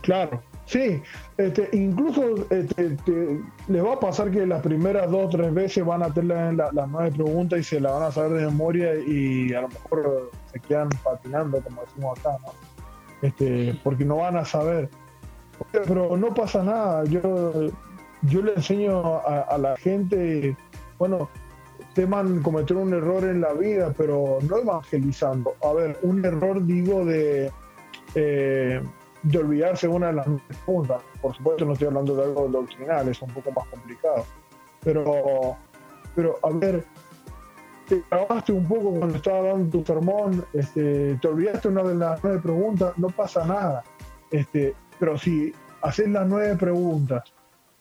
Claro, 0.00 0.42
sí, 0.64 1.02
este, 1.36 1.68
incluso 1.72 2.46
este, 2.50 2.96
les 3.68 3.84
va 3.84 3.94
a 3.94 4.00
pasar 4.00 4.30
que 4.30 4.46
las 4.46 4.62
primeras 4.62 5.10
dos 5.10 5.26
o 5.26 5.28
tres 5.28 5.52
veces 5.52 5.84
van 5.84 6.02
a 6.02 6.12
tener 6.12 6.54
las 6.54 6.88
nueve 6.88 7.12
preguntas 7.12 7.60
y 7.60 7.64
se 7.64 7.80
la 7.80 7.90
van 7.90 8.02
a 8.04 8.12
saber 8.12 8.40
de 8.40 8.46
memoria 8.46 8.94
y 8.96 9.52
a 9.52 9.62
lo 9.62 9.68
mejor 9.68 10.30
se 10.54 10.60
quedan 10.60 10.88
patinando, 11.02 11.60
como 11.60 11.82
decimos 11.82 12.18
acá. 12.18 12.36
Este, 13.20 13.78
porque 13.84 14.04
no 14.04 14.16
van 14.16 14.38
a 14.38 14.44
saber 14.44 14.88
pero 15.70 16.16
no 16.16 16.34
pasa 16.34 16.62
nada. 16.62 17.04
Yo, 17.04 17.70
yo 18.22 18.42
le 18.42 18.54
enseño 18.54 19.20
a, 19.26 19.56
la 19.58 19.76
gente, 19.76 20.56
bueno, 20.98 21.28
teman 21.94 22.42
cometer 22.42 22.76
un 22.76 22.92
error 22.92 23.24
en 23.24 23.40
la 23.40 23.52
vida, 23.52 23.92
pero 23.96 24.38
no 24.48 24.58
evangelizando. 24.58 25.54
A 25.62 25.72
ver, 25.72 25.98
un 26.02 26.24
error 26.24 26.64
digo 26.64 27.04
de, 27.04 27.50
eh, 28.14 28.80
de 29.22 29.38
olvidarse 29.38 29.88
una 29.88 30.08
de 30.08 30.12
las 30.14 30.26
preguntas. 30.64 31.02
Por 31.20 31.34
supuesto 31.36 31.64
no 31.64 31.72
estoy 31.72 31.88
hablando 31.88 32.16
de 32.16 32.24
algo 32.24 32.48
doctrinal, 32.48 33.08
es 33.08 33.20
un 33.22 33.30
poco 33.30 33.50
más 33.52 33.66
complicado. 33.68 34.24
Pero, 34.82 35.56
pero 36.14 36.38
a 36.42 36.50
ver, 36.50 36.84
te 37.88 38.02
grabaste 38.10 38.52
un 38.52 38.66
poco 38.66 38.94
cuando 38.94 39.16
estaba 39.16 39.48
dando 39.48 39.78
tu 39.78 39.84
sermón, 39.84 40.44
este, 40.52 41.18
te 41.20 41.28
olvidaste 41.28 41.68
una 41.68 41.82
de 41.82 41.94
las 41.94 42.22
nueve 42.22 42.40
preguntas, 42.42 42.96
no 42.96 43.08
pasa 43.08 43.44
nada. 43.44 43.82
Este, 44.30 44.74
pero 44.98 45.18
si 45.18 45.52
haces 45.82 46.08
las 46.08 46.26
nueve 46.26 46.56
preguntas 46.56 47.24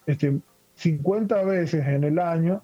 este, 0.05 0.39
50 0.75 1.43
veces 1.43 1.85
en 1.85 2.03
el 2.03 2.19
año, 2.19 2.61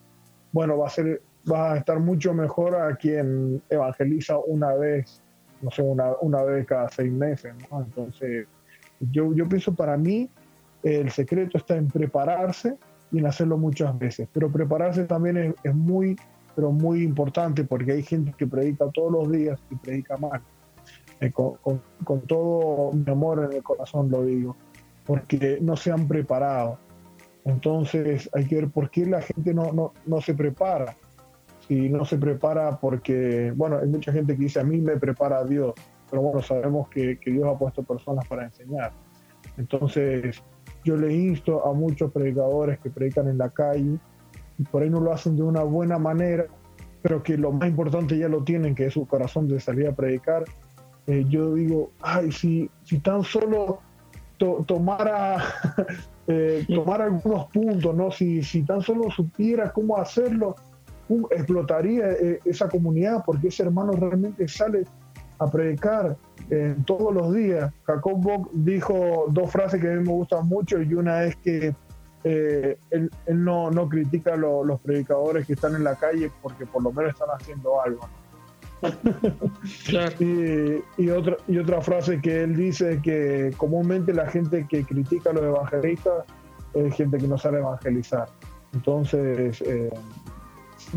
bueno, 0.51 0.77
va 0.77 0.87
a 0.87 0.89
ser, 0.89 1.21
va 1.49 1.73
a 1.73 1.77
estar 1.77 1.99
mucho 1.99 2.33
mejor 2.33 2.75
a 2.75 2.95
quien 2.95 3.61
evangeliza 3.69 4.37
una 4.37 4.73
vez, 4.73 5.21
no 5.61 5.71
sé, 5.71 5.81
una, 5.81 6.13
una 6.21 6.43
vez 6.43 6.65
cada 6.65 6.89
seis 6.89 7.11
meses, 7.11 7.53
Entonces, 7.71 8.47
yo, 9.11 9.33
yo 9.33 9.47
pienso 9.47 9.73
para 9.73 9.97
mí, 9.97 10.29
el 10.83 11.11
secreto 11.11 11.57
está 11.57 11.75
en 11.75 11.87
prepararse 11.87 12.77
y 13.11 13.19
en 13.19 13.25
hacerlo 13.25 13.57
muchas 13.57 13.97
veces, 13.97 14.27
pero 14.33 14.51
prepararse 14.51 15.03
también 15.05 15.55
es, 15.63 15.75
muy, 15.75 16.17
pero 16.56 16.72
muy 16.72 17.04
importante 17.04 17.64
porque 17.64 17.93
hay 17.93 18.04
gente 18.04 18.34
que 18.38 18.47
predica 18.47 18.89
todos 18.91 19.12
los 19.12 19.32
días 19.32 19.60
y 19.70 19.76
predica 19.76 20.18
mal. 20.18 20.41
Eh, 21.22 21.32
con, 21.32 21.58
con, 22.04 22.22
todo 22.22 22.93
mi 22.93 23.12
amor 23.12 23.45
en 23.50 23.58
el 23.58 23.64
corazón 23.64 24.10
lo 24.10 24.24
digo, 24.24 24.56
porque 25.06 25.60
no 25.62 25.76
se 25.76 25.91
han 25.91 26.08
preparado. 26.08 26.78
Entonces 27.45 28.30
hay 28.34 28.45
que 28.45 28.56
ver 28.56 28.70
por 28.70 28.89
qué 28.89 29.06
la 29.06 29.22
gente 29.22 29.54
no, 29.54 29.72
no, 29.74 29.93
no 30.06 30.22
se 30.22 30.34
prepara. 30.34 30.95
Si 31.68 31.89
no 31.89 32.06
se 32.06 32.18
prepara 32.18 32.80
porque, 32.80 33.54
bueno, 33.56 33.78
hay 33.78 33.88
mucha 33.88 34.12
gente 34.12 34.36
que 34.36 34.43
dice, 34.43 34.60
a 34.60 34.64
mí 34.64 34.80
me 34.80 34.97
prepara 34.97 35.43
Dios, 35.43 35.74
pero 36.10 36.22
bueno, 36.22 36.41
sabemos 36.41 36.89
que, 36.89 37.20
que 37.20 37.32
Dios 37.32 37.47
ha 37.47 37.58
puesto 37.58 37.84
personas 37.84 38.28
para 38.28 38.45
enseñar. 38.45 38.91
Entonces 39.58 40.41
yo 40.84 40.95
le 40.95 41.14
insto 41.14 41.66
a 41.66 41.74
muchos 41.74 42.12
predicadores 42.12 42.80
que 42.80 42.89
predican 42.89 43.28
en 43.28 43.38
la 43.38 43.50
calle 43.50 44.00
y 44.60 44.64
por 44.64 44.84
ahí 44.84 44.89
no 44.89 44.99
lo 44.99 45.14
hacen 45.14 45.36
de 45.36 45.43
una 45.43 45.64
buena 45.64 45.97
manera, 45.97 46.45
pero 47.01 47.24
que 47.24 47.38
lo 47.38 47.51
más 47.51 47.70
importante 47.70 48.18
ya 48.18 48.28
lo 48.28 48.43
tienen, 48.43 48.76
que 48.76 48.88
es 48.88 48.93
su 48.93 49.07
corazón 49.07 49.47
de 49.47 49.60
salir 49.60 49.88
a 49.88 49.95
predicar, 49.95 50.43
eh, 51.07 51.26
yo 51.28 51.55
digo, 51.55 51.91
ay, 52.01 52.32
si, 52.32 52.70
si 52.84 52.99
tan 52.99 53.24
solo 53.24 53.80
tomara, 54.68 55.43
eh, 56.28 56.66
algunos 56.70 57.45
puntos, 57.47 57.95
¿no? 57.95 58.12
Si, 58.12 58.43
si 58.43 58.62
tan 58.64 58.82
solo 58.82 59.10
supiera 59.10 59.72
cómo 59.72 59.97
hacerlo, 59.97 60.55
explotaría 61.32 62.12
eh, 62.12 62.39
esa 62.45 62.70
comunidad, 62.70 63.24
porque 63.26 63.47
ese 63.47 63.64
hermano 63.64 63.93
realmente 63.93 64.47
sale 64.47 64.86
a 65.39 65.47
predicar 65.47 66.18
todos 66.86 67.14
los 67.14 67.34
días. 67.34 67.72
Jacob 67.84 68.22
Bock 68.22 68.49
dijo 68.53 69.28
dos 69.30 69.51
frases 69.51 69.80
que 69.80 69.88
a 69.88 69.95
mí 69.95 70.03
me 70.03 70.12
gustan 70.12 70.47
mucho 70.47 70.82
y 70.82 70.93
una 70.93 71.24
es 71.24 71.36
que 71.38 71.74
él, 72.24 73.11
no, 73.28 73.72
no 73.72 73.88
critica 73.88 74.34
a 74.34 74.38
los 74.38 74.80
predicadores 74.82 75.45
que 75.47 75.53
están 75.53 75.76
en 75.76 75.84
la 75.84 75.95
calle 75.95 76.32
porque 76.41 76.65
por 76.65 76.84
lo 76.84 76.91
menos 76.91 77.13
están 77.13 77.30
haciendo 77.30 77.82
algo. 77.82 78.01
y, 80.97 81.09
otra, 81.09 81.38
y 81.47 81.57
otra 81.57 81.82
frase 81.82 82.22
que 82.22 82.43
él 82.43 82.55
dice 82.55 83.01
que 83.03 83.53
comúnmente 83.57 84.13
la 84.13 84.28
gente 84.28 84.65
que 84.70 84.86
critica 84.86 85.32
a 85.32 85.34
los 85.34 85.43
evangelistas 85.43 86.24
es 86.74 86.95
gente 86.95 87.17
que 87.17 87.28
no 87.28 87.38
sabe 87.38 87.59
evangelizar. 87.59 88.30
Entonces, 88.74 89.61
eh, 89.61 89.89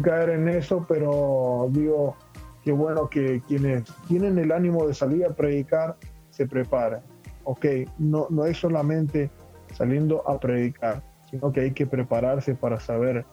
caer 0.02 0.30
en 0.30 0.48
eso, 0.48 0.84
pero 0.88 1.68
digo 1.70 2.16
que 2.62 2.72
bueno 2.72 3.08
que 3.08 3.42
quienes 3.48 3.84
tienen 4.06 4.38
el 4.38 4.52
ánimo 4.52 4.86
de 4.86 4.94
salir 4.94 5.24
a 5.24 5.30
predicar 5.30 5.96
se 6.30 6.46
preparen. 6.46 7.00
Ok, 7.44 7.66
no, 7.98 8.28
no 8.30 8.44
es 8.44 8.58
solamente 8.58 9.30
saliendo 9.72 10.28
a 10.28 10.38
predicar, 10.38 11.02
sino 11.32 11.50
que 11.50 11.60
hay 11.60 11.72
que 11.72 11.86
prepararse 11.86 12.54
para 12.54 12.78
saber 12.78 13.24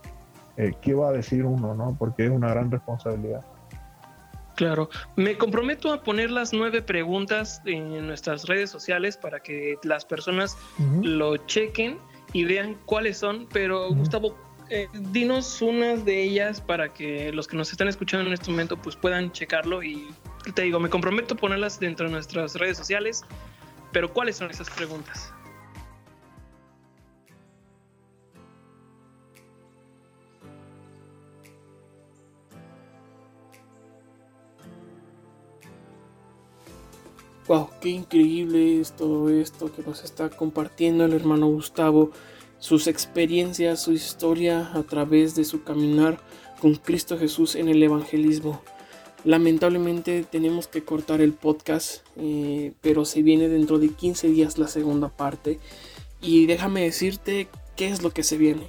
eh, 0.58 0.74
qué 0.82 0.93
va 0.93 1.10
a 1.10 1.12
decir 1.12 1.45
uno, 1.45 1.76
¿no? 1.76 1.95
Porque 2.00 2.26
es 2.26 2.32
una 2.32 2.50
gran 2.50 2.72
responsabilidad. 2.72 3.45
Claro, 4.56 4.89
me 5.16 5.38
comprometo 5.38 5.93
a 5.93 6.02
poner 6.02 6.32
las 6.32 6.54
nueve 6.54 6.82
preguntas 6.82 7.62
en 7.66 8.08
nuestras 8.08 8.45
redes 8.45 8.70
sociales 8.70 9.16
para 9.16 9.39
que 9.41 9.78
las 9.84 10.04
personas 10.04 10.58
lo 11.02 11.38
chequen 11.38 11.97
y 12.34 12.43
vean 12.43 12.76
cuáles 12.86 13.18
son, 13.18 13.47
pero 13.54 13.89
Gustavo, 13.93 14.36
eh, 14.70 14.88
dinos 14.93 15.62
unas 15.62 16.04
de 16.04 16.24
ellas 16.24 16.60
para 16.60 16.93
que 16.93 17.32
los 17.32 17.47
que 17.47 17.56
nos 17.56 17.72
están 17.72 17.88
escuchando 17.88 18.28
en 18.28 18.34
este 18.34 18.52
momento 18.52 18.76
pues 18.76 18.97
puedan 18.97 19.32
checarlo 19.32 19.82
y 19.82 20.10
te 20.54 20.64
digo, 20.64 20.80
me 20.80 20.89
comprometo 20.89 21.36
a 21.36 21.38
ponerlas 21.38 21.80
dentro 21.80 22.08
de 22.08 22.12
nuestras 22.12 22.56
redes 22.56 22.78
sociales, 22.78 23.24
pero 23.93 24.12
¿cuáles 24.12 24.36
son 24.36 24.52
esas 24.52 24.70
preguntas? 24.70 25.34
Wow, 37.50 37.68
qué 37.82 37.89
increíble 37.89 38.80
es 38.80 38.91
todo 38.91 39.28
esto 39.28 39.74
que 39.74 39.82
nos 39.82 40.04
está 40.04 40.30
compartiendo 40.30 41.06
el 41.06 41.14
hermano 41.14 41.47
Gustavo, 41.47 42.12
sus 42.60 42.86
experiencias, 42.86 43.82
su 43.82 43.91
historia 43.91 44.70
a 44.76 44.84
través 44.84 45.34
de 45.34 45.43
su 45.43 45.64
caminar 45.64 46.20
con 46.62 46.76
Cristo 46.76 47.18
Jesús 47.18 47.56
en 47.56 47.68
el 47.68 47.82
evangelismo. 47.82 48.62
Lamentablemente 49.24 50.24
tenemos 50.30 50.68
que 50.68 50.84
cortar 50.84 51.22
el 51.22 51.34
podcast, 51.34 52.06
eh, 52.18 52.74
pero 52.82 53.04
se 53.04 53.24
viene 53.24 53.50
dentro 53.50 53.80
de 53.80 53.89
15 53.89 54.28
días 54.28 54.60
la 54.60 54.68
segunda 54.68 55.10
parte. 55.10 55.58
Y 56.22 56.45
déjame 56.45 56.84
decirte 56.84 57.47
qué 57.76 57.88
es 57.88 58.04
lo 58.04 58.12
que 58.12 58.22
se 58.22 58.38
viene. 58.38 58.68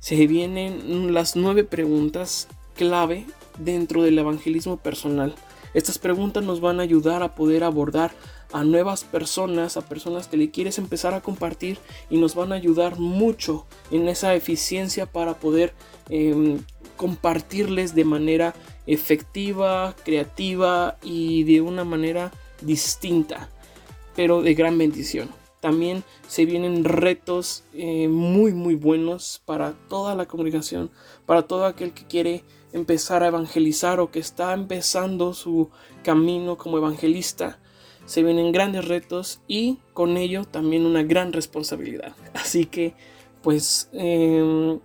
Se 0.00 0.26
vienen 0.26 1.14
las 1.14 1.34
nueve 1.34 1.64
preguntas 1.64 2.46
clave 2.74 3.24
dentro 3.58 4.02
del 4.02 4.18
evangelismo 4.18 4.76
personal. 4.76 5.34
Estas 5.78 5.96
preguntas 5.96 6.42
nos 6.42 6.60
van 6.60 6.80
a 6.80 6.82
ayudar 6.82 7.22
a 7.22 7.36
poder 7.36 7.62
abordar 7.62 8.10
a 8.52 8.64
nuevas 8.64 9.04
personas, 9.04 9.76
a 9.76 9.82
personas 9.82 10.26
que 10.26 10.36
le 10.36 10.50
quieres 10.50 10.76
empezar 10.76 11.14
a 11.14 11.20
compartir 11.20 11.78
y 12.10 12.18
nos 12.18 12.34
van 12.34 12.50
a 12.50 12.56
ayudar 12.56 12.98
mucho 12.98 13.64
en 13.92 14.08
esa 14.08 14.34
eficiencia 14.34 15.06
para 15.06 15.34
poder 15.38 15.74
em, 16.08 16.58
compartirles 16.96 17.94
de 17.94 18.04
manera 18.04 18.56
efectiva, 18.88 19.94
creativa 20.04 20.98
y 21.00 21.44
de 21.44 21.60
una 21.60 21.84
manera 21.84 22.32
distinta, 22.60 23.48
pero 24.16 24.42
de 24.42 24.54
gran 24.54 24.78
bendición. 24.78 25.28
También 25.60 26.02
se 26.26 26.44
vienen 26.44 26.82
retos 26.82 27.62
eh, 27.72 28.08
muy 28.08 28.52
muy 28.52 28.74
buenos 28.74 29.42
para 29.44 29.74
toda 29.88 30.16
la 30.16 30.26
congregación, 30.26 30.90
para 31.24 31.42
todo 31.42 31.66
aquel 31.66 31.92
que 31.92 32.04
quiere 32.04 32.42
empezar 32.72 33.22
a 33.22 33.28
evangelizar 33.28 34.00
o 34.00 34.10
que 34.10 34.18
está 34.18 34.52
empezando 34.52 35.34
su 35.34 35.70
camino 36.02 36.56
como 36.56 36.78
evangelista, 36.78 37.58
se 38.06 38.22
vienen 38.22 38.52
grandes 38.52 38.86
retos 38.86 39.40
y 39.48 39.78
con 39.92 40.16
ello 40.16 40.44
también 40.44 40.86
una 40.86 41.02
gran 41.02 41.32
responsabilidad. 41.32 42.14
Así 42.34 42.66
que 42.66 42.94
pues 43.42 43.88
em, 43.92 44.80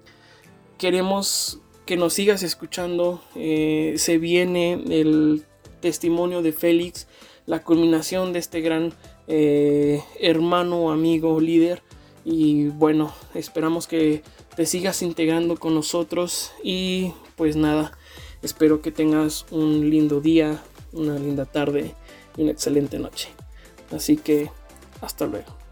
queremos 0.77 1.61
que 1.85 1.97
nos 1.97 2.13
sigas 2.13 2.43
escuchando. 2.43 3.21
Eh, 3.35 3.95
se 3.97 4.17
viene 4.17 4.73
el 4.73 5.45
testimonio 5.79 6.41
de 6.41 6.53
Félix, 6.53 7.07
la 7.45 7.63
culminación 7.63 8.33
de 8.33 8.39
este 8.39 8.61
gran 8.61 8.93
eh, 9.27 10.01
hermano, 10.19 10.91
amigo, 10.91 11.39
líder. 11.39 11.81
Y 12.25 12.67
bueno, 12.67 13.13
esperamos 13.33 13.87
que 13.87 14.23
te 14.55 14.65
sigas 14.65 15.01
integrando 15.01 15.57
con 15.57 15.73
nosotros 15.73 16.51
y 16.63 17.11
pues 17.35 17.55
nada, 17.55 17.91
espero 18.41 18.81
que 18.81 18.91
tengas 18.91 19.45
un 19.51 19.89
lindo 19.89 20.21
día, 20.21 20.61
una 20.91 21.17
linda 21.17 21.45
tarde 21.45 21.93
y 22.37 22.43
una 22.43 22.51
excelente 22.51 22.99
noche. 22.99 23.29
Así 23.91 24.17
que 24.17 24.49
hasta 25.01 25.25
luego. 25.25 25.62